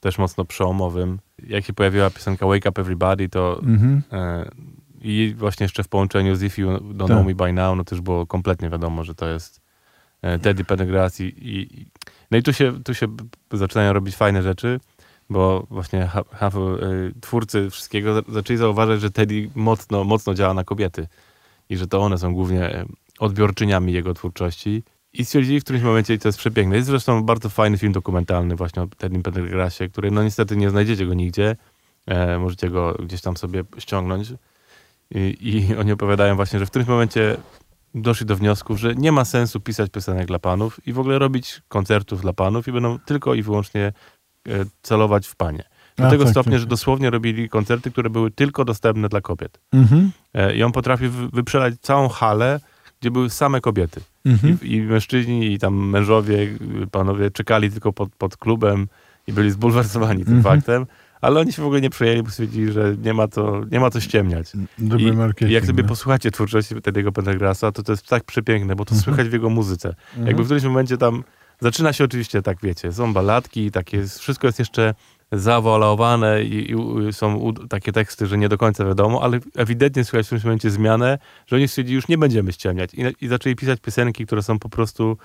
też 0.00 0.18
mocno 0.18 0.44
przełomowym. 0.44 1.18
Jak 1.46 1.64
się 1.64 1.72
pojawiła 1.72 2.10
piosenka 2.10 2.46
Wake 2.46 2.68
Up 2.70 2.80
Everybody, 2.80 3.28
to 3.28 3.58
Mhm. 3.62 4.02
e, 4.12 4.50
i 5.00 5.34
właśnie 5.38 5.64
jeszcze 5.64 5.82
w 5.82 5.88
połączeniu 5.88 6.36
z 6.36 6.42
If 6.42 6.62
You 6.62 6.68
Don't 6.70 6.98
Tak. 6.98 7.06
Know 7.06 7.26
Me 7.26 7.34
By 7.34 7.52
Now, 7.52 7.76
no 7.76 7.84
też 7.84 8.00
było 8.00 8.26
kompletnie 8.26 8.70
wiadomo, 8.70 9.04
że 9.04 9.14
to 9.14 9.28
jest 9.28 9.60
e, 10.22 10.38
Teddy 10.38 10.64
Pendergrass 10.64 11.20
i, 11.20 11.24
i, 11.24 11.80
i 11.80 11.86
no 12.30 12.38
i 12.38 12.42
tu 12.42 12.52
się, 12.52 12.82
tu 12.84 12.94
się 12.94 13.06
zaczynają 13.52 13.92
robić 13.92 14.16
fajne 14.16 14.42
rzeczy, 14.42 14.80
bo 15.30 15.66
właśnie 15.70 16.06
ha, 16.06 16.22
ha, 16.32 16.46
e, 16.46 16.50
twórcy 17.20 17.70
wszystkiego 17.70 18.14
za- 18.14 18.22
zaczęli 18.32 18.56
zauważać, 18.56 19.00
że 19.00 19.10
Teddy 19.10 19.50
mocno, 19.54 20.04
mocno 20.04 20.34
działa 20.34 20.54
na 20.54 20.64
kobiety 20.64 21.06
i 21.68 21.76
że 21.76 21.86
to 21.86 22.00
one 22.00 22.18
są 22.18 22.34
głównie 22.34 22.62
e, 22.74 22.84
odbiorczyniami 23.18 23.92
jego 23.92 24.14
twórczości. 24.14 24.82
I 25.12 25.24
stwierdzili 25.24 25.60
w 25.60 25.64
którymś 25.64 25.84
momencie, 25.84 26.14
i 26.14 26.18
to 26.18 26.28
jest 26.28 26.38
przepiękne, 26.38 26.76
jest 26.76 26.88
zresztą 26.88 27.22
bardzo 27.22 27.48
fajny 27.48 27.78
film 27.78 27.92
dokumentalny 27.92 28.56
właśnie 28.56 28.82
o 28.82 28.86
Teddym 28.86 29.22
Pendergrassie, 29.22 29.88
który 29.88 30.10
no 30.10 30.22
niestety 30.22 30.56
nie 30.56 30.70
znajdziecie 30.70 31.06
go 31.06 31.14
nigdzie, 31.14 31.56
e, 32.06 32.38
możecie 32.38 32.70
go 32.70 32.96
gdzieś 33.02 33.20
tam 33.20 33.36
sobie 33.36 33.64
ściągnąć. 33.78 34.32
I, 35.10 35.36
I 35.40 35.66
oni 35.80 35.92
opowiadają 35.92 36.36
właśnie, 36.36 36.58
że 36.58 36.66
w 36.66 36.70
którymś 36.70 36.88
momencie 36.88 37.36
doszli 37.94 38.26
do 38.26 38.36
wniosku, 38.36 38.76
że 38.76 38.94
nie 38.94 39.12
ma 39.12 39.24
sensu 39.24 39.60
pisać 39.60 39.90
piosenek 39.90 40.26
dla 40.26 40.38
panów 40.38 40.86
i 40.86 40.92
w 40.92 40.98
ogóle 40.98 41.18
robić 41.18 41.62
koncertów 41.68 42.20
dla 42.20 42.32
panów 42.32 42.68
i 42.68 42.72
będą 42.72 42.98
tylko 42.98 43.34
i 43.34 43.42
wyłącznie 43.42 43.92
e, 44.48 44.52
celować 44.82 45.26
w 45.26 45.36
panie. 45.36 45.64
Do 45.96 46.06
A, 46.06 46.10
tego 46.10 46.24
tak, 46.24 46.30
stopnia, 46.30 46.52
tak, 46.52 46.60
że 46.60 46.66
tak. 46.66 46.70
dosłownie 46.70 47.10
robili 47.10 47.48
koncerty, 47.48 47.90
które 47.90 48.10
były 48.10 48.30
tylko 48.30 48.64
dostępne 48.64 49.08
dla 49.08 49.20
kobiet. 49.20 49.60
Mhm. 49.72 50.10
E, 50.34 50.56
I 50.56 50.62
on 50.62 50.72
potrafił 50.72 51.10
wy- 51.10 51.28
wyprzedać 51.28 51.74
całą 51.80 52.08
halę, 52.08 52.60
gdzie 53.00 53.10
były 53.10 53.30
same 53.30 53.60
kobiety. 53.60 54.00
Mhm. 54.26 54.58
I, 54.62 54.72
I 54.74 54.82
mężczyźni, 54.82 55.52
i 55.52 55.58
tam 55.58 55.74
mężowie, 55.88 56.38
panowie 56.90 57.30
czekali 57.30 57.70
tylko 57.70 57.92
pod, 57.92 58.08
pod 58.16 58.36
klubem 58.36 58.88
i 59.26 59.32
byli 59.32 59.50
zbulwersowani 59.50 60.24
tym 60.24 60.36
Mhm. 60.36 60.56
faktem, 60.56 60.86
ale 61.20 61.40
oni 61.40 61.52
się 61.52 61.62
w 61.62 61.66
ogóle 61.66 61.80
nie 61.80 61.90
przejęli, 61.90 62.22
bo 62.22 62.30
stwierdzili, 62.30 62.72
że 62.72 62.96
nie 63.02 63.14
ma 63.14 63.28
to, 63.28 63.60
nie 63.70 63.80
ma 63.80 63.90
co 63.90 64.00
ściemniać. 64.00 64.52
Dobry 64.78 65.04
I. 65.06 65.44
I 65.44 65.52
jak 65.52 65.66
sobie 65.66 65.82
no. 65.82 65.88
posłuchacie 65.88 66.30
twórczości 66.30 66.74
Teddy'ego 66.74 67.12
Pendergrassa, 67.12 67.72
to 67.72 67.82
to 67.82 67.92
jest 67.92 68.08
tak 68.08 68.24
przepiękne, 68.24 68.76
bo 68.76 68.84
to 68.84 68.94
Mhm. 68.94 69.02
słychać 69.04 69.28
w 69.28 69.32
jego 69.32 69.50
muzyce. 69.50 69.94
Jakby 70.24 70.42
w 70.42 70.44
którymś 70.46 70.64
momencie 70.64 70.96
tam 70.96 71.24
zaczyna 71.60 71.92
się 71.92 72.04
oczywiście, 72.04 72.42
tak 72.42 72.58
wiecie, 72.62 72.92
są 72.92 73.12
baladki, 73.12 73.70
takie, 73.70 74.04
wszystko 74.06 74.46
jest 74.46 74.58
jeszcze 74.58 74.94
zawoalowane 75.32 76.42
i, 76.42 76.70
i 77.08 77.12
są 77.12 77.34
u, 77.34 77.52
takie 77.52 77.92
teksty, 77.92 78.26
że 78.26 78.38
nie 78.38 78.48
do 78.48 78.58
końca 78.58 78.84
wiadomo, 78.84 79.22
ale 79.22 79.40
ewidentnie 79.56 80.04
słychać 80.04 80.26
w 80.26 80.28
którymś 80.28 80.44
momencie 80.44 80.70
zmianę, 80.70 81.18
że 81.46 81.56
oni 81.56 81.68
stwierdzili, 81.68 81.94
już 81.94 82.08
nie 82.08 82.18
będziemy 82.18 82.52
ściemniać. 82.52 82.90
I, 82.94 83.24
I 83.24 83.28
zaczęli 83.28 83.56
pisać 83.56 83.80
piosenki, 83.80 84.26
które 84.26 84.42
są 84.42 84.58
po 84.58 84.68
prostu 84.68 85.16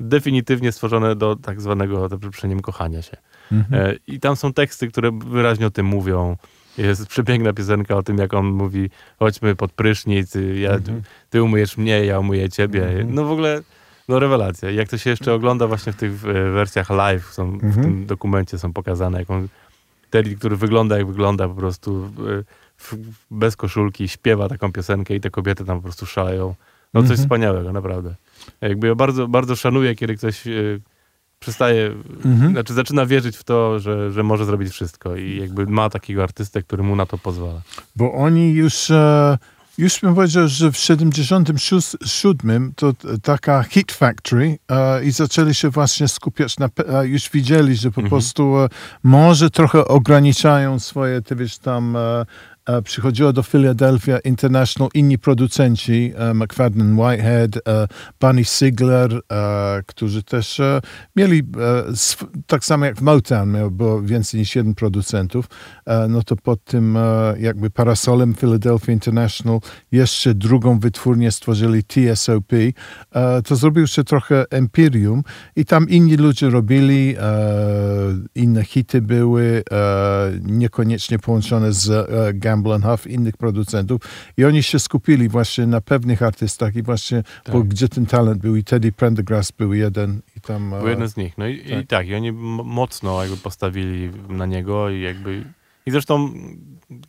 definitywnie 0.00 0.72
stworzone 0.72 1.16
do 1.16 1.36
tak 1.36 1.60
zwanego, 1.60 2.08
przeproszeniem, 2.08 2.60
kochania 2.60 3.02
się. 3.02 3.16
Mhm. 3.52 3.86
E, 3.86 3.94
I 4.06 4.20
tam 4.20 4.36
są 4.36 4.52
teksty, 4.52 4.88
które 4.88 5.18
wyraźnie 5.26 5.66
o 5.66 5.70
tym 5.70 5.86
mówią. 5.86 6.36
Jest 6.78 7.06
przepiękna 7.06 7.52
piosenka 7.52 7.96
o 7.96 8.02
tym, 8.02 8.18
jak 8.18 8.34
on 8.34 8.46
mówi, 8.46 8.90
chodźmy 9.18 9.56
pod 9.56 9.72
prysznic, 9.72 10.32
ja, 10.54 10.70
Mhm. 10.70 11.02
ty 11.30 11.42
umyjesz 11.42 11.76
mnie, 11.76 12.04
ja 12.04 12.18
umyję 12.18 12.48
ciebie. 12.48 12.88
Mhm. 12.88 13.14
No 13.14 13.24
w 13.24 13.30
ogóle, 13.30 13.62
no 14.08 14.18
rewelacja. 14.18 14.70
Jak 14.70 14.88
to 14.88 14.98
się 14.98 15.10
jeszcze 15.10 15.34
ogląda 15.34 15.66
właśnie 15.66 15.92
w 15.92 15.96
tych 15.96 16.12
e, 16.24 16.32
wersjach 16.50 16.90
live, 16.90 17.26
są, 17.32 17.58
w 17.58 17.64
Mhm. 17.64 17.84
tym 17.84 18.06
dokumencie 18.06 18.58
są 18.58 18.72
pokazane, 18.72 19.18
jak 19.18 19.30
on, 19.30 19.48
Teddy, 20.10 20.36
który 20.36 20.56
wygląda 20.56 20.98
jak 20.98 21.06
wygląda 21.06 21.48
po 21.48 21.54
prostu 21.54 22.10
e, 22.40 22.44
w, 22.76 22.94
bez 23.30 23.56
koszulki, 23.56 24.08
śpiewa 24.08 24.48
taką 24.48 24.72
piosenkę 24.72 25.14
i 25.14 25.20
te 25.20 25.30
kobiety 25.30 25.64
tam 25.64 25.76
po 25.78 25.82
prostu 25.82 26.06
szaleją. 26.06 26.54
No 26.94 27.00
coś 27.00 27.10
Mhm. 27.10 27.26
wspaniałego, 27.26 27.72
naprawdę. 27.72 28.14
Jakby 28.60 28.86
ja 28.86 28.94
bardzo, 28.94 29.28
bardzo 29.28 29.56
szanuję, 29.56 29.94
kiedy 29.94 30.16
ktoś 30.16 30.46
e, 30.46 30.50
przestaje, 31.40 31.86
Mhm. 32.24 32.52
znaczy 32.52 32.74
zaczyna 32.74 33.06
wierzyć 33.06 33.36
w 33.36 33.44
to, 33.44 33.78
że, 33.78 34.12
że 34.12 34.22
może 34.22 34.44
zrobić 34.44 34.68
wszystko 34.72 35.16
i 35.16 35.36
jakby 35.40 35.66
ma 35.66 35.90
takiego 35.90 36.22
artystę, 36.22 36.62
który 36.62 36.82
mu 36.82 36.96
na 36.96 37.06
to 37.06 37.18
pozwala. 37.18 37.62
Bo 37.96 38.12
oni 38.12 38.52
już, 38.52 38.90
e, 38.90 39.38
już 39.78 40.00
bym 40.00 40.14
powiedział, 40.14 40.48
że 40.48 40.72
w 40.72 40.76
77 40.76 42.72
to 42.76 42.92
taka 43.22 43.62
hit 43.62 43.92
factory 43.92 44.58
e, 44.70 45.04
i 45.04 45.10
zaczęli 45.10 45.54
się 45.54 45.70
właśnie 45.70 46.08
skupiać 46.08 46.58
na, 46.58 46.68
e, 46.88 47.06
już 47.06 47.30
widzieli, 47.30 47.76
że 47.76 47.90
po 47.90 48.00
Mhm. 48.00 48.08
prostu 48.10 48.58
e, 48.58 48.68
może 49.02 49.50
trochę 49.50 49.84
ograniczają 49.88 50.78
swoje, 50.78 51.22
ty 51.22 51.36
wiesz, 51.36 51.58
tam 51.58 51.96
e, 51.96 52.24
przychodziło 52.84 53.32
do 53.32 53.42
Philadelphia 53.42 54.18
International 54.18 54.90
inni 54.94 55.18
producenci, 55.18 56.12
e, 56.16 56.34
McFadden 56.34 56.96
Whitehead, 57.00 57.56
e, 57.56 57.88
Bunny 58.20 58.44
Sigler, 58.44 59.20
e, 59.32 59.82
którzy 59.86 60.22
też 60.22 60.60
e, 60.60 60.80
mieli, 61.16 61.38
e, 61.38 61.42
tak 62.46 62.64
samo 62.64 62.84
jak 62.84 62.96
w 62.96 63.02
Motown 63.02 63.50
miał, 63.52 63.70
było 63.70 64.02
więcej 64.02 64.40
niż 64.40 64.56
jeden 64.56 64.74
producentów, 64.74 65.46
e, 65.86 66.08
no 66.08 66.22
to 66.22 66.36
pod 66.36 66.64
tym 66.64 66.96
e, 66.96 67.34
jakby 67.40 67.70
parasolem 67.70 68.34
Philadelphia 68.34 68.92
International 68.92 69.60
jeszcze 69.92 70.34
drugą 70.34 70.78
wytwórnię 70.78 71.32
stworzyli 71.32 71.84
TSOP. 71.84 72.52
E, 72.52 73.42
To 73.42 73.56
zrobił 73.56 73.86
się 73.86 74.04
trochę 74.04 74.44
Empirium 74.50 75.22
i 75.56 75.64
tam 75.64 75.88
inni 75.88 76.16
ludzie 76.16 76.50
robili, 76.50 77.14
e, 77.18 77.22
inne 78.34 78.64
hity 78.64 79.02
były, 79.02 79.62
e, 79.72 80.32
niekoniecznie 80.42 81.18
połączone 81.18 81.72
z 81.72 81.90
e, 81.90 82.34
And 82.66 82.84
Huff, 82.84 83.06
innych 83.06 83.36
producentów 83.36 84.00
i 84.36 84.44
oni 84.44 84.62
się 84.62 84.78
skupili 84.78 85.28
właśnie 85.28 85.66
na 85.66 85.80
pewnych 85.80 86.22
artystach 86.22 86.76
i 86.76 86.82
właśnie, 86.82 87.22
Tak. 87.44 87.54
bo 87.54 87.62
gdzie 87.62 87.88
ten 87.88 88.06
talent 88.06 88.42
był 88.42 88.56
i 88.56 88.64
Teddy 88.64 88.92
Pendergrass 88.92 89.52
był 89.52 89.74
jeden 89.74 90.20
i 90.36 90.40
tam... 90.40 90.70
Był 90.70 90.88
jeden 90.88 91.08
z 91.08 91.16
nich. 91.16 91.38
No 91.38 91.46
i 91.46 91.58
tak, 91.58 91.82
i, 91.82 91.86
tak, 91.86 92.08
i 92.08 92.14
oni 92.14 92.32
mocno 92.64 93.22
jakby 93.22 93.36
postawili 93.36 94.10
na 94.28 94.46
niego 94.46 94.90
i 94.90 95.00
jakby... 95.00 95.44
I 95.86 95.90
zresztą 95.90 96.32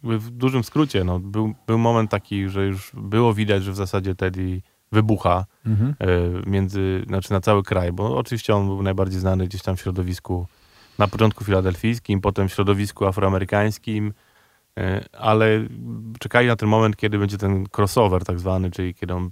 w 0.03 0.29
dużym 0.29 0.63
skrócie, 0.63 1.03
no, 1.03 1.19
był, 1.19 1.53
był 1.67 1.77
moment 1.77 2.11
taki, 2.11 2.49
że 2.49 2.65
już 2.65 2.91
było 2.93 3.33
widać, 3.33 3.63
że 3.63 3.71
w 3.71 3.75
zasadzie 3.75 4.15
Teddy 4.15 4.61
wybucha 4.91 5.45
Mhm. 5.65 5.95
e, 5.99 6.49
między, 6.49 7.03
znaczy 7.07 7.31
na 7.31 7.41
cały 7.41 7.63
kraj, 7.63 7.91
bo 7.91 8.17
oczywiście 8.17 8.55
on 8.55 8.65
był 8.67 8.83
najbardziej 8.83 9.19
znany 9.19 9.47
gdzieś 9.47 9.61
tam 9.61 9.75
w 9.75 9.81
środowisku, 9.81 10.47
na 10.99 11.07
początku 11.07 11.43
filadelfijskim, 11.43 12.21
potem 12.21 12.47
w 12.47 12.53
środowisku 12.53 13.05
afroamerykańskim, 13.05 14.13
ale 15.13 15.67
czekali 16.19 16.47
na 16.47 16.55
ten 16.55 16.69
moment, 16.69 16.95
kiedy 16.95 17.17
będzie 17.17 17.37
ten 17.37 17.65
crossover 17.77 18.25
tak 18.25 18.39
zwany, 18.39 18.71
czyli 18.71 18.93
kiedy 18.95 19.13
on 19.13 19.31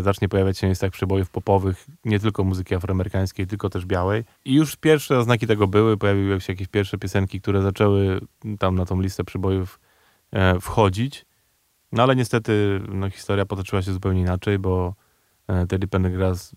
zacznie, 0.00 0.28
pojawiać 0.28 0.58
się 0.58 0.66
na 0.66 0.70
listach 0.70 0.90
przebojów 0.90 1.30
popowych, 1.30 1.86
nie 2.04 2.20
tylko 2.20 2.44
muzyki 2.44 2.74
afroamerykańskiej, 2.74 3.46
tylko 3.46 3.70
też 3.70 3.86
białej. 3.86 4.24
I 4.44 4.54
już 4.54 4.76
pierwsze 4.76 5.24
znaki 5.24 5.46
tego 5.46 5.66
były, 5.66 5.96
pojawiły 5.96 6.40
się 6.40 6.52
jakieś 6.52 6.68
pierwsze 6.68 6.98
piosenki, 6.98 7.40
które 7.40 7.62
zaczęły 7.62 8.20
tam 8.58 8.74
na 8.74 8.86
tą 8.86 9.00
listę 9.00 9.24
przebojów 9.24 9.80
e, 10.32 10.60
wchodzić. 10.60 11.26
No 11.92 12.02
ale 12.02 12.16
niestety 12.16 12.80
no, 12.88 13.10
historia 13.10 13.46
potoczyła 13.46 13.82
się 13.82 13.92
zupełnie 13.92 14.20
inaczej, 14.20 14.58
bo 14.58 14.94
e, 15.48 15.66
Teddy 15.66 15.88
Pendergrass 15.88 16.56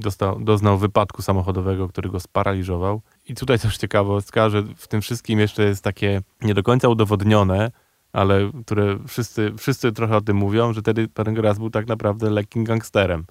dostał, 0.00 0.40
doznał 0.40 0.78
wypadku 0.78 1.22
samochodowego, 1.22 1.88
który 1.88 2.10
go 2.10 2.20
sparaliżował. 2.20 3.02
I 3.28 3.34
tutaj 3.34 3.58
też 3.58 3.76
ciekawostka, 3.76 4.50
że 4.50 4.62
w 4.76 4.88
tym 4.88 5.00
wszystkim 5.00 5.38
jeszcze 5.38 5.64
jest 5.64 5.84
takie 5.84 6.22
nie 6.42 6.54
do 6.54 6.62
końca 6.62 6.88
udowodnione, 6.88 7.70
ale 8.12 8.50
które 8.66 8.98
wszyscy, 9.06 9.52
wszyscy 9.58 9.92
trochę 9.92 10.16
o 10.16 10.20
tym 10.20 10.36
mówią, 10.36 10.72
że 10.72 10.82
Teddy 10.82 11.08
Pendergrass 11.08 11.58
był 11.58 11.70
tak 11.70 11.86
naprawdę 11.86 12.30
lekkim 12.30 12.64
gangsterem 12.64 13.24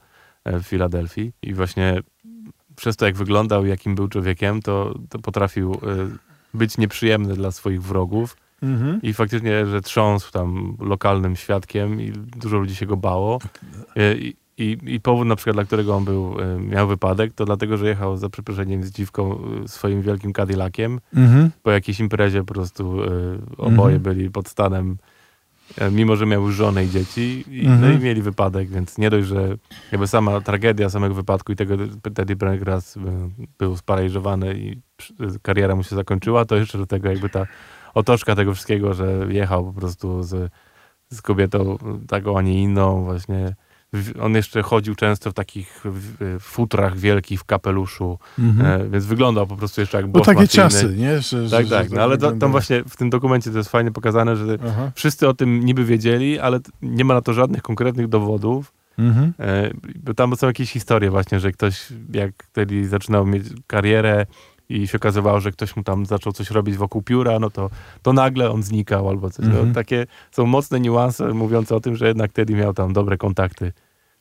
e, 0.43 0.59
w 0.59 0.63
Filadelfii 0.63 1.31
i 1.41 1.53
właśnie 1.53 2.01
przez 2.75 2.95
to, 2.95 3.05
jak 3.05 3.15
wyglądał 3.15 3.65
i 3.65 3.69
jakim 3.69 3.95
był 3.95 4.07
człowiekiem, 4.07 4.61
to, 4.61 4.99
to 5.09 5.19
potrafił 5.19 5.73
e, 5.73 5.77
być 6.53 6.77
nieprzyjemny 6.77 7.33
dla 7.33 7.51
swoich 7.51 7.81
wrogów. 7.81 8.37
Mhm. 8.61 9.01
I 9.01 9.13
faktycznie, 9.13 9.65
że 9.65 9.81
trząsł 9.81 10.31
tam 10.31 10.77
lokalnym 10.79 11.35
świadkiem 11.35 12.01
i 12.01 12.11
dużo 12.11 12.57
ludzi 12.57 12.75
się 12.75 12.85
go 12.85 12.97
bało. 12.97 13.39
E, 13.95 14.15
I, 14.15 14.35
i, 14.57 14.77
i 14.85 14.99
powód 14.99 15.27
na 15.27 15.35
przykład, 15.35 15.55
dla 15.55 15.63
którego 15.63 15.95
on 15.95 16.05
był, 16.05 16.35
e, 16.41 16.59
miał 16.59 16.87
wypadek, 16.87 17.33
to 17.33 17.45
dlatego, 17.45 17.77
że 17.77 17.87
jechał 17.87 18.17
za 18.17 18.29
przeproszeniem 18.29 18.83
z 18.83 18.91
dziwką 18.91 19.39
e, 19.63 19.67
swoim 19.67 20.01
wielkim 20.01 20.33
Cadillaciem. 20.33 20.99
Mhm. 21.15 21.51
Po 21.63 21.71
jakiejś 21.71 21.99
imprezie 21.99 22.43
po 22.43 22.53
prostu 22.53 23.03
e, 23.03 23.07
oboje 23.57 23.95
Mhm. 23.95 24.01
byli 24.15 24.31
pod 24.31 24.47
stanem, 24.47 24.97
e, 25.77 25.91
mimo 25.91 26.15
że 26.15 26.25
miał 26.25 26.41
już 26.41 26.55
żonę 26.55 26.85
i 26.85 26.89
dzieci. 26.89 27.43
I, 27.47 27.67
No 27.67 27.73
Mhm. 27.73 28.01
i 28.01 28.03
mieli 28.03 28.21
wypadek, 28.21 28.69
więc 28.69 28.97
nie 28.97 29.09
dość, 29.09 29.27
że 29.27 29.57
jakby 29.91 30.07
sama 30.07 30.41
tragedia 30.41 30.89
samego 30.89 31.15
wypadku 31.15 31.51
i 31.51 31.55
tego 31.55 31.75
Teddy 32.13 32.35
Pendergrass 32.35 32.97
był 33.59 33.77
sparaliżowany 33.77 34.57
i 34.59 34.81
kariera 35.41 35.75
mu 35.75 35.83
się 35.83 35.95
zakończyła, 35.95 36.45
to 36.45 36.55
jeszcze 36.55 36.77
do 36.77 36.85
tego 36.85 37.09
jakby 37.09 37.29
ta 37.29 37.47
otoczka 37.93 38.35
tego 38.35 38.53
wszystkiego, 38.53 38.93
że 38.93 39.27
jechał 39.29 39.65
po 39.65 39.73
prostu 39.79 40.23
z, 40.23 40.51
z 41.09 41.21
kobietą 41.21 41.77
taką, 42.07 42.37
a 42.37 42.41
nie 42.41 42.61
inną 42.63 43.03
właśnie. 43.03 43.55
On 44.21 44.35
jeszcze 44.35 44.61
chodził 44.61 44.95
często 44.95 45.31
w 45.31 45.33
takich 45.33 45.83
futrach 46.39 46.97
wielkich, 46.97 47.39
w 47.39 47.43
kapeluszu, 47.43 48.19
Mhm. 48.39 48.81
e, 48.81 48.89
więc 48.89 49.05
wyglądał 49.05 49.47
po 49.47 49.55
prostu 49.55 49.81
jeszcze 49.81 49.97
jak 49.97 50.07
Bo 50.07 50.19
boss 50.19 50.25
takie 50.25 50.41
mafijny. 50.41 50.69
czasy, 50.69 50.95
nie? 50.97 51.21
Że, 51.21 51.49
Tak, 51.49 51.65
że, 51.65 51.75
tak, 51.75 51.89
że 51.89 51.95
no 51.95 52.01
ale 52.01 52.17
tam 52.17 52.51
właśnie 52.51 52.83
w 52.89 52.97
tym 52.97 53.09
dokumencie 53.09 53.51
to 53.51 53.57
jest 53.57 53.69
fajnie 53.69 53.91
pokazane, 53.91 54.35
że 54.35 54.57
Aha. 54.67 54.91
wszyscy 54.95 55.27
o 55.27 55.33
tym 55.33 55.65
niby 55.65 55.85
wiedzieli, 55.85 56.39
ale 56.39 56.59
nie 56.81 57.05
ma 57.05 57.13
na 57.13 57.21
to 57.21 57.33
żadnych 57.33 57.61
konkretnych 57.61 58.07
dowodów. 58.07 58.73
Mhm. 58.97 59.33
E, 59.39 59.71
bo 60.03 60.13
tam 60.13 60.35
są 60.35 60.47
jakieś 60.47 60.71
historie 60.71 61.09
właśnie, 61.11 61.39
że 61.39 61.51
ktoś 61.51 61.87
jak 62.13 62.31
wtedy 62.43 62.87
zaczynał 62.87 63.25
mieć 63.25 63.43
karierę 63.67 64.25
i 64.69 64.87
się 64.87 64.97
okazywało, 64.97 65.39
że 65.39 65.51
ktoś 65.51 65.75
mu 65.75 65.83
tam 65.83 66.05
zaczął 66.05 66.33
coś 66.33 66.51
robić 66.51 66.77
wokół 66.77 67.01
pióra, 67.01 67.39
no 67.39 67.49
to, 67.49 67.69
to 68.01 68.13
nagle 68.13 68.51
on 68.51 68.63
znikał 68.63 69.09
albo 69.09 69.29
coś. 69.29 69.45
Mhm. 69.45 69.67
No, 69.67 69.73
takie 69.73 70.07
są 70.31 70.45
mocne 70.45 70.79
niuanse 70.79 71.33
mówiące 71.33 71.75
o 71.75 71.79
tym, 71.79 71.95
że 71.95 72.07
jednak 72.07 72.31
Teddy 72.31 72.55
miał 72.55 72.73
tam 72.73 72.93
dobre 72.93 73.17
kontakty 73.17 73.73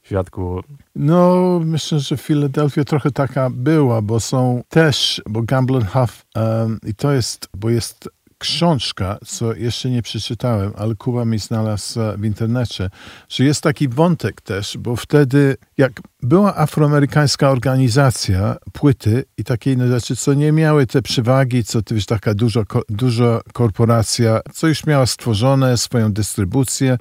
w 0.03 0.09
świadku. 0.09 0.63
No, 0.97 1.61
myślę, 1.65 2.01
że 2.01 2.17
Filadelfia 2.17 2.85
trochę 2.85 3.11
taka 3.11 3.51
była, 3.51 4.03
bo 4.03 4.21
są 4.21 4.63
też, 4.69 5.23
bo 5.29 5.43
Gamble 5.43 5.77
and 5.77 5.91
Huff 5.91 6.27
um, 6.37 6.79
i 6.87 6.95
to 6.95 7.13
jest, 7.13 7.49
bo 7.57 7.71
jest 7.71 8.09
książka, 8.39 9.19
co 9.27 9.55
jeszcze 9.55 9.91
nie 9.91 10.03
przeczytałem, 10.03 10.73
ale 10.77 10.95
Kuba 10.95 11.25
mi 11.25 11.39
znalazł 11.39 12.01
w 12.19 12.25
internecie, 12.25 12.91
że 13.29 13.45
jest 13.45 13.63
taki 13.63 13.89
wątek 13.89 14.41
też, 14.41 14.79
bo 14.79 14.97
wtedy 14.97 15.57
jak 15.79 15.93
była 16.23 16.57
afroamerykańska 16.57 17.51
organizacja, 17.51 18.57
płyty 18.73 19.25
i 19.39 19.45
takie 19.45 19.73
inne 19.73 19.89
rzeczy, 19.89 20.17
co 20.17 20.35
nie 20.35 20.53
miały 20.53 20.87
te 20.87 21.03
przewagi, 21.03 21.65
co 21.65 21.83
to 21.83 21.95
jest 21.95 22.09
taka 22.09 22.35
duża, 22.35 22.63
duża 22.89 23.41
korporacja, 23.53 24.41
co 24.55 24.67
już 24.67 24.87
miała 24.87 25.07
stworzone 25.07 25.77
swoją 25.77 26.13
dystrybucję, 26.13 26.99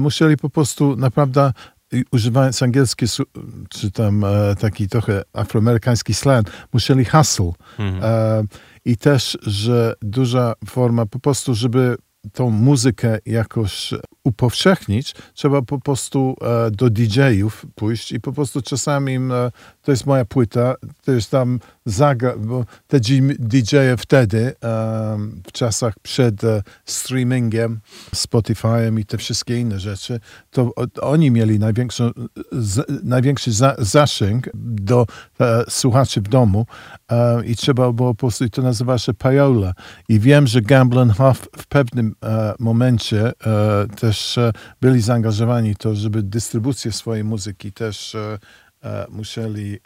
musieli 0.00 0.36
po 0.36 0.50
prostu 0.50 0.96
naprawdę 0.96 1.52
używając 2.10 2.62
angielski, 2.62 3.06
czy 3.70 3.90
tam 3.90 4.24
e, 4.24 4.56
taki 4.60 4.88
trochę 4.88 5.22
afroamerykański 5.32 6.14
slang, 6.14 6.50
musieli 6.72 7.04
hustle. 7.04 7.52
Mhm. 7.78 8.04
E, 8.04 8.44
I 8.86 8.96
też, 8.96 9.38
że 9.42 9.94
duża 10.02 10.54
forma 10.66 11.06
po 11.06 11.18
prostu, 11.18 11.54
żeby 11.54 11.96
tą 12.32 12.50
muzykę 12.50 13.18
jakoś 13.26 13.94
upowszechnić, 14.26 15.14
trzeba 15.34 15.62
po 15.62 15.80
prostu 15.80 16.36
e, 16.40 16.70
do 16.70 16.90
DJ-ów 16.90 17.66
pójść 17.74 18.12
i 18.12 18.20
po 18.20 18.32
prostu 18.32 18.62
czasami 18.62 19.12
im, 19.12 19.32
e, 19.32 19.50
to 19.82 19.90
jest 19.90 20.06
moja 20.06 20.24
płyta, 20.24 20.74
to 21.04 21.12
jest 21.12 21.30
tam 21.30 21.60
zagra, 21.86 22.36
bo 22.36 22.64
te 22.86 23.00
DJ-e 23.38 23.96
wtedy, 23.96 24.54
e, 24.64 25.18
w 25.46 25.52
czasach 25.52 25.94
przed 26.02 26.44
e, 26.44 26.62
streamingiem, 26.84 27.80
Spotify'em 28.14 29.00
i 29.00 29.04
te 29.04 29.18
wszystkie 29.18 29.60
inne 29.60 29.80
rzeczy, 29.80 30.20
to 30.50 30.72
oni 31.00 31.30
mieli 31.30 31.58
największą, 31.58 32.10
z, 32.52 33.04
największy 33.04 33.52
za, 33.52 33.74
zasięg 33.78 34.50
do 34.54 35.06
e, 35.40 35.64
słuchaczy 35.68 36.20
w 36.20 36.28
domu 36.28 36.66
e, 37.10 37.44
i 37.44 37.56
trzeba 37.56 37.92
było 37.92 38.14
po 38.14 38.18
prostu, 38.18 38.48
to 38.48 38.62
nazywa 38.62 38.98
się 38.98 39.14
payola. 39.14 39.72
I 40.08 40.20
wiem, 40.20 40.46
że 40.46 40.62
Gamblin 40.62 41.10
Huff 41.10 41.48
w 41.56 41.66
pewnym 41.66 42.14
momencie 42.58 43.32
też 44.00 44.15
też 44.16 44.38
e, 44.38 44.52
byli 44.80 45.00
zaangażowani 45.00 45.76
to, 45.76 45.94
żeby 45.94 46.22
dystrybucję 46.22 46.92
swojej 46.92 47.24
muzyki 47.24 47.72
też 47.72 48.14
e, 48.14 48.38
e, 48.82 49.06
musieli 49.10 49.78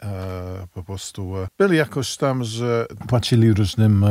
po 0.73 0.83
prostu, 0.83 1.33
byli 1.57 1.77
jakoś 1.77 2.17
tam, 2.17 2.43
że 2.43 2.85
płacili 3.07 3.53
różnym 3.53 4.05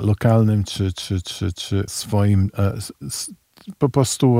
lokalnym 0.00 0.64
czy, 0.64 0.92
czy, 0.92 1.22
czy, 1.22 1.52
czy 1.52 1.84
swoim 1.88 2.50
po 3.78 3.88
prostu 3.88 4.36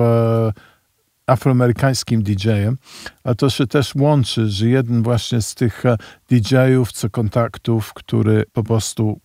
afroamerykańskim 1.27 2.23
DJ-em, 2.23 2.77
a 3.25 3.35
to 3.35 3.51
się 3.51 3.67
też 3.67 3.95
łączy, 3.95 4.49
że 4.49 4.69
jeden 4.69 5.03
właśnie 5.03 5.43
z 5.43 5.55
tych 5.55 5.83
DJ-ów, 6.31 6.93
co 6.93 7.11
kontaktów, 7.11 7.95
który 7.95 8.45
po 8.53 8.65
prostu 8.65 9.21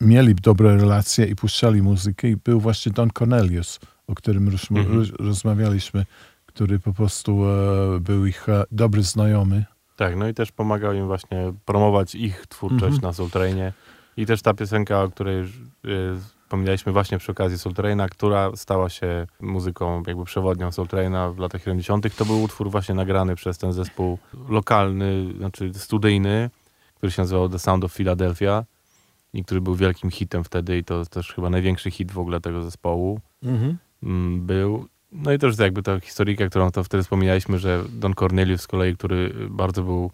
mieli 0.00 0.34
dobre 0.34 0.76
relacje 0.76 1.26
i 1.26 1.36
puszczali 1.36 1.82
muzykę 1.82 2.28
był 2.44 2.60
właśnie 2.60 2.92
Don 2.92 3.10
Cornelius, 3.18 3.80
o 4.10 4.14
którym 4.14 4.46
już 4.46 4.70
mhm. 4.70 5.04
rozmawialiśmy, 5.18 6.06
który 6.46 6.78
po 6.78 6.92
prostu 6.92 7.44
e, 7.44 8.00
był 8.00 8.26
ich 8.26 8.48
e, 8.48 8.64
dobry 8.72 9.02
znajomy. 9.02 9.64
Tak, 9.96 10.16
no 10.16 10.28
i 10.28 10.34
też 10.34 10.52
pomagał 10.52 10.92
im 10.92 11.06
właśnie 11.06 11.52
promować 11.64 12.14
ich 12.14 12.46
twórczość 12.46 12.94
mhm. 12.94 13.02
na 13.02 13.12
Soultrainie. 13.12 13.72
I 14.16 14.26
też 14.26 14.42
ta 14.42 14.54
piosenka, 14.54 15.02
o 15.02 15.10
której 15.10 15.38
już 15.38 15.50
e, 15.50 15.90
wspominaliśmy 16.42 16.92
właśnie 16.92 17.18
przy 17.18 17.32
okazji 17.32 17.58
Soultraina, 17.58 18.08
która 18.08 18.50
stała 18.56 18.88
się 18.88 19.26
muzyką 19.40 20.02
jakby 20.06 20.24
przewodnią 20.24 20.72
Soultraina 20.72 21.30
w 21.30 21.38
latach 21.38 21.62
70., 21.62 22.16
to 22.16 22.24
był 22.24 22.42
utwór 22.42 22.70
właśnie 22.70 22.94
nagrany 22.94 23.36
przez 23.36 23.58
ten 23.58 23.72
zespół 23.72 24.18
lokalny, 24.48 25.32
znaczy 25.38 25.74
studyjny, 25.74 26.50
który 26.94 27.12
się 27.12 27.22
nazywał 27.22 27.48
The 27.48 27.58
Sound 27.58 27.84
of 27.84 27.92
Philadelphia 27.92 28.64
i 29.32 29.44
który 29.44 29.60
był 29.60 29.74
wielkim 29.74 30.10
hitem 30.10 30.44
wtedy 30.44 30.78
i 30.78 30.84
to 30.84 31.06
też 31.06 31.32
chyba 31.32 31.50
największy 31.50 31.90
hit 31.90 32.12
w 32.12 32.18
ogóle 32.18 32.40
tego 32.40 32.64
zespołu. 32.64 33.20
Mhm. 33.42 33.78
Mm, 34.02 34.46
był. 34.46 34.86
No 35.12 35.32
i 35.32 35.38
też 35.38 35.58
jakby 35.58 35.82
ta 35.82 36.00
historyjka, 36.00 36.48
którą 36.48 36.70
to 36.70 36.84
wtedy 36.84 37.02
wspominaliśmy, 37.02 37.58
że 37.58 37.84
Don 37.92 38.14
Cornelius 38.14 38.60
z 38.60 38.66
kolei, 38.66 38.96
który 38.96 39.34
bardzo 39.50 39.82
był 39.82 40.10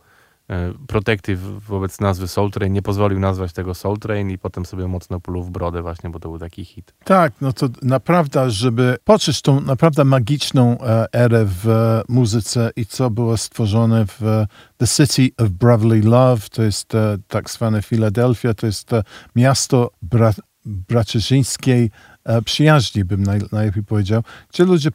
e, 0.50 0.72
protektyw 0.86 1.40
wobec 1.68 2.00
nazwy 2.00 2.28
Soul 2.28 2.50
Train, 2.50 2.72
nie 2.72 2.82
pozwolił 2.82 3.20
nazwać 3.20 3.52
tego 3.52 3.74
Soul 3.74 3.98
Train 3.98 4.30
i 4.30 4.38
potem 4.38 4.66
sobie 4.66 4.88
mocno 4.88 5.20
pluł 5.20 5.42
w 5.42 5.50
brodę 5.50 5.82
właśnie, 5.82 6.10
bo 6.10 6.20
to 6.20 6.28
był 6.28 6.38
taki 6.38 6.64
hit. 6.64 6.94
Tak, 7.04 7.32
no 7.40 7.52
to 7.52 7.68
naprawdę, 7.82 8.50
żeby 8.50 8.96
poczuć 9.04 9.42
tą 9.42 9.60
naprawdę 9.60 10.04
magiczną 10.04 10.78
e, 10.80 11.06
erę 11.12 11.44
w 11.44 12.00
muzyce 12.08 12.70
i 12.76 12.86
co 12.86 13.10
było 13.10 13.36
stworzone 13.36 14.06
w 14.06 14.44
The 14.76 14.86
City 14.86 15.44
of 15.44 15.50
Brotherly 15.50 16.00
Love, 16.00 16.42
to 16.50 16.62
jest 16.62 16.94
e, 16.94 17.18
tak 17.28 17.50
zwane 17.50 17.82
Philadelphia, 17.82 18.54
to 18.54 18.66
jest 18.66 18.90
miasto 19.34 19.90
bra 20.02 20.32
braciszczyńskiej 20.64 21.90
E, 21.90 22.15
przyjaźni, 22.44 23.04
bym 23.04 23.22
naj, 23.22 23.40
najlepiej 23.52 23.84
powiedział, 23.84 24.22
gdzie 24.52 24.64
ludzie 24.64 24.90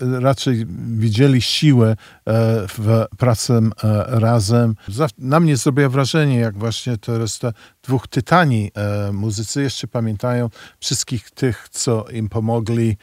raczej 0.00 0.66
widzieli 0.86 1.42
siłę 1.42 1.90
e, 1.90 1.96
w 2.68 3.04
pracy 3.18 3.52
e, 3.52 3.60
razem. 4.20 4.74
Na 5.18 5.40
mnie 5.40 5.56
zrobiło 5.56 5.90
wrażenie, 5.90 6.38
jak 6.38 6.58
właśnie 6.58 6.98
teraz 6.98 7.38
te 7.38 7.52
dwóch 7.82 8.08
tytani 8.08 8.70
muzycy 9.12 9.62
jeszcze 9.62 9.86
pamiętają 9.86 10.50
wszystkich 10.80 11.30
tych, 11.30 11.68
co 11.70 12.04
im 12.12 12.28
pomogli, 12.28 12.96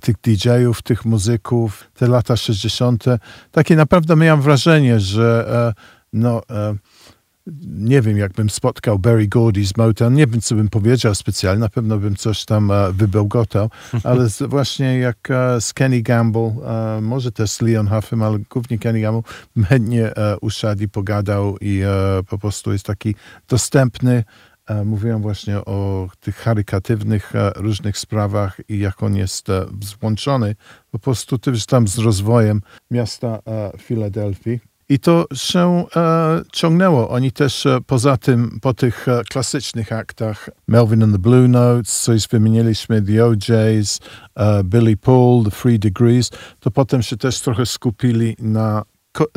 tych 0.00 0.16
DJ-ów, 0.20 0.82
tych 0.82 1.04
muzyków, 1.04 1.90
te 1.94 2.08
lata 2.08 2.36
60. 2.36 3.04
Takie 3.50 3.76
naprawdę 3.76 4.16
miałem 4.16 4.42
wrażenie, 4.42 5.00
że 5.00 5.74
no 6.12 6.42
nie 7.66 8.02
wiem, 8.02 8.18
jakbym 8.18 8.50
spotkał 8.50 8.98
Barry 8.98 9.28
Gordy 9.28 9.66
z 9.66 9.76
Motown, 9.76 10.14
nie 10.14 10.26
wiem, 10.26 10.40
co 10.40 10.54
bym 10.54 10.68
powiedział 10.68 11.14
specjalnie, 11.14 11.60
na 11.60 11.68
pewno 11.68 11.98
bym 11.98 12.16
coś 12.16 12.44
tam 12.44 12.70
uh, 12.70 12.76
wybełgotał, 12.92 13.70
ale 14.04 14.30
z, 14.30 14.42
właśnie 14.42 14.98
jak 14.98 15.28
uh, 15.30 15.62
z 15.62 15.72
Kenny 15.72 16.02
Gamble, 16.02 16.40
uh, 16.40 16.62
może 17.02 17.32
też 17.32 17.50
z 17.50 17.60
Leon 17.60 17.88
Huffem, 17.88 18.22
ale 18.22 18.38
głównie 18.50 18.78
Kenny 18.78 19.00
Gamble, 19.00 19.22
chętnie 19.68 20.04
uh, 20.04 20.38
usiadł 20.40 20.88
pogadał 20.88 21.56
i 21.60 21.82
po 22.28 22.38
prostu 22.38 22.72
jest 22.72 22.86
taki 22.86 23.14
dostępny. 23.48 24.24
Mówiłem 24.84 25.22
właśnie 25.22 25.58
o 25.58 26.08
tych 26.20 26.36
charykatywnych 26.36 27.32
różnych 27.56 27.98
sprawach 27.98 28.60
i 28.68 28.78
jak 28.78 29.02
on 29.02 29.16
jest 29.16 29.46
złączony 29.82 30.54
po 30.90 30.98
prostu 30.98 31.38
też 31.38 31.66
tam 31.66 31.88
z 31.88 31.98
rozwojem 31.98 32.60
miasta 32.90 33.38
Filadelfii. 33.78 34.60
I 34.88 34.98
to 34.98 35.26
się 35.34 35.84
e, 35.96 36.42
ciągnęło. 36.52 37.08
Oni 37.08 37.32
też 37.32 37.66
e, 37.66 37.78
poza 37.86 38.16
tym, 38.16 38.58
po 38.62 38.74
tych 38.74 39.08
e, 39.08 39.22
klasycznych 39.24 39.92
aktach, 39.92 40.50
Melvin 40.68 41.02
and 41.02 41.12
the 41.12 41.18
Blue 41.18 41.48
Notes, 41.48 42.00
co 42.00 42.12
już 42.12 42.28
wymieniliśmy, 42.28 43.02
The 43.02 43.24
OJs, 43.24 44.00
e, 44.34 44.64
Billy 44.64 44.96
Paul, 44.96 45.44
The 45.44 45.50
Three 45.50 45.78
Degrees, 45.78 46.30
to 46.60 46.70
potem 46.70 47.02
się 47.02 47.16
też 47.16 47.40
trochę 47.40 47.66
skupili 47.66 48.36
na 48.38 48.82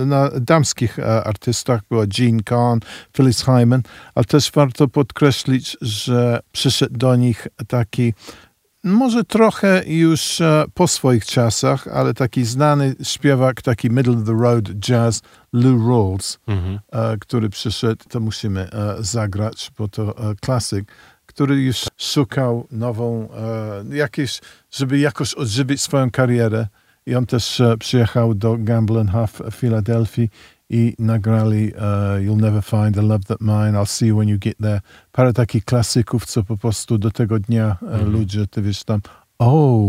na 0.05 0.29
damskich 0.39 0.99
e, 0.99 1.23
artystach 1.23 1.81
była 1.89 2.05
Jean 2.17 2.43
Kahn, 2.43 2.79
Phyllis 3.13 3.43
Hyman, 3.43 3.81
ale 4.15 4.25
też 4.25 4.51
warto 4.51 4.87
podkreślić, 4.87 5.77
że 5.81 6.39
przyszedł 6.51 6.97
do 6.97 7.15
nich 7.15 7.47
taki 7.67 8.13
może 8.83 9.23
trochę 9.23 9.83
już 9.87 10.41
e, 10.41 10.65
po 10.73 10.87
swoich 10.87 11.25
czasach, 11.25 11.87
ale 11.87 12.13
taki 12.13 12.45
znany 12.45 12.95
śpiewak, 13.03 13.61
taki 13.61 13.89
middle 13.89 14.17
of 14.17 14.25
the 14.25 14.33
road 14.33 14.69
jazz, 14.69 15.21
Lou 15.53 15.89
Rawls, 15.89 16.39
mhm. 16.47 16.79
E, 16.91 17.17
który 17.17 17.49
przyszedł, 17.49 18.05
to 18.09 18.19
musimy 18.19 18.61
e, 18.71 18.95
zagrać, 18.99 19.71
bo 19.77 19.87
to 19.87 20.15
klasyk, 20.41 20.91
który 21.25 21.61
już 21.61 21.85
szukał 21.97 22.67
nową, 22.71 23.29
jakieś, 23.89 24.41
żeby 24.71 24.99
jakoś 24.99 25.33
odżywić 25.33 25.81
swoją 25.81 26.11
karierę. 26.11 26.67
I 27.05 27.15
on 27.15 27.25
też 27.25 27.61
przyjechał 27.79 28.35
do 28.35 28.55
Gamble 28.59 29.05
Huff 29.11 29.41
w 29.51 29.55
Filadelfii 29.55 30.29
i 30.69 30.95
nagrali 30.99 31.73
uh, 31.73 31.81
You'll 32.19 32.41
Never 32.41 32.61
Find 32.61 32.95
the 32.95 33.01
Love 33.01 33.23
That 33.23 33.41
Mine, 33.41 33.71
I'll 33.71 33.85
See 33.85 34.07
You 34.07 34.17
When 34.17 34.29
You 34.29 34.37
Get 34.39 34.57
There. 34.57 34.81
Parę 35.11 35.33
takich 35.33 35.65
klasyków, 35.65 36.25
co 36.25 36.43
po 36.43 36.57
prostu 36.57 36.97
do 36.97 37.11
tego 37.11 37.39
dnia 37.39 37.77
mm. 37.81 38.11
ludzie, 38.11 38.47
ty 38.47 38.61
wiesz 38.61 38.83
tam, 38.83 39.01
o, 39.39 39.83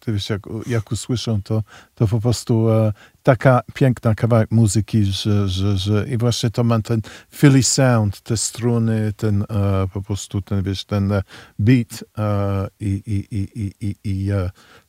ty 0.00 0.12
wiesz, 0.12 0.30
jak, 0.30 0.42
jak 0.66 0.92
usłyszą 0.92 1.42
to, 1.42 1.62
to 1.94 2.06
po 2.06 2.20
prostu 2.20 2.64
uh, 2.64 2.92
taka 3.22 3.60
piękna 3.74 4.14
kawałek 4.14 4.50
muzyki, 4.50 5.04
że, 5.04 5.48
że, 5.48 5.76
że 5.76 6.08
i 6.08 6.18
właśnie 6.18 6.50
to 6.50 6.64
ma 6.64 6.80
ten 6.80 7.00
Philly 7.30 7.62
sound, 7.62 8.20
te 8.20 8.36
struny, 8.36 9.12
ten 9.16 9.42
uh, 9.42 9.46
po 9.92 10.02
prostu 10.02 10.42
ten, 10.42 10.62
wiesz, 10.62 10.84
ten 10.84 11.12
beat 11.58 12.04
i, 12.80 13.02
i, 13.06 13.36
i, 13.36 13.48
i, 13.54 13.74
i, 13.80 13.96
i 14.04 14.30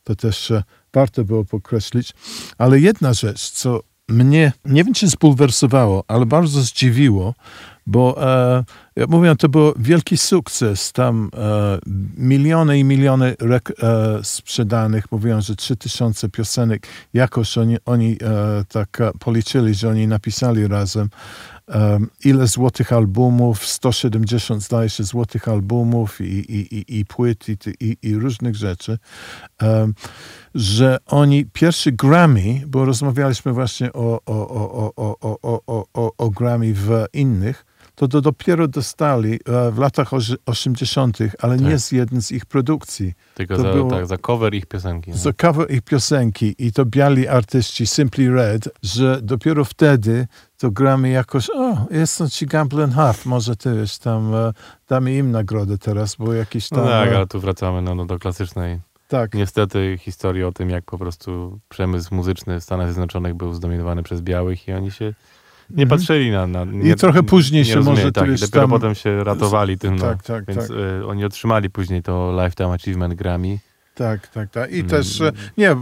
to 0.04 0.16
też 0.16 0.54
warto 0.94 1.24
było 1.24 1.46
podkreślić. 1.46 2.14
Ale 2.58 2.80
jedna 2.80 3.14
rzecz, 3.14 3.50
co 3.50 3.80
mnie, 4.10 4.52
nie 4.66 4.84
wiem 4.84 4.94
czy 4.94 5.10
spulwersowało, 5.10 6.04
ale 6.08 6.26
bardzo 6.26 6.62
zdziwiło, 6.62 7.34
bo 7.88 8.16
e, 8.24 8.64
ja 8.96 9.06
mówię, 9.10 9.36
to 9.36 9.50
był 9.50 9.74
wielki 9.80 10.18
sukces. 10.18 10.92
Tam 10.92 11.30
e, 11.38 11.80
miliony 12.18 12.80
i 12.80 12.84
miliony 12.84 13.36
rek, 13.40 13.74
e, 13.84 14.20
sprzedanych. 14.24 15.12
Mówią, 15.12 15.42
że 15.42 15.56
3000 15.56 16.30
piosenek. 16.30 16.88
Jakoś 17.14 17.58
oni, 17.58 17.78
oni 17.86 18.12
e, 18.12 18.18
tak 18.70 19.02
policzyli, 19.20 19.74
że 19.74 19.90
oni 19.90 20.08
napisali 20.08 20.68
razem. 20.68 21.10
Um, 21.68 22.10
ile 22.26 22.48
złotych 22.48 22.94
albumów, 22.94 23.66
170 23.66 24.64
zdaje 24.64 24.90
się 24.90 25.04
złotych 25.04 25.48
albumów 25.48 26.22
i, 26.22 26.24
i, 26.24 26.76
i, 26.76 27.00
i 27.00 27.06
płyt 27.06 27.50
i, 27.50 27.58
i, 27.80 27.98
i 28.02 28.16
różnych 28.16 28.56
rzeczy, 28.56 28.98
um, 29.62 29.94
że 30.56 30.98
oni 31.06 31.46
pierwszy 31.46 31.92
Grammy, 31.92 32.62
bo 32.68 32.86
rozmawialiśmy 32.86 33.54
właśnie 33.54 33.94
o, 33.94 34.20
o, 34.26 34.50
o, 34.50 34.94
o, 34.96 35.16
o, 35.22 35.40
o, 35.42 35.62
o, 35.68 35.86
o, 35.94 36.12
o 36.18 36.30
Grammy 36.30 36.74
w 36.74 37.06
innych, 37.14 37.66
to, 37.96 38.08
to 38.08 38.22
dopiero 38.22 38.68
dostali 38.68 39.34
e, 39.34 39.72
w 39.72 39.78
latach 39.78 40.10
80., 40.46 41.18
ale 41.40 41.58
tak. 41.58 41.68
nie 41.68 41.80
z 41.80 41.92
jeden 41.92 42.22
z 42.22 42.32
ich 42.32 42.46
produkcji. 42.46 43.14
Tylko 43.36 43.56
to 43.56 43.62
za, 43.62 43.74
było, 43.74 43.90
tak, 43.90 44.08
za 44.08 44.18
cover 44.18 44.54
ich 44.54 44.66
piosenki. 44.66 45.12
No. 45.12 45.18
Za 45.18 45.34
cover 45.34 45.72
ich 45.72 45.82
piosenki 45.82 46.56
i 46.58 46.72
to 46.72 46.86
biali 46.86 47.28
artyści 47.28 47.88
Simply 47.88 48.32
Red, 48.32 48.70
że 48.84 49.20
dopiero 49.22 49.66
wtedy 49.66 50.28
to 50.64 50.72
gramy 50.72 51.10
jakoś, 51.10 51.50
o, 51.50 51.86
jestem 51.92 52.30
ci 52.30 52.46
Gamblin 52.46 52.90
Half, 52.90 53.26
może 53.26 53.56
ty 53.56 53.76
wiesz, 53.76 53.98
tam 53.98 54.36
e, 54.36 54.54
damy 54.90 55.18
im 55.18 55.32
nagrodę 55.32 55.78
teraz, 55.78 56.16
bo 56.16 56.34
jakiś 56.34 56.70
tam... 56.70 56.80
No 56.80 56.86
tak, 56.86 57.14
ale 57.14 57.28
tu 57.28 57.40
wracamy 57.40 57.82
no, 57.82 57.96
no, 57.96 58.06
do 58.06 58.20
klasycznej 58.20 58.80
tak. 59.08 59.34
Niestety 59.34 59.98
historii 60.00 60.44
o 60.44 60.52
tym, 60.52 60.70
jak 60.70 60.86
po 60.86 60.98
prostu 60.98 61.60
przemysł 61.70 62.16
muzyczny 62.16 62.60
w 62.60 62.64
Stanach 62.64 62.88
Zjednoczonych 62.88 63.34
był 63.34 63.54
zdominowany 63.54 64.04
przez 64.04 64.22
białych 64.22 64.68
i 64.68 64.74
oni 64.74 64.92
się 64.92 65.14
nie 65.70 65.84
mhm. 65.84 65.90
patrzyli 65.90 66.32
na... 66.32 66.48
na 66.48 66.66
nie, 66.66 66.92
I 66.92 66.96
trochę 66.96 67.24
później 67.24 67.66
się 67.66 67.80
może... 67.80 68.12
Tak, 68.12 68.28
i 68.28 68.32
dopiero 68.32 68.62
tam... 68.62 68.70
potem 68.70 68.96
się 68.96 69.24
ratowali 69.24 69.78
tym, 69.78 69.96
no. 69.96 70.06
Tak, 70.06 70.24
tak, 70.24 70.46
Więc 70.46 70.68
tak. 70.68 70.78
Y, 71.02 71.08
oni 71.08 71.26
otrzymali 71.26 71.70
później 71.70 72.04
to 72.04 72.44
Lifetime 72.44 72.74
Achievement 72.74 73.14
Grammy. 73.14 73.58
Tak, 73.96 74.28
tak, 74.28 74.50
tak. 74.50 74.72
I 74.72 74.80
mm. 74.80 74.90
też, 74.90 75.22
e, 75.22 75.32
nie, 75.58 75.76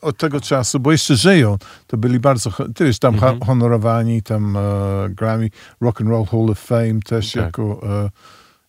od 0.00 0.16
tego 0.16 0.40
czasu, 0.40 0.80
bo 0.80 0.92
jeszcze 0.92 1.16
żyją, 1.16 1.58
to 1.86 1.96
byli 1.96 2.20
bardzo, 2.20 2.50
ty 2.74 2.84
wiesz, 2.84 2.98
tam 2.98 3.14
mm 3.14 3.38
-hmm. 3.38 3.46
honorowani, 3.46 4.22
tam 4.22 4.56
uh, 4.56 4.62
Grammy, 5.14 5.50
Rock 5.80 6.00
and 6.00 6.10
Roll 6.10 6.24
Hall 6.26 6.50
of 6.50 6.58
Fame 6.58 7.00
też 7.04 7.32
tak. 7.32 7.44
jako... 7.44 7.64
Uh, 7.64 8.10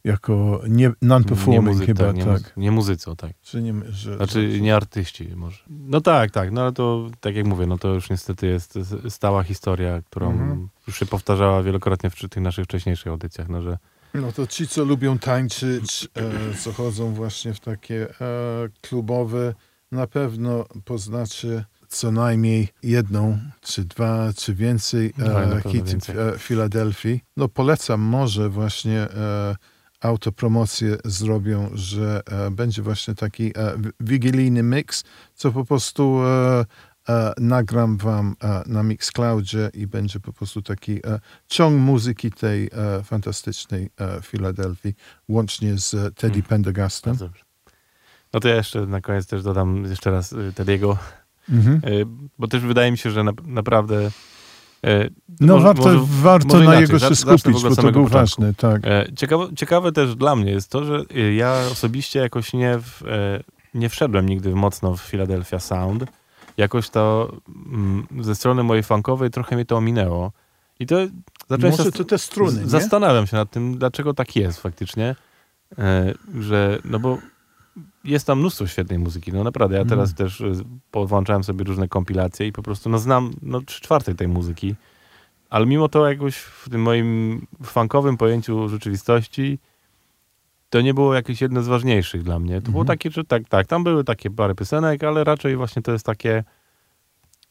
jako 0.05 0.61
nie, 0.69 0.91
non-performing 1.01 1.79
nie 1.79 1.85
chyba, 1.85 2.03
tak. 2.03 2.15
Nie, 2.15 2.25
tak. 2.25 2.53
nie 2.57 2.71
muzyco, 2.71 3.15
tak. 3.15 3.31
Czy 3.41 3.61
nie, 3.61 3.73
że, 3.89 4.15
znaczy 4.15 4.51
że... 4.51 4.59
nie 4.59 4.75
artyści 4.75 5.29
może. 5.35 5.63
No 5.69 6.01
tak, 6.01 6.31
tak, 6.31 6.51
no 6.51 6.61
ale 6.61 6.71
to 6.71 7.09
tak 7.19 7.35
jak 7.35 7.45
mówię, 7.45 7.67
no 7.67 7.77
to 7.77 7.87
już 7.87 8.09
niestety 8.09 8.47
jest 8.47 8.79
stała 9.09 9.43
historia, 9.43 10.01
którą 10.01 10.31
mhm. 10.31 10.69
już 10.87 10.99
się 10.99 11.05
powtarzała 11.05 11.63
wielokrotnie 11.63 12.09
w 12.09 12.29
tych 12.29 12.43
naszych 12.43 12.65
wcześniejszych 12.65 13.07
audycjach, 13.07 13.49
no 13.49 13.61
że 13.61 13.77
no 14.21 14.31
to 14.31 14.47
ci, 14.47 14.67
co 14.67 14.83
lubią 14.83 15.19
tańczyć, 15.19 16.07
e, 16.15 16.57
co 16.57 16.73
chodzą 16.73 17.13
właśnie 17.13 17.53
w 17.53 17.59
takie 17.59 18.09
e, 18.09 18.15
klubowe, 18.81 19.53
na 19.91 20.07
pewno 20.07 20.65
poznacie 20.85 21.65
co 21.87 22.11
najmniej 22.11 22.67
jedną, 22.83 23.39
czy 23.61 23.85
dwa, 23.85 24.33
czy 24.37 24.55
więcej 24.55 25.13
e, 25.19 25.61
no, 25.63 25.71
hit 25.71 25.85
w 26.37 26.41
Filadelfii. 26.41 27.21
No 27.37 27.47
polecam 27.47 28.01
może 28.01 28.49
właśnie 28.49 28.99
e, 29.01 29.55
autopromocję 30.01 30.97
zrobią, 31.05 31.69
że 31.73 32.21
e, 32.25 32.51
będzie 32.51 32.81
właśnie 32.81 33.15
taki 33.15 33.47
e, 33.47 33.77
wigilijny 33.99 34.63
mix, 34.63 35.03
co 35.33 35.51
po 35.51 35.65
prostu 35.65 36.19
e, 37.09 37.33
nagram 37.37 37.97
wam 37.97 38.35
e, 38.43 38.63
na 38.65 38.83
Mixcloudzie 38.83 39.69
i 39.73 39.87
będzie 39.87 40.19
po 40.19 40.33
prostu 40.33 40.61
taki 40.61 41.07
e, 41.07 41.19
ciąg 41.47 41.81
muzyki 41.81 42.31
tej 42.31 42.69
fantastycznej 43.03 43.89
Filadelfii, 44.23 44.93
łącznie 45.27 45.77
z 45.77 45.91
Teddy 45.91 46.29
hmm. 46.29 46.43
Pendergastem. 46.43 47.17
No 48.33 48.39
to 48.39 48.47
ja 48.47 48.55
jeszcze 48.55 48.85
na 48.85 49.01
koniec 49.01 49.27
też 49.27 49.43
dodam 49.43 49.83
jeszcze 49.83 50.11
raz 50.11 50.33
Teddy'ego, 50.33 50.95
mhm. 51.49 51.81
bo 52.39 52.47
też 52.47 52.61
wydaje 52.61 52.91
mi 52.91 52.97
się, 52.97 53.11
że 53.11 53.23
na, 53.23 53.31
naprawdę 53.45 54.11
no 55.39 55.53
może, 55.53 55.65
warto, 55.65 55.83
może, 55.83 55.99
warto 56.21 56.47
może 56.47 56.65
na 56.65 56.79
jego 56.79 56.99
się 56.99 57.15
skupić, 57.15 57.63
bo 57.63 57.75
to 57.75 57.91
był 57.91 58.07
ważny. 58.07 58.53
Tak. 58.53 58.81
Ciekawe, 59.15 59.47
ciekawe 59.55 59.91
też 59.91 60.15
dla 60.15 60.35
mnie 60.35 60.51
jest 60.51 60.69
to, 60.69 60.85
że 60.85 61.03
ja 61.35 61.53
osobiście 61.71 62.19
jakoś 62.19 62.53
nie, 62.53 62.79
w, 62.79 63.03
nie 63.73 63.89
wszedłem 63.89 64.29
nigdy 64.29 64.55
mocno 64.55 64.95
w 64.95 65.01
Philadelphia 65.01 65.59
Sound. 65.59 66.05
Jakoś 66.57 66.89
to 66.89 67.31
mm, 67.65 68.07
ze 68.19 68.35
strony 68.35 68.63
mojej 68.63 68.83
funkowej 68.83 69.29
trochę 69.29 69.55
mnie 69.55 69.65
to 69.65 69.77
ominęło. 69.77 70.31
I 70.79 70.85
to 70.85 70.95
zacząłem 71.49 71.77
Może 71.77 71.91
to 71.91 72.03
te 72.03 72.17
struny, 72.17 72.61
nie? 72.61 72.67
Zastanawiam 72.67 73.27
się 73.27 73.37
nad 73.37 73.51
tym, 73.51 73.77
dlaczego 73.77 74.13
tak 74.13 74.35
jest 74.35 74.61
faktycznie. 74.61 75.15
Że, 76.39 76.79
no 76.85 76.99
bo 76.99 77.17
jest 78.03 78.27
tam 78.27 78.39
mnóstwo 78.39 78.67
świetnej 78.67 78.99
muzyki, 78.99 79.33
no 79.33 79.43
naprawdę. 79.43 79.77
Ja 79.77 79.85
teraz 79.85 80.09
mm. 80.09 80.15
też 80.15 80.41
y, 80.41 80.53
powłączałem 80.91 81.43
sobie 81.43 81.63
różne 81.63 81.87
kompilacje 81.87 82.47
i 82.47 82.51
po 82.51 82.63
prostu 82.63 82.89
no, 82.89 82.99
znam 82.99 83.33
no, 83.41 83.61
trzy 83.61 83.81
czwarte 83.81 84.15
tej 84.15 84.27
muzyki, 84.27 84.75
ale 85.49 85.65
mimo 85.65 85.89
to 85.89 86.09
jakoś 86.09 86.35
w 86.35 86.69
tym 86.69 86.81
moim 86.81 87.41
funkowym 87.63 88.17
pojęciu 88.17 88.69
rzeczywistości 88.69 89.59
to 90.69 90.81
nie 90.81 90.93
było 90.93 91.13
jakieś 91.13 91.41
jedno 91.41 91.63
z 91.63 91.67
ważniejszych 91.67 92.23
dla 92.23 92.39
mnie. 92.39 92.53
To 92.53 92.57
mm. 92.57 92.71
było 92.71 92.81
mhm. 92.81 92.97
takie, 92.97 93.11
że 93.11 93.23
tak, 93.23 93.43
tak, 93.49 93.67
tam 93.67 93.83
były 93.83 94.03
takie 94.03 94.29
parę 94.29 94.55
piosenek, 94.55 95.03
ale 95.03 95.23
raczej 95.23 95.55
właśnie 95.55 95.81
to 95.81 95.91
jest 95.91 96.05
takie 96.05 96.43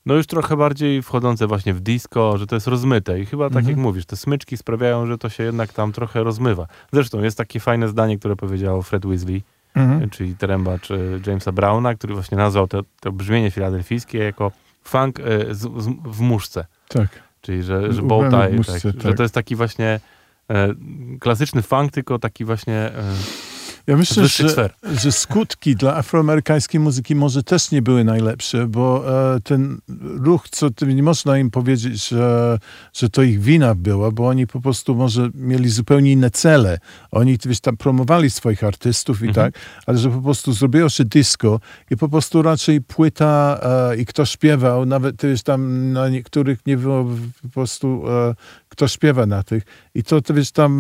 no 0.07 0.15
już 0.15 0.27
trochę 0.27 0.57
bardziej 0.57 1.03
wchodzące 1.03 1.47
właśnie 1.47 1.75
w 1.75 1.81
disco, 1.81 2.39
że 2.39 2.47
to 2.47 2.57
jest 2.57 2.67
rozmyte 2.67 3.21
i 3.21 3.27
chyba 3.27 3.49
tak 3.49 3.55
jak 3.55 3.65
mhm. 3.65 3.81
mówisz, 3.81 4.07
te 4.07 4.17
smyczki 4.17 4.57
sprawiają, 4.57 5.07
że 5.07 5.19
to 5.19 5.29
się 5.29 5.45
jednak 5.45 5.73
tam 5.73 5.93
trochę 5.93 6.25
rozmywa. 6.25 6.67
Zresztą 6.93 7.23
jest 7.23 7.39
takie 7.39 7.61
fajne 7.61 7.89
zdanie, 7.89 8.19
które 8.19 8.37
powiedział 8.37 8.83
Fred 8.83 9.07
Weasley, 9.07 9.43
mhm. 9.75 10.11
czyli 10.11 10.37
trębacz 10.37 10.89
Jamesa 11.27 11.53
Browna, 11.53 11.95
który 11.95 12.15
właśnie 12.15 12.39
nazwał 12.39 12.69
to, 12.69 12.83
to 13.01 13.12
brzmienie 13.12 13.51
filadelfijskie 13.51 14.19
jako 14.19 14.53
funk 14.85 15.21
e, 15.21 15.55
z, 15.55 15.61
z, 15.61 15.89
w 16.05 16.21
muszce. 16.21 16.67
Tak. 16.89 17.09
Czyli, 17.41 17.62
że, 17.62 17.93
że 17.93 18.03
bow 18.03 18.25
tie, 18.25 18.65
tak, 18.73 18.83
tak. 18.83 19.03
że 19.03 19.15
to 19.15 19.23
jest 19.23 19.35
taki 19.35 19.57
właśnie 19.57 20.01
klasyczny 21.21 21.63
funk, 21.63 21.93
tylko 21.93 22.19
taki 22.19 22.45
właśnie 22.45 22.75
e, 22.75 23.15
ja 23.87 23.97
myślę, 23.97 24.29
że, 24.29 24.71
że 25.03 25.13
skutki 25.13 25.77
dla 25.77 25.97
afroamerykańskiej 25.97 26.81
muzyki 26.81 27.15
może 27.15 27.43
też 27.43 27.71
nie 27.71 27.83
były 27.83 28.05
najlepsze, 28.05 28.67
bo 28.67 29.05
e, 29.35 29.41
ten 29.41 29.79
ruch, 30.01 30.49
co 30.49 30.87
nie 30.87 31.03
można 31.03 31.39
im 31.39 31.51
powiedzieć, 31.51 32.09
że, 32.09 32.59
że 32.93 33.11
to 33.11 33.23
ich 33.23 33.41
wina 33.41 33.75
była, 33.75 34.11
bo 34.11 34.29
oni 34.29 34.47
po 34.47 34.61
prostu 34.61 34.95
może 34.95 35.31
mieli 35.35 35.69
zupełnie 35.69 36.13
inne 36.13 36.31
cele. 36.31 36.79
Oni 37.11 37.39
wiesz, 37.47 37.61
tam 37.61 37.77
promowali 37.77 38.31
swoich 38.31 38.65
artystów 38.65 39.23
i 39.23 39.29
mhm. 39.29 39.53
tak, 39.53 39.63
ale 39.87 39.99
że 39.99 40.11
po 40.11 40.21
prostu 40.21 40.53
zrobiło 40.53 40.89
się 40.89 41.05
disco 41.05 41.61
i 41.91 41.97
po 41.97 42.09
prostu 42.09 42.43
raczej 42.43 42.81
płyta 42.81 43.61
e, 43.93 43.97
i 43.97 44.07
kto 44.07 44.27
śpiewał, 44.27 44.87
nawet 44.87 45.23
wiesz, 45.23 45.43
tam 45.43 45.93
na 45.93 46.09
niektórych 46.09 46.67
nie 46.67 46.77
było 46.77 47.07
po 47.43 47.49
prostu 47.49 48.05
e, 48.09 48.35
kto 48.75 48.89
śpiewa 48.89 49.27
na 49.27 49.43
tych. 49.43 49.62
I 49.95 50.05
to, 50.05 50.22
to 50.22 50.35
wiesz, 50.35 50.53
tam 50.53 50.72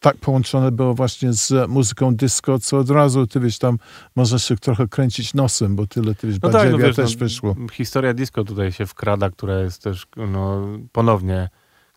tak 0.00 0.16
połączone 0.16 0.72
było 0.72 0.94
właśnie 0.94 1.32
z 1.32 1.70
muzyką 1.70 2.14
disco, 2.16 2.58
co 2.58 2.78
od 2.78 2.90
razu, 2.90 3.26
ty 3.26 3.40
wiesz, 3.40 3.58
tam 3.58 3.78
możesz 4.16 4.44
się 4.44 4.56
trochę 4.56 4.88
kręcić 4.88 5.34
nosem, 5.34 5.76
bo 5.76 5.86
tyle, 5.86 6.14
ty 6.14 6.26
wiesz, 6.26 6.36
no 6.42 6.50
tak, 6.50 6.72
no 6.72 6.78
wiesz, 6.78 6.96
też 6.96 7.12
no, 7.12 7.18
wyszło. 7.18 7.56
Historia 7.72 8.14
disco 8.14 8.44
tutaj 8.44 8.72
się 8.72 8.86
wkrada, 8.86 9.30
która 9.30 9.58
jest 9.58 9.82
też 9.82 10.06
no, 10.16 10.62
ponownie 10.92 11.48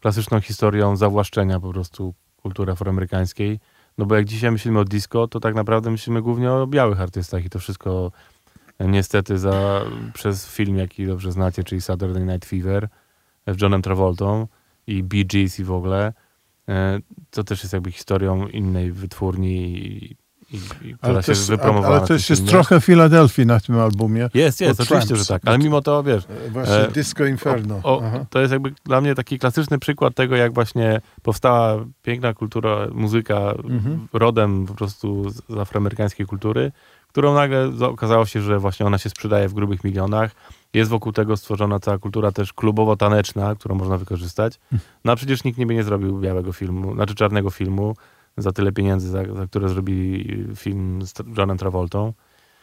klasyczną 0.02 0.42
historią 0.42 0.96
zawłaszczenia 0.96 1.60
po 1.60 1.74
prostu 1.74 2.14
kultury 2.38 2.72
afroamerykańskiej. 2.72 3.60
No 3.98 4.06
bo 4.06 4.16
jak 4.16 4.26
dzisiaj 4.26 4.52
myślimy 4.52 4.80
o 4.80 4.86
disco, 4.86 5.28
to 5.28 5.40
tak 5.40 5.56
naprawdę 5.56 5.92
myślimy 5.92 6.22
głównie 6.22 6.52
o 6.52 6.68
białych 6.68 7.02
artystach 7.02 7.46
i 7.46 7.50
to 7.50 7.60
wszystko 7.60 8.12
niestety 8.80 9.38
za, 9.38 9.82
przez 10.14 10.48
film, 10.48 10.78
jaki 10.78 11.08
dobrze 11.08 11.32
znacie, 11.32 11.64
czyli 11.64 11.82
Saturday 11.82 12.26
Night 12.26 12.46
Fever 12.46 12.88
z 13.48 13.62
Johnem 13.62 13.82
Travoltą 13.82 14.48
i 14.88 15.04
Bee 15.04 15.26
Gees 15.26 15.60
i 15.60 15.64
w 15.64 15.72
ogóle, 15.72 16.14
E, 16.70 17.00
to 17.32 17.44
też 17.44 17.64
jest 17.64 17.74
jakby 17.74 17.92
historią 17.92 18.48
innej 18.48 18.92
wytwórni 18.92 19.58
i, 19.58 20.16
i, 20.52 20.88
i 20.90 20.94
która 20.94 21.22
się 21.22 21.34
wypromowała. 21.34 21.98
Ale 21.98 22.08
też 22.08 22.30
jest 22.30 22.42
filmie. 22.42 22.52
trochę 22.52 22.82
Filadelfii 22.82 23.46
na 23.46 23.60
tym 23.60 23.80
albumie. 23.80 24.30
Jest, 24.34 24.62
jest, 24.62 24.80
oczywiście, 24.80 25.16
że 25.16 25.26
tak, 25.26 25.42
ale 25.46 25.58
mimo 25.58 25.82
to, 25.82 26.04
wiesz... 26.04 26.24
E, 26.48 26.50
właśnie 26.50 26.76
e, 26.76 26.92
Disco 26.92 27.26
Inferno. 27.26 27.80
O, 27.84 27.98
o, 27.98 28.26
to 28.30 28.40
jest 28.40 28.52
jakby 28.52 28.74
dla 28.86 29.02
mnie 29.02 29.16
taki 29.16 29.40
klasyczny 29.40 29.80
przykład 29.80 30.16
tego, 30.16 30.36
jak 30.36 30.54
właśnie 30.54 31.02
powstała 31.22 31.86
piękna 32.02 32.34
kultura, 32.34 32.88
muzyka 32.94 33.40
mhm. 33.52 34.08
rodem 34.14 34.66
po 34.66 34.74
prostu 34.74 35.30
z 35.30 35.58
afroamerykańskiej 35.58 36.26
kultury, 36.26 36.72
którą 37.08 37.34
nagle 37.34 37.72
okazało 37.88 38.26
się, 38.26 38.42
że 38.42 38.60
właśnie 38.60 38.86
ona 38.86 38.98
się 38.98 39.10
sprzedaje 39.10 39.50
w 39.50 39.54
grubych 39.54 39.84
milionach, 39.84 40.32
jest 40.76 40.92
wokół 40.92 41.12
tego 41.12 41.38
stworzona 41.38 41.80
cała 41.80 41.98
kultura 41.98 42.32
też 42.32 42.54
klubowo-taneczna, 42.54 43.56
którą 43.56 43.76
można 43.76 43.98
wykorzystać. 43.98 44.60
No 45.06 45.12
a 45.12 45.16
przecież 45.16 45.44
nikt 45.44 45.60
nie 45.60 45.66
by 45.66 45.74
nie 45.76 45.84
zrobił 45.84 46.20
białego 46.20 46.54
filmu, 46.54 46.94
znaczy 46.94 47.16
czarnego 47.16 47.50
filmu 47.50 47.96
za 48.38 48.52
tyle 48.52 48.72
pieniędzy, 48.72 49.10
za, 49.10 49.34
za 49.34 49.48
które 49.48 49.70
zrobili 49.70 50.46
film 50.56 51.02
z 51.06 51.14
Johnem 51.38 51.58
Travoltą. 51.58 52.14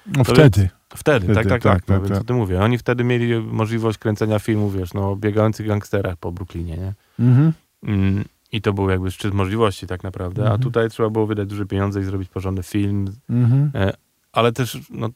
No 0.07 0.25
wtedy. 0.25 0.69
Wtedy, 0.97 1.27
wtedy, 1.27 1.35
tak, 1.35 1.47
tak, 1.47 1.63
tak. 1.63 1.85
tak, 1.85 2.03
no, 2.03 2.09
tak 2.09 2.27
tak. 2.27 2.37
mówię. 2.37 2.61
Oni 2.61 2.79
wtedy 2.79 3.05
mieli 3.05 3.41
możliwość 3.41 3.99
kręcenia 3.99 4.39
filmu, 4.39 4.71
wiesz, 4.71 4.95
no, 4.95 5.11
o 5.11 5.17
biegających 5.17 5.67
gangsterach 5.67 6.17
po 6.17 6.33
Brooklynie, 6.33 6.77
nie? 6.77 6.95
Mhm. 7.19 7.53
Mm, 7.83 8.25
I 8.53 8.61
to 8.61 8.73
był 8.73 8.91
jakby 8.91 9.11
szczyt 9.11 9.35
możliwości 9.35 9.87
tak 9.87 10.03
naprawdę, 10.03 10.43
mhm. 10.43 10.61
a 10.61 10.63
tutaj 10.63 10.91
trzeba 10.91 11.11
było 11.11 11.27
wydać 11.27 11.49
duże 11.49 11.67
pieniądze 11.67 12.01
i 12.01 12.05
zrobić 12.05 12.29
porządny 12.29 12.63
film. 12.63 13.13
Mhm. 13.31 13.71
E, 13.75 13.93
ale 14.33 14.53
też, 14.53 14.79
no, 14.91 15.09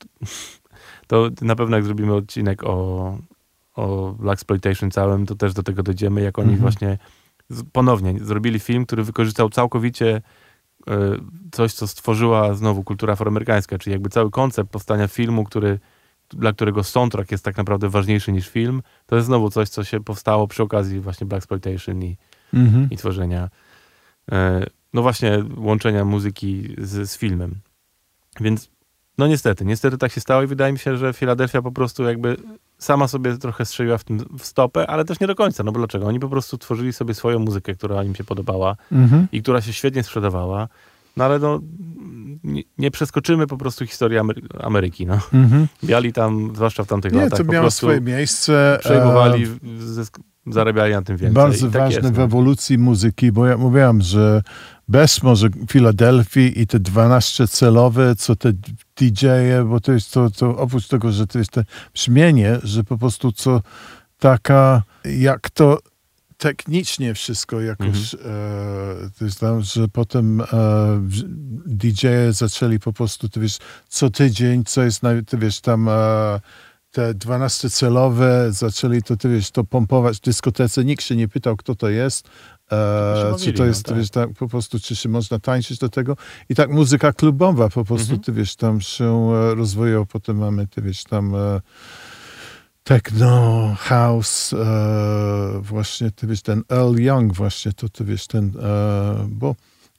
to 1.06 1.30
na 1.42 1.56
pewno 1.56 1.76
jak 1.76 1.84
zrobimy 1.84 2.14
odcinek 2.14 2.64
o, 2.64 3.18
o 3.74 4.12
Black 4.18 4.34
Exploitation 4.40 4.90
całym, 4.90 5.26
to 5.26 5.34
też 5.34 5.54
do 5.54 5.62
tego 5.62 5.82
dojdziemy, 5.82 6.20
jak 6.20 6.38
oni 6.38 6.52
Mhm. 6.52 6.60
właśnie 6.60 6.98
ponownie 7.72 8.14
zrobili 8.24 8.58
film, 8.60 8.86
który 8.86 9.04
wykorzystał 9.04 9.50
całkowicie 9.50 10.22
e, 10.86 10.92
coś, 11.52 11.72
co 11.72 11.86
stworzyła 11.86 12.54
znowu 12.54 12.84
kultura 12.84 13.12
afroamerykańska, 13.12 13.78
czyli 13.78 13.92
jakby 13.92 14.08
cały 14.10 14.30
koncept 14.30 14.70
powstania 14.70 15.08
filmu, 15.08 15.44
który, 15.44 15.78
dla 16.30 16.52
którego 16.52 16.84
soundtrack 16.84 17.30
jest 17.32 17.44
tak 17.44 17.56
naprawdę 17.56 17.88
ważniejszy 17.88 18.32
niż 18.32 18.48
film, 18.48 18.82
to 19.06 19.16
jest 19.16 19.26
znowu 19.26 19.50
coś, 19.50 19.68
co 19.68 19.84
się 19.84 20.00
powstało 20.04 20.48
przy 20.48 20.62
okazji 20.62 21.00
właśnie 21.00 21.26
Black 21.26 21.38
Exploitation 21.44 22.02
i, 22.02 22.16
Mhm. 22.54 22.90
i 22.90 22.96
tworzenia, 22.96 23.48
e, 24.32 24.66
no 24.92 25.02
właśnie 25.02 25.44
łączenia 25.56 26.04
muzyki 26.04 26.74
z, 26.78 27.10
z 27.10 27.18
filmem. 27.18 27.54
Więc 28.40 28.70
no 29.18 29.26
niestety, 29.26 29.64
niestety 29.64 29.98
tak 29.98 30.12
się 30.12 30.20
stało 30.20 30.42
i 30.42 30.46
wydaje 30.46 30.72
mi 30.72 30.78
się, 30.78 30.96
że 30.96 31.12
Filadelfia 31.12 31.62
po 31.62 31.72
prostu 31.72 32.04
jakby 32.04 32.36
sama 32.78 33.08
sobie 33.08 33.38
trochę 33.38 33.64
strzeliła 33.64 33.98
w 33.98 34.04
tym 34.04 34.18
w 34.38 34.46
stopę, 34.46 34.86
ale 34.86 35.04
też 35.04 35.20
nie 35.20 35.26
do 35.26 35.34
końca. 35.34 35.62
No 35.64 35.72
bo 35.72 35.78
dlaczego? 35.78 36.06
Oni 36.06 36.20
po 36.20 36.28
prostu 36.28 36.58
tworzyli 36.58 36.92
sobie 36.92 37.14
swoją 37.14 37.38
muzykę, 37.38 37.74
która 37.74 38.04
im 38.04 38.14
się 38.14 38.24
podobała 38.24 38.76
Mhm. 38.92 39.26
i 39.32 39.42
która 39.42 39.60
się 39.60 39.72
świetnie 39.72 40.02
sprzedawała. 40.02 40.68
No 41.16 41.24
ale 41.24 41.38
no, 41.38 41.60
nie, 42.44 42.62
nie 42.78 42.90
przeskoczymy 42.90 43.46
po 43.46 43.56
prostu 43.56 43.86
historii 43.86 44.18
Amery 44.18 44.42
Ameryki. 44.60 45.06
No. 45.06 45.18
Mhm. 45.32 45.66
Biali 45.84 46.12
tam, 46.12 46.52
zwłaszcza 46.54 46.84
w 46.84 46.86
tamtych 46.86 47.12
Nie, 47.12 47.20
latach, 47.20 47.38
to 47.38 47.44
miało 47.44 47.70
swoje 47.70 48.00
miejsce. 48.00 48.78
przejmowali, 48.80 49.44
e, 49.44 49.48
zysk, 49.82 50.18
zarabiali 50.46 50.92
na 50.92 51.02
tym 51.02 51.16
więcej. 51.16 51.34
Bardzo 51.34 51.66
tak 51.70 51.82
ważne 51.82 52.00
jest, 52.00 52.14
w 52.14 52.18
no. 52.18 52.24
ewolucji 52.24 52.78
muzyki, 52.78 53.32
bo 53.32 53.46
ja 53.46 53.56
mówiłam, 53.56 54.00
że 54.00 54.42
bez 54.88 55.22
może 55.22 55.48
Filadelfii 55.70 56.60
i 56.60 56.66
te 56.66 56.80
12 56.80 57.48
celowe, 57.48 58.16
co 58.16 58.36
te 58.36 58.52
DJ-e, 59.00 59.64
bo 59.64 59.80
to 59.80 59.92
jest 59.92 60.12
to, 60.12 60.30
to 60.30 60.56
oprócz 60.56 60.88
tego, 60.88 61.12
że 61.12 61.26
to 61.26 61.38
jest 61.38 61.50
to 61.50 61.60
brzmienie, 61.94 62.58
że 62.62 62.84
po 62.84 62.98
prostu 62.98 63.32
co 63.32 63.62
taka, 64.18 64.82
jak 65.04 65.50
to 65.50 65.78
technicznie 66.38 67.14
wszystko 67.14 67.60
jakoś, 67.60 68.14
Mhm. 68.14 68.32
e, 69.04 69.10
to 69.18 69.24
jest 69.24 69.40
tam, 69.40 69.62
że 69.62 69.88
potem 69.88 70.40
e, 70.40 70.46
DJ-e 71.66 72.32
zaczęli 72.32 72.78
po 72.78 72.92
prostu, 72.92 73.28
ty 73.28 73.40
wiesz, 73.40 73.58
co 73.88 74.10
tydzień, 74.10 74.64
co 74.64 74.82
jest, 74.82 75.00
ty 75.26 75.38
wiesz, 75.38 75.60
tam 75.60 75.88
e, 75.88 76.40
te 76.90 77.14
12-celowe, 77.14 78.50
zaczęli 78.50 79.02
to, 79.02 79.16
ty 79.16 79.28
wiesz, 79.28 79.50
to 79.50 79.64
pompować 79.64 80.16
w 80.16 80.20
dyskotece, 80.20 80.84
nikt 80.84 81.04
się 81.04 81.16
nie 81.16 81.28
pytał, 81.28 81.56
kto 81.56 81.74
to 81.74 81.88
jest, 81.88 82.28
e, 82.72 83.34
czy 83.38 83.52
to 83.52 83.62
no, 83.62 83.68
jest, 83.68 83.84
ty 83.84 83.88
tak. 83.90 83.98
wiesz, 83.98 84.10
tak, 84.10 84.28
po 84.38 84.48
prostu, 84.48 84.80
czy 84.80 84.96
się 84.96 85.08
można 85.08 85.38
tańczyć 85.38 85.78
do 85.78 85.88
tego. 85.88 86.16
I 86.48 86.54
tak 86.54 86.70
muzyka 86.70 87.12
klubowa 87.12 87.68
po 87.68 87.84
prostu, 87.84 88.12
Mhm. 88.12 88.20
ty 88.20 88.32
wiesz, 88.32 88.56
tam 88.56 88.80
się 88.80 89.30
e, 89.34 89.54
rozwijał, 89.54 90.06
potem 90.06 90.36
mamy, 90.36 90.66
ty 90.66 90.82
wiesz, 90.82 91.04
tam 91.04 91.34
e, 91.34 91.60
techno, 92.84 93.74
house, 93.78 94.52
e, 94.52 95.60
właśnie, 95.62 96.10
ty 96.10 96.26
wiesz, 96.26 96.42
ten 96.42 96.62
Earl 96.70 97.00
Young 97.00 97.32
właśnie, 97.34 97.72
to 97.72 97.88
ty 97.88 98.04
wiesz, 98.04 98.26
ten, 98.26 98.52
e, 98.62 99.26
bo 99.28 99.54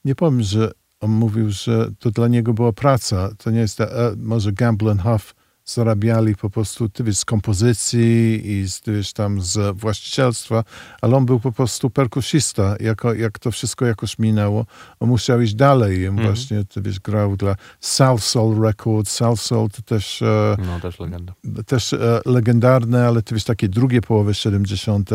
nie 0.05 0.15
powiem, 0.15 0.41
że 0.41 0.71
on 0.99 1.11
mówił, 1.11 1.51
że 1.51 1.89
to 1.99 2.11
dla 2.11 2.27
niego 2.27 2.53
była 2.53 2.73
praca, 2.73 3.29
to 3.37 3.51
nie 3.51 3.59
jest, 3.59 3.81
e, 3.81 3.87
może 4.17 4.51
Gamble 4.53 4.91
and 4.91 5.01
Huff 5.01 5.35
zarabiali 5.67 6.35
po 6.35 6.49
prostu, 6.49 6.89
ty 6.89 7.03
wiesz, 7.03 7.17
z 7.17 7.25
kompozycji 7.25 8.41
i 8.51 8.69
z, 8.69 8.81
ty 8.81 8.93
wiesz, 8.93 9.13
tam 9.13 9.41
z 9.41 9.77
właścicielstwa, 9.77 10.63
ale 11.01 11.15
on 11.17 11.25
był 11.25 11.39
po 11.39 11.51
prostu 11.51 11.89
perkusista, 11.89 12.75
jako, 12.79 13.13
jak 13.13 13.39
to 13.39 13.51
wszystko 13.51 13.85
jakoś 13.85 14.19
minęło, 14.19 14.65
on 14.99 15.09
musiał 15.09 15.41
iść 15.41 15.53
dalej, 15.55 15.97
i 15.99 16.05
Mhm. 16.05 16.27
właśnie, 16.27 16.65
ty 16.65 16.81
wiesz, 16.81 16.99
grał 16.99 17.37
dla 17.37 17.55
South 17.79 18.23
Soul 18.23 18.61
Records, 18.63 19.11
South 19.11 19.41
Soul 19.41 19.69
to 19.69 19.81
też 19.81 20.21
e, 20.21 20.57
No 20.65 20.79
też 20.79 20.99
legenda. 20.99 21.33
też 21.65 21.93
e, 21.93 22.21
legendarne, 22.25 23.07
ale 23.07 23.21
to 23.21 23.35
jest 23.35 23.47
takie 23.47 23.69
drugie 23.69 24.01
połowy 24.01 24.33
70. 24.33 25.09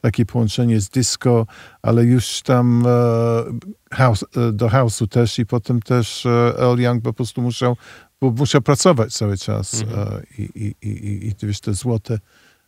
Takie 0.00 0.26
połączenie 0.26 0.80
z 0.80 0.88
disco, 0.88 1.46
ale 1.82 2.04
już 2.04 2.42
tam 2.42 2.84
e, 2.86 3.96
house, 3.96 4.24
e, 4.36 4.52
do 4.52 4.66
house'u 4.68 5.08
też 5.08 5.38
i 5.38 5.46
potem 5.46 5.82
też 5.82 6.26
e, 6.26 6.54
Earl 6.58 6.80
Young 6.80 7.02
po 7.02 7.12
prostu 7.12 7.42
musiał, 7.42 7.76
bo 8.20 8.30
musiał 8.30 8.62
pracować 8.62 9.12
cały 9.12 9.38
czas 9.38 9.82
Mhm. 9.82 10.08
e, 10.08 10.22
i, 10.38 10.42
i, 10.42 10.74
i, 10.82 10.88
i, 10.88 11.28
i 11.28 11.34
ty 11.34 11.46
wiesz, 11.46 11.60
te 11.60 11.74
złote 11.74 12.18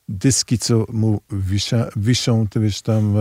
dyski, 0.09 0.59
co 0.59 0.85
mu 0.93 1.21
wisia, 1.31 1.87
wiszą, 1.97 2.49
ty 2.49 2.61
wiesz, 2.61 2.83
tam 2.83 3.17
e, 3.17 3.21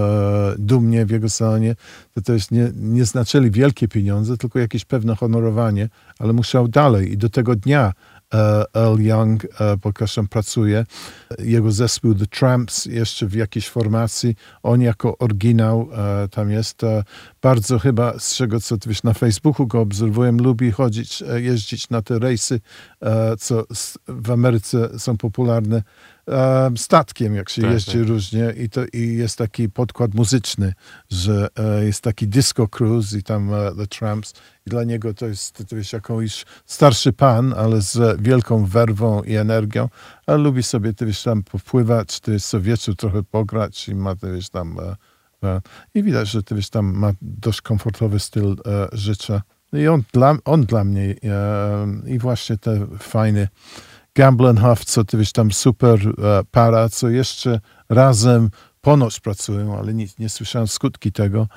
dumnie 0.58 1.06
w 1.06 1.10
jego 1.10 1.30
salonie, 1.30 1.76
to 2.14 2.22
też 2.22 2.52
nie, 2.52 2.72
nie 2.76 3.06
znaczyli 3.06 3.52
wielkie 3.52 3.88
pieniądze, 3.88 4.38
tylko 4.38 4.60
jakieś 4.60 4.86
pewne 4.86 5.16
honorowanie, 5.16 5.90
ale 6.20 6.34
musiał 6.34 6.68
dalej 6.68 7.12
i 7.12 7.18
do 7.18 7.30
tego 7.30 7.56
dnia 7.56 7.94
Earl 8.74 9.02
Young, 9.02 9.46
e, 9.46 9.78
pokażę, 9.78 10.24
pracuje. 10.30 10.86
Jego 11.40 11.72
zespół 11.72 12.16
The 12.16 12.26
Tramps 12.26 12.86
jeszcze 12.86 13.26
w 13.26 13.34
jakiejś 13.34 13.70
formacji. 13.70 14.36
On 14.64 14.82
jako 14.82 15.18
oryginał 15.18 15.90
e, 15.94 16.28
tam 16.28 16.52
jest. 16.52 16.84
E, 16.84 17.04
bardzo 17.42 17.80
chyba 17.80 18.20
z 18.20 18.36
czego, 18.36 18.60
co 18.60 18.76
wiesz, 18.88 19.04
na 19.04 19.14
Facebooku 19.14 19.68
go 19.68 19.82
obserwuję, 19.82 20.32
lubi 20.32 20.72
chodzić, 20.72 21.22
e, 21.22 21.42
jeździć 21.42 21.90
na 21.90 22.02
te 22.02 22.20
rejsy, 22.20 22.60
e, 23.02 23.38
co 23.38 23.64
w 24.08 24.32
Ameryce 24.32 25.00
są 25.00 25.18
popularne. 25.18 25.84
E, 26.30 26.72
statkiem, 26.78 27.36
jak 27.36 27.50
się 27.50 27.62
Tak, 27.62 27.72
jeździ 27.72 28.00
tak. 28.00 28.08
różnie 28.08 28.54
i, 28.58 28.70
to, 28.70 28.82
i 28.94 29.16
jest 29.16 29.38
taki 29.38 29.70
podkład 29.70 30.14
muzyczny, 30.14 30.74
że 31.10 31.48
e, 31.56 31.86
jest 31.86 32.02
taki 32.02 32.28
disco 32.28 32.68
cruise 32.68 33.18
i 33.18 33.24
tam 33.24 33.54
e, 33.54 33.72
The 33.78 33.88
Tramps 33.88 34.34
i 34.68 34.70
dla 34.70 34.84
niego 34.84 35.14
to 35.14 35.28
jest, 35.28 35.64
to 35.70 35.76
jest 35.76 35.94
jakiś 35.94 36.46
starszy 36.66 37.14
pan, 37.14 37.54
ale 37.58 37.82
z 37.82 38.22
wielką 38.22 38.66
werwą 38.66 39.24
i 39.24 39.36
energią, 39.36 39.90
ale 40.26 40.38
lubi 40.38 40.64
sobie, 40.64 40.94
ty 40.94 41.06
wiesz, 41.06 41.24
tam 41.24 41.44
popływać, 41.44 42.20
ty 42.20 42.32
wiesz, 42.32 42.46
co 42.46 42.62
wieczór 42.62 42.96
trochę 42.96 43.24
pograć 43.24 43.90
i 43.90 43.96
ma, 43.96 44.16
ty 44.16 44.34
wiesz, 44.34 44.50
tam 44.50 44.78
e, 44.80 44.96
e, 45.48 45.62
i 45.94 46.04
widać, 46.04 46.30
że 46.30 46.44
ty 46.44 46.56
wiesz, 46.56 46.70
tam 46.70 46.94
ma 46.94 47.12
dość 47.22 47.62
komfortowy 47.62 48.20
styl 48.20 48.56
e, 48.66 48.88
życia. 48.92 49.42
No 49.74 49.80
I 49.80 49.88
on 49.88 50.04
dla, 50.14 50.38
on 50.46 50.66
dla 50.66 50.84
mnie 50.84 51.16
i 52.06 52.20
właśnie 52.20 52.58
te 52.58 52.88
fajne 53.00 53.48
Gamble 54.18 54.50
and 54.50 54.60
Huff, 54.60 54.86
co 54.86 55.04
ty 55.04 55.18
wiesz, 55.18 55.32
tam 55.32 55.52
super 55.52 56.00
e, 56.08 56.44
para, 56.52 56.90
co 56.90 57.10
jeszcze 57.10 57.60
razem 57.90 58.50
ponoć 58.82 59.20
pracują, 59.20 59.78
ale 59.78 59.94
nic, 59.94 60.20
nie 60.20 60.30
słyszałem 60.30 60.68
skutki 60.68 61.12
tego. 61.12 61.48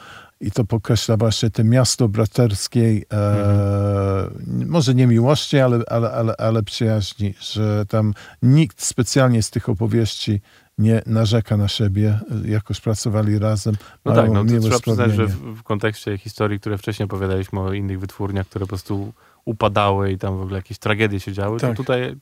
I 0.40 0.50
to 0.50 0.64
podkreśla 0.64 1.16
właśnie 1.16 1.50
te 1.50 1.64
miasto 1.64 2.08
braterskiej, 2.08 3.04
e, 3.12 4.30
może 4.46 4.94
nie 4.94 5.06
miłości, 5.06 5.58
ale, 5.58 5.82
ale, 5.88 6.12
ale, 6.12 6.34
ale 6.38 6.62
przyjaźni, 6.62 7.34
że 7.40 7.86
tam 7.86 8.14
nikt 8.42 8.82
specjalnie 8.82 9.42
z 9.42 9.50
tych 9.50 9.68
opowieści 9.68 10.40
nie 10.78 11.02
narzeka 11.06 11.56
na 11.56 11.68
siebie, 11.68 12.18
jakoś 12.44 12.80
pracowali 12.80 13.38
razem. 13.38 13.74
No 14.04 14.14
tak, 14.14 14.30
no 14.30 14.44
to 14.44 14.60
trzeba 14.60 14.78
przyznać, 14.78 15.12
że 15.12 15.26
w 15.26 15.62
kontekście 15.62 16.18
historii, 16.18 16.60
które 16.60 16.78
wcześniej 16.78 17.04
opowiadaliśmy 17.04 17.60
o 17.60 17.72
innych 17.72 18.00
wytwórniach, 18.00 18.46
które 18.46 18.64
po 18.64 18.68
prostu 18.68 19.12
upadały 19.44 20.12
i 20.12 20.18
tam 20.18 20.38
w 20.38 20.42
ogóle 20.42 20.56
jakieś 20.56 20.78
tragedie 20.78 21.20
się 21.20 21.32
działy, 21.32 21.60
Tak. 21.60 21.70
to 21.70 21.76
tutaj 21.76 22.16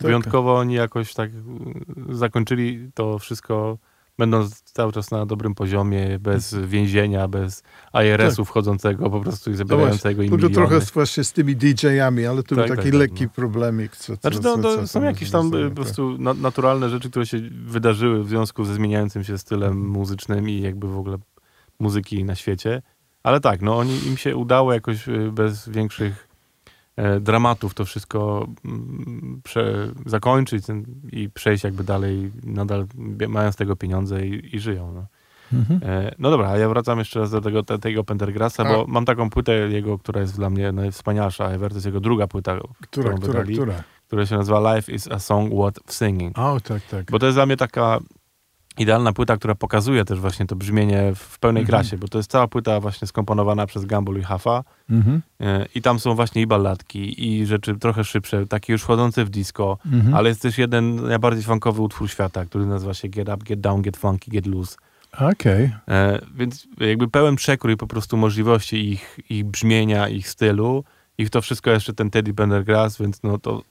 wyjątkowo 0.00 0.56
oni 0.58 0.74
jakoś 0.74 1.14
tak 1.14 1.30
y, 1.30 2.16
zakończyli 2.16 2.90
to 2.94 3.18
wszystko, 3.18 3.78
będąc 4.18 4.62
cały 4.62 4.92
czas 4.92 5.10
na 5.10 5.26
dobrym 5.26 5.54
poziomie, 5.54 6.18
bez 6.18 6.54
więzienia, 6.54 7.28
bez 7.28 7.62
IRS-u 8.04 8.44
wchodzącego 8.44 9.10
po 9.10 9.20
prostu 9.20 9.50
i 9.50 9.54
zabierającego 9.54 10.22
im 10.22 10.30
Był 10.30 10.38
to 10.38 10.48
miliony. 10.48 10.68
trochę 10.68 10.86
właśnie 10.94 11.24
z 11.24 11.32
tymi 11.32 11.56
DJ-ami, 11.56 12.26
ale 12.26 12.42
to 12.42 12.48
Tak, 12.48 12.58
był 12.58 12.68
tak, 12.68 12.76
taki 12.76 12.90
tak, 12.90 12.98
lekki 12.98 13.24
no. 13.24 13.30
problemik. 13.30 13.96
Co, 13.96 14.16
co, 14.16 14.20
Znaczy, 14.20 14.38
co 14.40 14.58
to 14.58 14.86
są 14.86 15.02
jakieś 15.02 15.30
tam 15.30 15.54
y, 15.54 15.68
po 15.68 15.74
prostu 15.74 16.18
na, 16.18 16.34
naturalne 16.34 16.88
rzeczy, 16.90 17.10
które 17.10 17.26
się 17.26 17.38
wydarzyły 17.66 18.24
w 18.24 18.28
związku 18.28 18.64
ze 18.64 18.74
zmieniającym 18.74 19.24
się 19.24 19.38
stylem 19.38 19.88
muzycznym 19.88 20.48
i 20.48 20.60
jakby 20.60 20.88
w 20.88 20.98
ogóle 20.98 21.18
muzyki 21.78 22.24
na 22.24 22.34
świecie. 22.34 22.82
Ale 23.22 23.40
tak, 23.40 23.62
no 23.62 23.78
oni, 23.78 24.06
im 24.06 24.16
się 24.16 24.36
udało 24.36 24.72
jakoś 24.72 25.08
y, 25.08 25.32
bez 25.32 25.68
większych 25.68 26.27
dramatów 27.20 27.74
to 27.74 27.84
wszystko 27.84 28.46
mm, 28.64 29.40
prze, 29.44 29.88
zakończyć 30.06 30.66
ten, 30.66 30.84
i 31.12 31.30
przejść 31.30 31.64
jakby 31.64 31.84
dalej, 31.84 32.30
nadal 32.44 32.86
bie- 32.96 33.28
mają 33.28 33.52
z 33.52 33.56
tego 33.56 33.76
pieniądze 33.76 34.26
i, 34.26 34.56
i 34.56 34.60
żyją. 34.60 34.92
No. 34.92 35.06
Mhm. 35.52 35.80
E, 35.82 36.14
no 36.18 36.30
dobra, 36.30 36.48
a 36.48 36.58
ja 36.58 36.68
wracam 36.68 36.98
jeszcze 36.98 37.20
raz 37.20 37.30
do 37.30 37.40
tego, 37.40 37.62
te, 37.62 37.78
tego 37.78 38.04
Pendergrassa, 38.04 38.64
bo 38.64 38.84
mam 38.88 39.04
taką 39.04 39.30
płytę 39.30 39.52
jego, 39.54 39.98
która 39.98 40.20
jest 40.20 40.36
dla 40.36 40.50
mnie 40.50 40.72
najwspanialsza 40.72 41.50
ever, 41.50 41.70
to 41.70 41.76
jest 41.76 41.86
jego 41.86 42.00
druga 42.00 42.26
płyta, 42.26 42.56
Która, 42.56 42.72
którą 42.86 43.16
która, 43.16 43.32
wydali 43.32 43.54
która? 43.54 43.74
która 44.06 44.26
się 44.26 44.36
nazywa 44.36 44.74
Life 44.74 44.92
is 44.92 45.08
a 45.12 45.18
Song 45.18 45.54
Worth 45.54 45.80
Singing. 45.92 46.38
O, 46.38 46.60
tak, 46.60 46.82
tak. 46.90 47.10
Bo 47.10 47.18
to 47.18 47.26
jest 47.26 47.36
dla 47.36 47.46
mnie 47.46 47.56
taka 47.56 47.98
idealna 48.78 49.12
płyta, 49.12 49.36
która 49.36 49.54
pokazuje 49.54 50.04
też 50.04 50.20
właśnie 50.20 50.46
to 50.46 50.56
brzmienie 50.56 51.12
w 51.14 51.38
pełnej 51.38 51.62
Mhm. 51.62 51.66
krasie, 51.82 51.98
bo 51.98 52.08
to 52.08 52.18
jest 52.18 52.30
cała 52.30 52.48
płyta 52.48 52.80
właśnie 52.80 53.08
skomponowana 53.08 53.66
przez 53.66 53.84
Gamble 53.84 54.20
i 54.20 54.22
Huffa 54.22 54.64
Mhm. 54.90 55.22
e, 55.40 55.66
i 55.74 55.82
tam 55.82 55.98
są 56.00 56.14
właśnie 56.14 56.42
i 56.42 56.46
balladki, 56.46 57.28
i 57.28 57.46
rzeczy 57.46 57.74
trochę 57.78 58.04
szybsze, 58.04 58.46
takie 58.46 58.72
już 58.72 58.82
wchodzące 58.82 59.24
w 59.24 59.30
disco, 59.30 59.78
Mhm. 59.92 60.14
ale 60.14 60.28
jest 60.28 60.42
też 60.42 60.58
jeden 60.58 61.08
najbardziej 61.08 61.42
funkowy 61.44 61.82
utwór 61.82 62.10
świata, 62.10 62.44
który 62.44 62.66
nazywa 62.66 62.94
się 62.94 63.08
Get 63.08 63.28
Up, 63.28 63.36
Get 63.44 63.60
Down, 63.60 63.82
Get 63.82 63.96
Funky, 63.96 64.30
Get 64.30 64.46
Loose. 64.46 64.76
Okej. 65.20 65.70
E, 65.88 66.18
więc 66.36 66.66
jakby 66.80 67.08
pełen 67.08 67.36
przekrój 67.36 67.76
po 67.76 67.86
prostu 67.86 68.16
możliwości 68.16 68.90
ich, 68.92 69.18
ich 69.30 69.44
brzmienia, 69.44 70.08
ich 70.08 70.28
stylu 70.28 70.84
i 71.18 71.30
to 71.30 71.40
wszystko 71.40 71.70
jeszcze 71.70 71.92
ten 71.94 72.10
Teddy 72.10 72.34
Pendergrass, 72.34 72.98
więc 72.98 73.22
no 73.22 73.38
to 73.38 73.62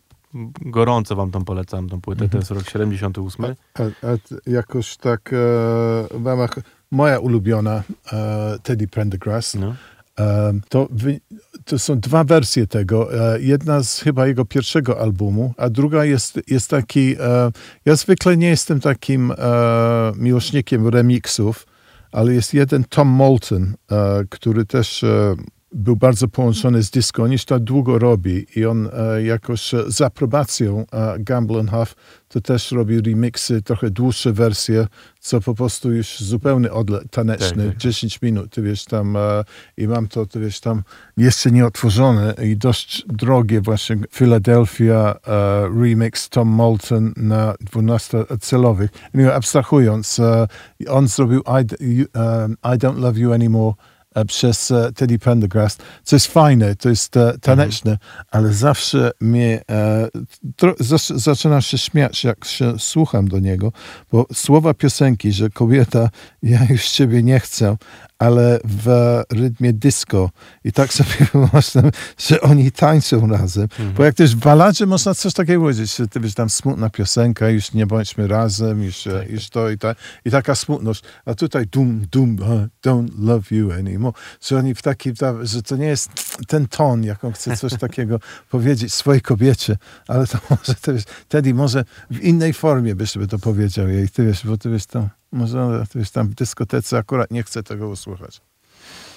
gorąco 0.66 1.16
wam 1.16 1.32
tą 1.32 1.46
polecam, 1.46 1.90
tą 1.90 2.02
płytę, 2.02 2.20
to 2.20 2.26
Mhm. 2.26 2.42
jest 2.42 2.52
rok 2.52 2.70
78. 2.70 3.46
A, 3.46 3.82
a 3.84 4.18
t- 4.18 4.36
jakoś 4.48 4.98
tak 4.98 5.34
e, 5.34 5.38
w 6.12 6.26
ramach 6.26 6.56
moja 6.92 7.20
ulubiona 7.20 7.84
e, 8.14 8.58
Teddy 8.64 8.88
Pendergrass, 8.88 9.56
No. 9.56 9.76
e, 10.20 10.54
to, 10.70 10.88
wy, 10.92 11.20
to 11.66 11.80
są 11.80 12.00
dwa 12.00 12.24
wersje 12.24 12.68
tego. 12.68 13.34
E, 13.36 13.42
jedna 13.42 13.84
z 13.84 14.00
chyba 14.00 14.28
jego 14.28 14.46
pierwszego 14.46 15.02
albumu, 15.02 15.54
a 15.58 15.70
druga 15.70 16.06
jest, 16.06 16.40
jest 16.48 16.70
taki, 16.70 17.16
e, 17.20 17.52
ja 17.86 17.96
zwykle 17.96 18.38
nie 18.38 18.48
jestem 18.50 18.80
takim 18.80 19.32
e, 19.32 19.36
miłośnikiem 20.16 20.88
remixów, 20.88 21.68
ale 22.12 22.34
jest 22.34 22.54
jeden 22.54 22.84
Tom 22.84 23.08
Moulton, 23.08 23.74
który 24.30 24.66
też 24.66 25.06
był 25.78 25.96
bardzo 25.96 26.28
połączony 26.28 26.84
z 26.84 26.90
disco. 26.90 27.24
To 27.46 27.60
długo 27.60 28.00
robi 28.00 28.46
i 28.56 28.66
on 28.66 28.90
e, 28.94 29.24
jakoś 29.24 29.74
e, 29.74 29.92
z 29.92 30.02
aprobacją 30.02 30.86
e, 30.92 31.16
Gamble 31.20 31.60
and 31.60 31.70
Huff 31.72 31.96
to 32.28 32.42
też 32.42 32.72
robi 32.72 33.02
remixy, 33.02 33.62
trochę 33.62 33.90
dłuższe 33.90 34.34
wersje, 34.34 34.88
co 35.20 35.42
po 35.42 35.56
prostu 35.56 35.92
już 35.92 36.20
zupełnie 36.20 36.70
odle- 36.70 37.02
taneczny, 37.12 37.64
Tak, 37.64 37.74
tak. 37.74 37.78
10 37.78 38.22
minut, 38.22 38.52
ty 38.52 38.62
wiesz, 38.62 38.86
tam 38.86 39.16
e, 39.18 39.44
i 39.78 39.88
mam 39.88 40.08
to, 40.08 40.26
ty 40.26 40.40
wiesz, 40.40 40.60
tam 40.60 40.84
jeszcze 41.18 41.52
nieotworzone 41.52 42.34
i 42.44 42.58
dość 42.58 43.06
drogie 43.08 43.62
właśnie 43.62 43.98
Philadelphia 44.12 45.16
e, 45.28 45.70
remix 45.82 46.30
Tom 46.30 46.48
Moulton 46.48 47.14
na 47.18 47.54
12-celowych. 47.54 48.88
Anyway, 49.14 49.36
abstrahując, 49.36 50.20
e, 50.20 50.48
on 50.90 51.08
zrobił 51.08 51.42
I, 51.42 52.06
um, 52.16 52.58
I 52.64 52.78
Don't 52.78 53.00
Love 53.00 53.20
You 53.20 53.34
Anymore 53.34 53.74
e, 53.74 53.97
przez 54.26 54.72
e, 54.72 54.92
Teddy 54.96 55.20
Pendergrass, 55.20 55.78
co 56.04 56.16
jest 56.16 56.28
fajne, 56.28 56.76
to 56.76 56.90
jest 56.90 57.18
e, 57.18 57.34
taneczne, 57.42 57.98
ale 58.32 58.54
zawsze 58.54 59.12
mnie 59.22 59.62
e, 59.72 60.08
zaczynam 61.16 61.62
się 61.62 61.78
śmiać, 61.78 62.24
jak 62.24 62.46
się 62.46 62.80
słucham 62.80 63.28
do 63.28 63.40
niego, 63.40 63.72
bo 64.12 64.26
słowa 64.34 64.74
piosenki, 64.74 65.32
że 65.32 65.50
kobieta, 65.50 66.10
ja 66.44 66.60
już 66.70 66.90
ciebie 66.90 67.24
nie 67.24 67.40
chcę, 67.40 67.78
ale 68.20 68.60
w 68.64 69.22
rytmie 69.32 69.74
disco. 69.74 70.30
I 70.64 70.72
tak 70.72 70.94
sobie 70.94 71.10
wyobrażam, 71.34 71.92
że 72.18 72.42
oni 72.42 72.72
tańczą 72.72 73.28
razem, 73.28 73.68
bo 73.98 74.04
jak 74.04 74.16
też 74.16 74.36
w 74.36 74.40
baladzie 74.40 74.86
można 74.86 75.16
coś 75.16 75.34
takiego 75.34 75.62
powiedzieć, 75.62 75.96
że 75.98 76.08
ty 76.08 76.20
wiesz, 76.20 76.34
tam 76.34 76.50
smutna 76.50 76.90
piosenka, 76.90 77.50
już 77.50 77.74
nie 77.74 77.88
bądźmy 77.88 78.28
razem, 78.28 78.84
już, 78.84 79.08
e, 79.08 79.26
już 79.30 79.50
to 79.50 79.70
i, 79.70 79.78
ta, 79.78 79.96
i 80.26 80.32
taka 80.32 80.56
smutność, 80.56 81.04
a 81.26 81.34
tutaj 81.34 81.68
dum, 81.68 82.06
dum, 82.12 82.38
don't 82.86 83.10
love 83.20 83.56
you 83.56 83.72
anymore, 83.72 84.14
że 84.42 84.58
oni 84.58 84.76
w 84.76 84.82
taki, 84.82 85.14
ta- 85.14 85.46
że 85.46 85.64
to 85.64 85.76
nie 85.76 85.88
jest 85.88 86.10
ten 86.48 86.68
ton, 86.68 87.04
jak 87.04 87.24
on 87.24 87.34
chce 87.34 87.58
coś 87.58 87.74
takiego 87.88 88.20
powiedzieć 88.50 88.94
swojej 88.94 89.22
kobiecie, 89.22 89.78
ale 90.08 90.28
to 90.28 90.38
może 90.50 90.76
to 90.82 90.94
wiesz, 90.94 91.04
Teddy 91.28 91.54
może 91.54 91.86
w 92.12 92.20
innej 92.20 92.54
formie 92.54 92.96
byś 92.96 93.12
sobie 93.12 93.28
to 93.28 93.40
powiedział 93.40 93.90
jej, 93.90 94.10
ty 94.10 94.26
wiesz, 94.26 94.46
bo 94.46 94.58
ty 94.58 94.70
wiesz 94.70 94.86
tam, 94.86 95.10
może 95.38 95.84
ty 95.92 96.00
wiesz, 96.00 96.12
tam 96.12 96.28
w 96.28 96.36
dyskotece 96.36 96.98
akurat 96.98 97.32
nie 97.32 97.44
chce 97.44 97.64
tego 97.64 97.88
usłyszeć. 97.90 98.42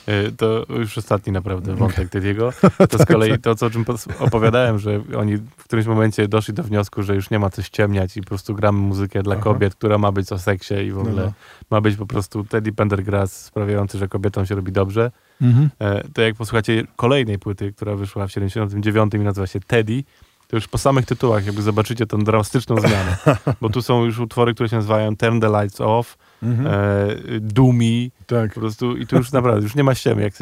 Y, 0.09 0.33
To 0.37 0.67
już 0.69 0.99
ostatni 0.99 1.33
naprawdę 1.33 1.75
wątek 1.77 2.09
Tediego. 2.09 2.53
To 2.91 2.99
z 2.99 3.05
kolei 3.07 3.39
to, 3.39 3.55
co, 3.55 3.67
o 3.67 3.71
czym 3.71 3.85
opowiadałem, 4.19 4.79
że 4.79 5.03
oni 5.19 5.37
w 5.37 5.65
którymś 5.65 5.87
momencie 5.87 6.29
doszli 6.29 6.55
do 6.55 6.63
wniosku, 6.63 7.03
że 7.03 7.15
już 7.15 7.31
nie 7.31 7.39
ma 7.39 7.51
co 7.51 7.63
ściemniać 7.63 8.17
i 8.17 8.21
po 8.21 8.27
prostu 8.29 8.55
gramy 8.55 8.79
muzykę 8.79 9.23
dla 9.23 9.35
Aha. 9.35 9.45
kobiet, 9.45 9.75
która 9.75 9.99
ma 9.99 10.13
być 10.13 10.33
o 10.33 10.39
seksie 10.39 10.75
i 10.75 10.93
w 10.93 10.95
No, 10.95 11.01
ogóle 11.01 11.25
no. 11.25 11.33
ma 11.71 11.81
być 11.81 11.97
po 11.97 12.07
prostu 12.07 12.45
Teddy 12.45 12.73
Pendergrass 12.73 13.45
sprawiający, 13.45 13.99
że 13.99 14.09
kobietom 14.09 14.47
się 14.47 14.55
robi 14.55 14.73
dobrze. 14.73 15.11
Mhm. 15.43 15.71
E, 15.79 16.09
To 16.15 16.23
jak 16.23 16.35
posłuchacie 16.37 16.87
kolejnej 16.97 17.39
płyty, 17.39 17.73
która 17.73 17.97
wyszła 17.97 18.27
w 18.27 18.33
79 18.33 19.15
i 19.15 19.19
nazywa 19.19 19.47
się 19.47 19.61
Teddy, 19.61 20.05
to 20.51 20.57
już 20.57 20.69
po 20.69 20.79
samych 20.79 21.07
tytułach 21.07 21.47
jakby 21.47 21.63
zobaczycie 21.63 22.07
tą 22.07 22.19
drastyczną 22.25 22.77
zmianę. 22.81 23.17
Bo 23.61 23.69
tu 23.69 23.83
są 23.83 24.05
już 24.05 24.19
utwory, 24.19 24.55
które 24.55 24.69
się 24.69 24.77
nazywają 24.77 25.17
Turn 25.17 25.41
the 25.41 25.49
Lights 25.63 25.81
Off, 25.81 26.19
Mhm. 26.43 26.67
e, 26.67 27.41
Doomy, 27.41 28.11
tak. 28.27 28.55
po 28.55 28.61
prostu 28.61 28.97
i 28.97 29.07
tu 29.07 29.17
już 29.17 29.33
naprawdę, 29.33 29.63
już 29.63 29.75
nie 29.75 29.85
ma 29.85 29.95
ściemy. 29.95 30.23
Jak 30.23 30.33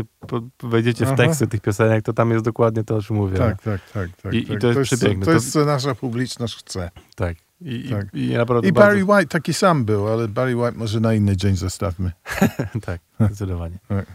wejdziecie 0.63 1.07
w 1.07 1.17
teksty 1.17 1.47
tych 1.47 1.61
piosenek, 1.61 2.05
to 2.05 2.13
tam 2.13 2.31
jest 2.31 2.45
dokładnie 2.45 2.85
to, 2.85 2.97
o 2.97 3.03
czym 3.03 3.17
mówię. 3.17 3.39
Tak, 3.39 3.63
tak, 3.63 3.81
tak, 3.93 4.09
tak. 4.23 4.35
I- 4.35 4.39
i 4.39 4.47
tak. 4.47 4.61
to 4.61 4.67
jest 4.69 4.81
przepiękne. 4.81 5.25
To 5.27 5.33
jest 5.33 5.53
co 5.53 5.65
nasza 5.65 5.95
publiczność 5.95 6.57
chce. 6.57 6.91
tak. 7.17 7.37
I, 7.61 7.87
i- 7.87 7.91
Tak. 7.91 8.07
i, 8.15 8.25
I 8.25 8.37
bardzo, 8.47 8.73
Barry 8.73 9.05
White 9.05 9.27
taki 9.27 9.55
sam 9.55 9.85
był, 9.85 10.09
ale 10.09 10.29
Barry 10.29 10.57
White 10.57 10.79
może 10.79 11.01
na 11.01 11.15
inny 11.15 11.37
dzień 11.37 11.57
zostawmy. 11.57 12.13
tak, 12.87 13.01
zdecydowanie. 13.21 13.79
Tak. 13.89 14.07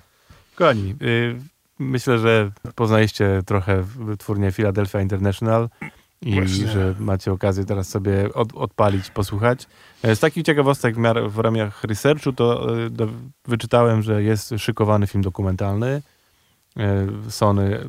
Kochani, 0.56 0.96
y, 1.02 1.36
myślę, 1.84 2.20
że 2.20 2.52
poznaliście 2.76 3.42
trochę 3.46 3.84
twórnię 4.20 4.52
Philadelphia 4.52 5.02
International 5.02 5.70
i 6.22 6.34
Właśnie. 6.36 6.68
że 6.68 6.96
macie 7.00 7.32
okazję 7.32 7.66
teraz 7.66 7.90
sobie 7.90 8.34
od, 8.34 8.54
odpalić, 8.56 9.10
posłuchać. 9.10 9.68
E, 10.04 10.16
Z 10.16 10.20
takich 10.20 10.44
ciekawostek 10.46 10.96
w, 10.96 10.98
miar, 10.98 11.30
w 11.32 11.40
ramach 11.40 11.84
researchu 11.84 12.34
to 12.34 12.78
y, 12.86 12.90
do, 12.90 13.08
wyczytałem, 13.46 14.02
że 14.02 14.24
jest 14.24 14.54
szykowany 14.58 15.08
film 15.08 15.22
dokumentalny. 15.24 16.02
E, 16.78 17.08
Sony 17.30 17.80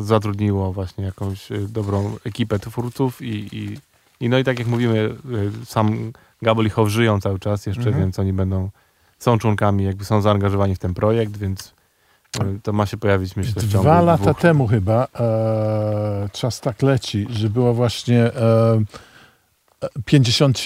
zatrudniło 0.00 0.72
właśnie 0.72 1.04
jakąś 1.04 1.48
dobrą 1.68 2.16
ekipę 2.24 2.58
twórców 2.58 3.22
i, 3.22 3.56
i, 3.56 3.78
i 4.20 4.28
no 4.28 4.38
i 4.38 4.44
tak 4.44 4.58
jak 4.58 4.68
mówimy, 4.68 5.14
sam 5.64 6.12
Gabol 6.42 6.66
i 6.66 6.70
Howe 6.70 6.90
żyją 6.90 7.20
cały 7.20 7.38
czas 7.38 7.66
jeszcze, 7.66 7.82
Mhm. 7.82 7.98
więc 8.04 8.18
oni 8.18 8.32
będą, 8.32 8.70
są 9.18 9.38
członkami, 9.38 9.84
jakby 9.84 10.04
są 10.04 10.20
zaangażowani 10.20 10.74
w 10.74 10.78
ten 10.78 10.94
projekt, 10.94 11.36
więc 11.36 11.74
to 12.62 12.72
ma 12.72 12.86
się 12.86 12.96
pojawić 12.96 13.36
myślę 13.36 13.62
w 13.62 13.66
Dwa 13.66 14.00
lata 14.02 14.22
dwóch. 14.24 14.40
temu 14.40 14.66
chyba, 14.66 15.06
e, 15.20 16.28
czas 16.32 16.60
tak 16.60 16.82
leci, 16.82 17.26
że 17.30 17.50
było 17.50 17.74
właśnie 17.74 18.22
e, 18.24 18.84
50, 20.04 20.58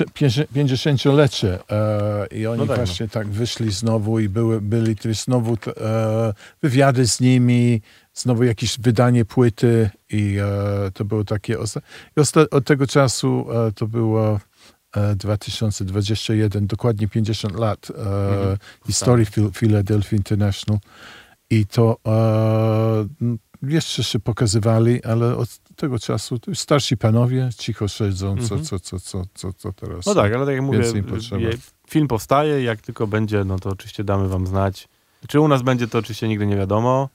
50-lecie 0.54 1.58
e, 1.70 2.26
i 2.26 2.46
oni 2.46 2.60
No 2.60 2.66
tak, 2.66 2.78
no. 2.78 2.84
właśnie 2.86 3.08
tak 3.08 3.28
wyszli 3.28 3.72
znowu 3.72 4.18
i 4.18 4.28
były, 4.28 4.60
byli 4.60 4.96
tu 4.96 5.14
znowu 5.14 5.56
t- 5.56 5.72
e, 5.80 6.34
wywiady 6.62 7.06
z 7.06 7.20
nimi, 7.20 7.82
znowu 8.14 8.44
jakieś 8.44 8.80
wydanie 8.80 9.24
płyty 9.24 9.90
i 10.10 10.36
e, 10.86 10.90
to 10.90 11.04
było 11.04 11.24
takie, 11.24 11.58
osta- 11.58 11.80
i 12.16 12.20
osta- 12.20 12.46
od 12.50 12.64
tego 12.66 12.86
czasu 12.86 13.46
e, 13.68 13.72
to 13.72 13.86
było 13.86 14.40
e, 14.96 15.14
2021, 15.16 16.66
dokładnie 16.66 17.08
50 17.08 17.54
lat 17.56 17.88
e, 17.90 17.94
Mhm. 18.00 18.56
historii 18.86 19.26
Phil- 19.26 19.52
Philadelphia 19.52 20.16
International 20.16 20.78
i 21.50 21.66
to 21.66 21.96
e, 22.06 23.06
jeszcze 23.62 24.04
się 24.04 24.18
pokazywali, 24.20 25.04
ale 25.04 25.36
od 25.36 25.58
tego 25.76 25.98
czasu 25.98 26.38
starsi 26.54 26.96
panowie 26.96 27.48
cicho 27.58 27.88
siedzą, 27.88 28.36
co, 28.36 28.42
Mhm. 28.42 28.64
co, 28.64 28.80
co, 28.80 29.00
co, 29.00 29.24
co, 29.34 29.52
co 29.52 29.72
teraz. 29.72 30.06
No 30.06 30.14
tak, 30.14 30.32
ale 30.34 30.46
tak 30.46 30.54
jak 30.54 30.64
mówię, 30.64 30.78
film 31.88 32.08
powstaje, 32.08 32.62
jak 32.62 32.80
tylko 32.80 33.06
będzie, 33.06 33.44
no 33.44 33.58
to 33.58 33.70
oczywiście 33.70 34.04
damy 34.04 34.28
wam 34.28 34.46
znać. 34.46 34.88
Czy 35.28 35.40
u 35.40 35.48
nas 35.48 35.62
będzie, 35.62 35.88
to 35.88 35.98
oczywiście 35.98 36.28
nigdy 36.28 36.46
nie 36.46 36.56
wiadomo, 36.56 37.08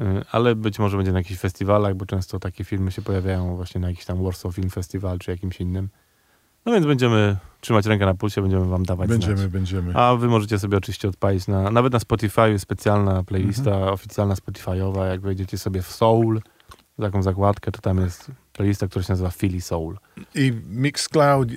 y, 0.00 0.04
ale 0.32 0.54
być 0.54 0.78
może 0.78 0.96
będzie 0.96 1.12
na 1.12 1.18
jakichś 1.18 1.40
festiwalach, 1.40 1.94
bo 1.94 2.06
często 2.06 2.38
takie 2.38 2.64
filmy 2.64 2.92
się 2.92 3.02
pojawiają 3.02 3.56
właśnie 3.56 3.80
na 3.80 3.88
jakiś 3.90 4.04
tam 4.04 4.24
Warsaw 4.24 4.54
Film 4.54 4.70
Festival 4.70 5.18
czy 5.18 5.30
jakimś 5.30 5.60
innym. 5.60 5.88
No 6.66 6.72
więc 6.72 6.86
będziemy 6.86 7.36
trzymać 7.60 7.86
rękę 7.86 8.06
na 8.06 8.14
pulsie, 8.14 8.42
będziemy 8.42 8.66
wam 8.66 8.82
dawać 8.84 9.08
Będziemy, 9.08 9.36
znać. 9.36 9.50
będziemy. 9.50 9.94
A 9.96 10.16
wy 10.16 10.28
możecie 10.28 10.58
sobie 10.58 10.76
oczywiście 10.78 11.08
odpalić 11.08 11.46
na, 11.46 11.70
nawet 11.70 11.92
na 11.92 11.98
Spotify 11.98 12.50
jest 12.50 12.62
specjalna 12.62 13.22
playlista 13.24 13.70
Mhm. 13.70 13.88
oficjalna 13.92 14.34
Spotify'owa, 14.34 15.08
jak 15.08 15.20
wejdziecie 15.20 15.58
sobie 15.58 15.82
w 15.82 15.92
Soul, 15.92 16.40
taką 17.00 17.22
zakładkę, 17.22 17.72
to 17.72 17.80
tam 17.80 17.98
jest 18.00 18.30
playlista, 18.52 18.88
która 18.88 19.02
się 19.02 19.12
nazywa 19.12 19.30
Philly 19.30 19.60
Soul. 19.60 19.96
I 20.34 20.52
Mixcloud, 20.68 21.48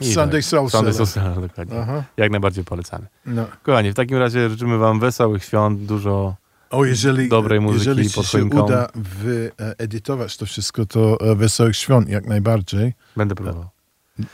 I 0.00 0.12
Sunday 0.12 0.40
tak, 0.40 0.44
Soul 0.44 0.70
Sunday. 0.70 0.92
Soul 0.92 1.06
Seller, 1.06 1.40
dokładnie. 1.40 1.80
Aha. 1.80 2.04
Jak 2.16 2.30
najbardziej 2.30 2.64
polecamy. 2.64 3.06
No. 3.26 3.46
Kochani, 3.62 3.90
w 3.92 3.94
takim 3.94 4.16
razie 4.18 4.50
życzymy 4.50 4.78
wam 4.78 5.00
wesołych 5.00 5.44
świąt, 5.44 5.80
dużo 5.80 6.34
O, 6.70 6.84
jeżeli, 6.84 7.28
Dobrej 7.28 7.60
muzyki 7.60 7.86
jeżeli 7.88 8.10
pod 8.10 8.26
się 8.26 8.44
uda 8.44 8.88
wyedytować 8.94 10.36
to 10.36 10.46
wszystko, 10.46 10.86
to 10.86 11.16
e, 11.20 11.34
Wesołych 11.34 11.76
Świąt 11.76 12.08
jak 12.08 12.26
najbardziej. 12.26 12.94
będę 13.16 13.34
próbował. 13.34 13.68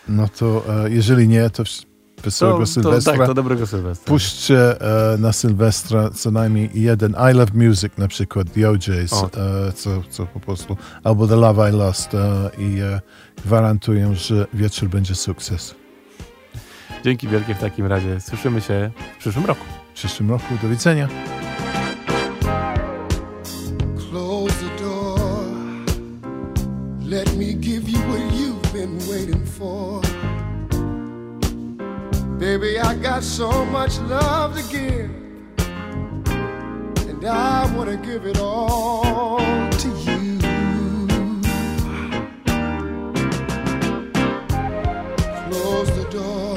No 0.09 0.29
to 0.29 0.65
e, 0.85 0.91
jeżeli 0.91 1.29
nie, 1.29 1.51
to 1.51 1.65
Wesołego 2.25 2.59
To, 2.59 2.65
to, 2.65 2.67
Sylwestra. 2.67 3.17
tak, 3.17 3.27
to 3.27 3.35
dobrego 3.35 3.67
Sylwestra. 3.67 4.09
Puśćcie 4.09 4.81
e, 4.81 5.19
na 5.19 5.33
Sylwestra 5.33 6.11
co 6.11 6.31
najmniej 6.31 6.71
jeden 6.75 7.17
I 7.33 7.35
Love 7.35 7.53
Music 7.55 7.93
na 7.99 8.09
przykład, 8.09 8.53
The 8.53 8.61
OJ's, 8.61 9.27
e, 9.69 9.73
co, 9.73 10.03
co 10.11 10.27
po 10.27 10.41
prostu, 10.41 10.77
albo 11.05 11.29
The 11.29 11.37
Love 11.37 11.71
I 11.71 11.73
Lost 11.73 12.15
e, 12.15 12.51
i 12.59 12.81
e, 12.81 13.01
gwarantuję, 13.45 14.15
że 14.15 14.47
wieczór 14.55 14.89
będzie 14.89 15.15
sukces. 15.15 15.75
Dzięki 17.05 17.29
wielkie 17.29 17.55
w 17.55 17.59
takim 17.59 17.87
razie. 17.87 18.21
Słyszymy 18.21 18.61
się 18.61 18.91
w 19.17 19.19
przyszłym 19.19 19.47
roku. 19.47 19.65
W 19.91 19.95
przyszłym 19.95 20.31
roku, 20.31 20.55
do 20.63 20.69
widzenia. 20.69 21.09
Baby, 32.55 32.79
I 32.79 32.95
got 32.95 33.25
so 33.25 33.65
much 33.65 33.99
love 33.99 34.57
to 34.57 34.63
give, 34.71 35.11
and 37.09 37.25
I 37.25 37.67
want 37.75 37.91
to 37.91 37.97
give 37.97 38.27
it 38.27 38.39
all 38.39 39.41
to 39.73 39.89
you. 39.89 40.39
Close 45.49 45.91
the 45.99 46.07
door, 46.13 46.55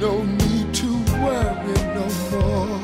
no 0.00 0.24
need 0.24 0.74
to 0.74 0.90
worry 1.22 1.78
no 1.94 2.06
more. 2.32 2.80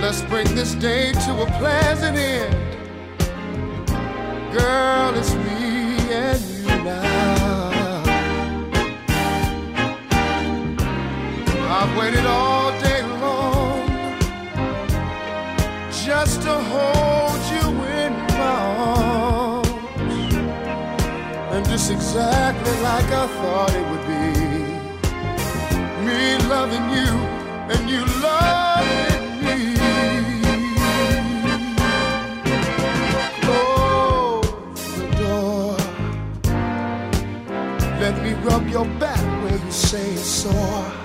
Let's 0.00 0.22
bring 0.22 0.46
this 0.54 0.74
day 0.76 1.10
to 1.10 1.42
a 1.42 1.46
pleasant 1.58 2.16
end. 2.16 2.54
Girl, 4.52 5.12
it's 5.16 5.34
me 5.34 6.12
and 6.12 6.40
you. 6.40 6.51
I've 11.84 11.98
waited 11.98 12.24
all 12.26 12.70
day 12.78 13.02
long 13.02 13.88
just 16.06 16.40
to 16.42 16.54
hold 16.72 17.40
you 17.54 17.66
in 18.02 18.12
my 18.38 18.58
arms. 18.86 19.68
And 21.50 21.64
just 21.66 21.90
exactly 21.90 22.76
like 22.82 23.10
I 23.22 23.26
thought 23.36 23.74
it 23.74 23.84
would 23.90 24.06
be. 24.06 24.26
Me 26.06 26.38
loving 26.54 26.86
you 26.98 27.12
and 27.72 27.90
you 27.90 28.02
loving 28.28 29.26
me. 29.44 29.58
The 34.96 35.06
door. 35.18 35.76
Let 37.98 38.14
me 38.22 38.34
rub 38.46 38.68
your 38.68 38.86
back 39.00 39.24
where 39.42 39.58
you 39.58 39.72
say 39.72 40.12
it's 40.12 40.22
sore. 40.22 41.01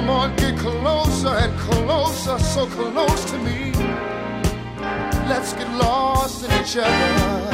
Come 0.00 0.08
on, 0.08 0.36
get 0.36 0.56
closer 0.56 1.28
and 1.28 1.58
closer, 1.58 2.38
so 2.38 2.66
close 2.66 3.24
to 3.32 3.38
me. 3.40 3.70
Let's 5.28 5.52
get 5.52 5.70
lost 5.74 6.42
in 6.42 6.50
each 6.58 6.78
other. 6.78 7.49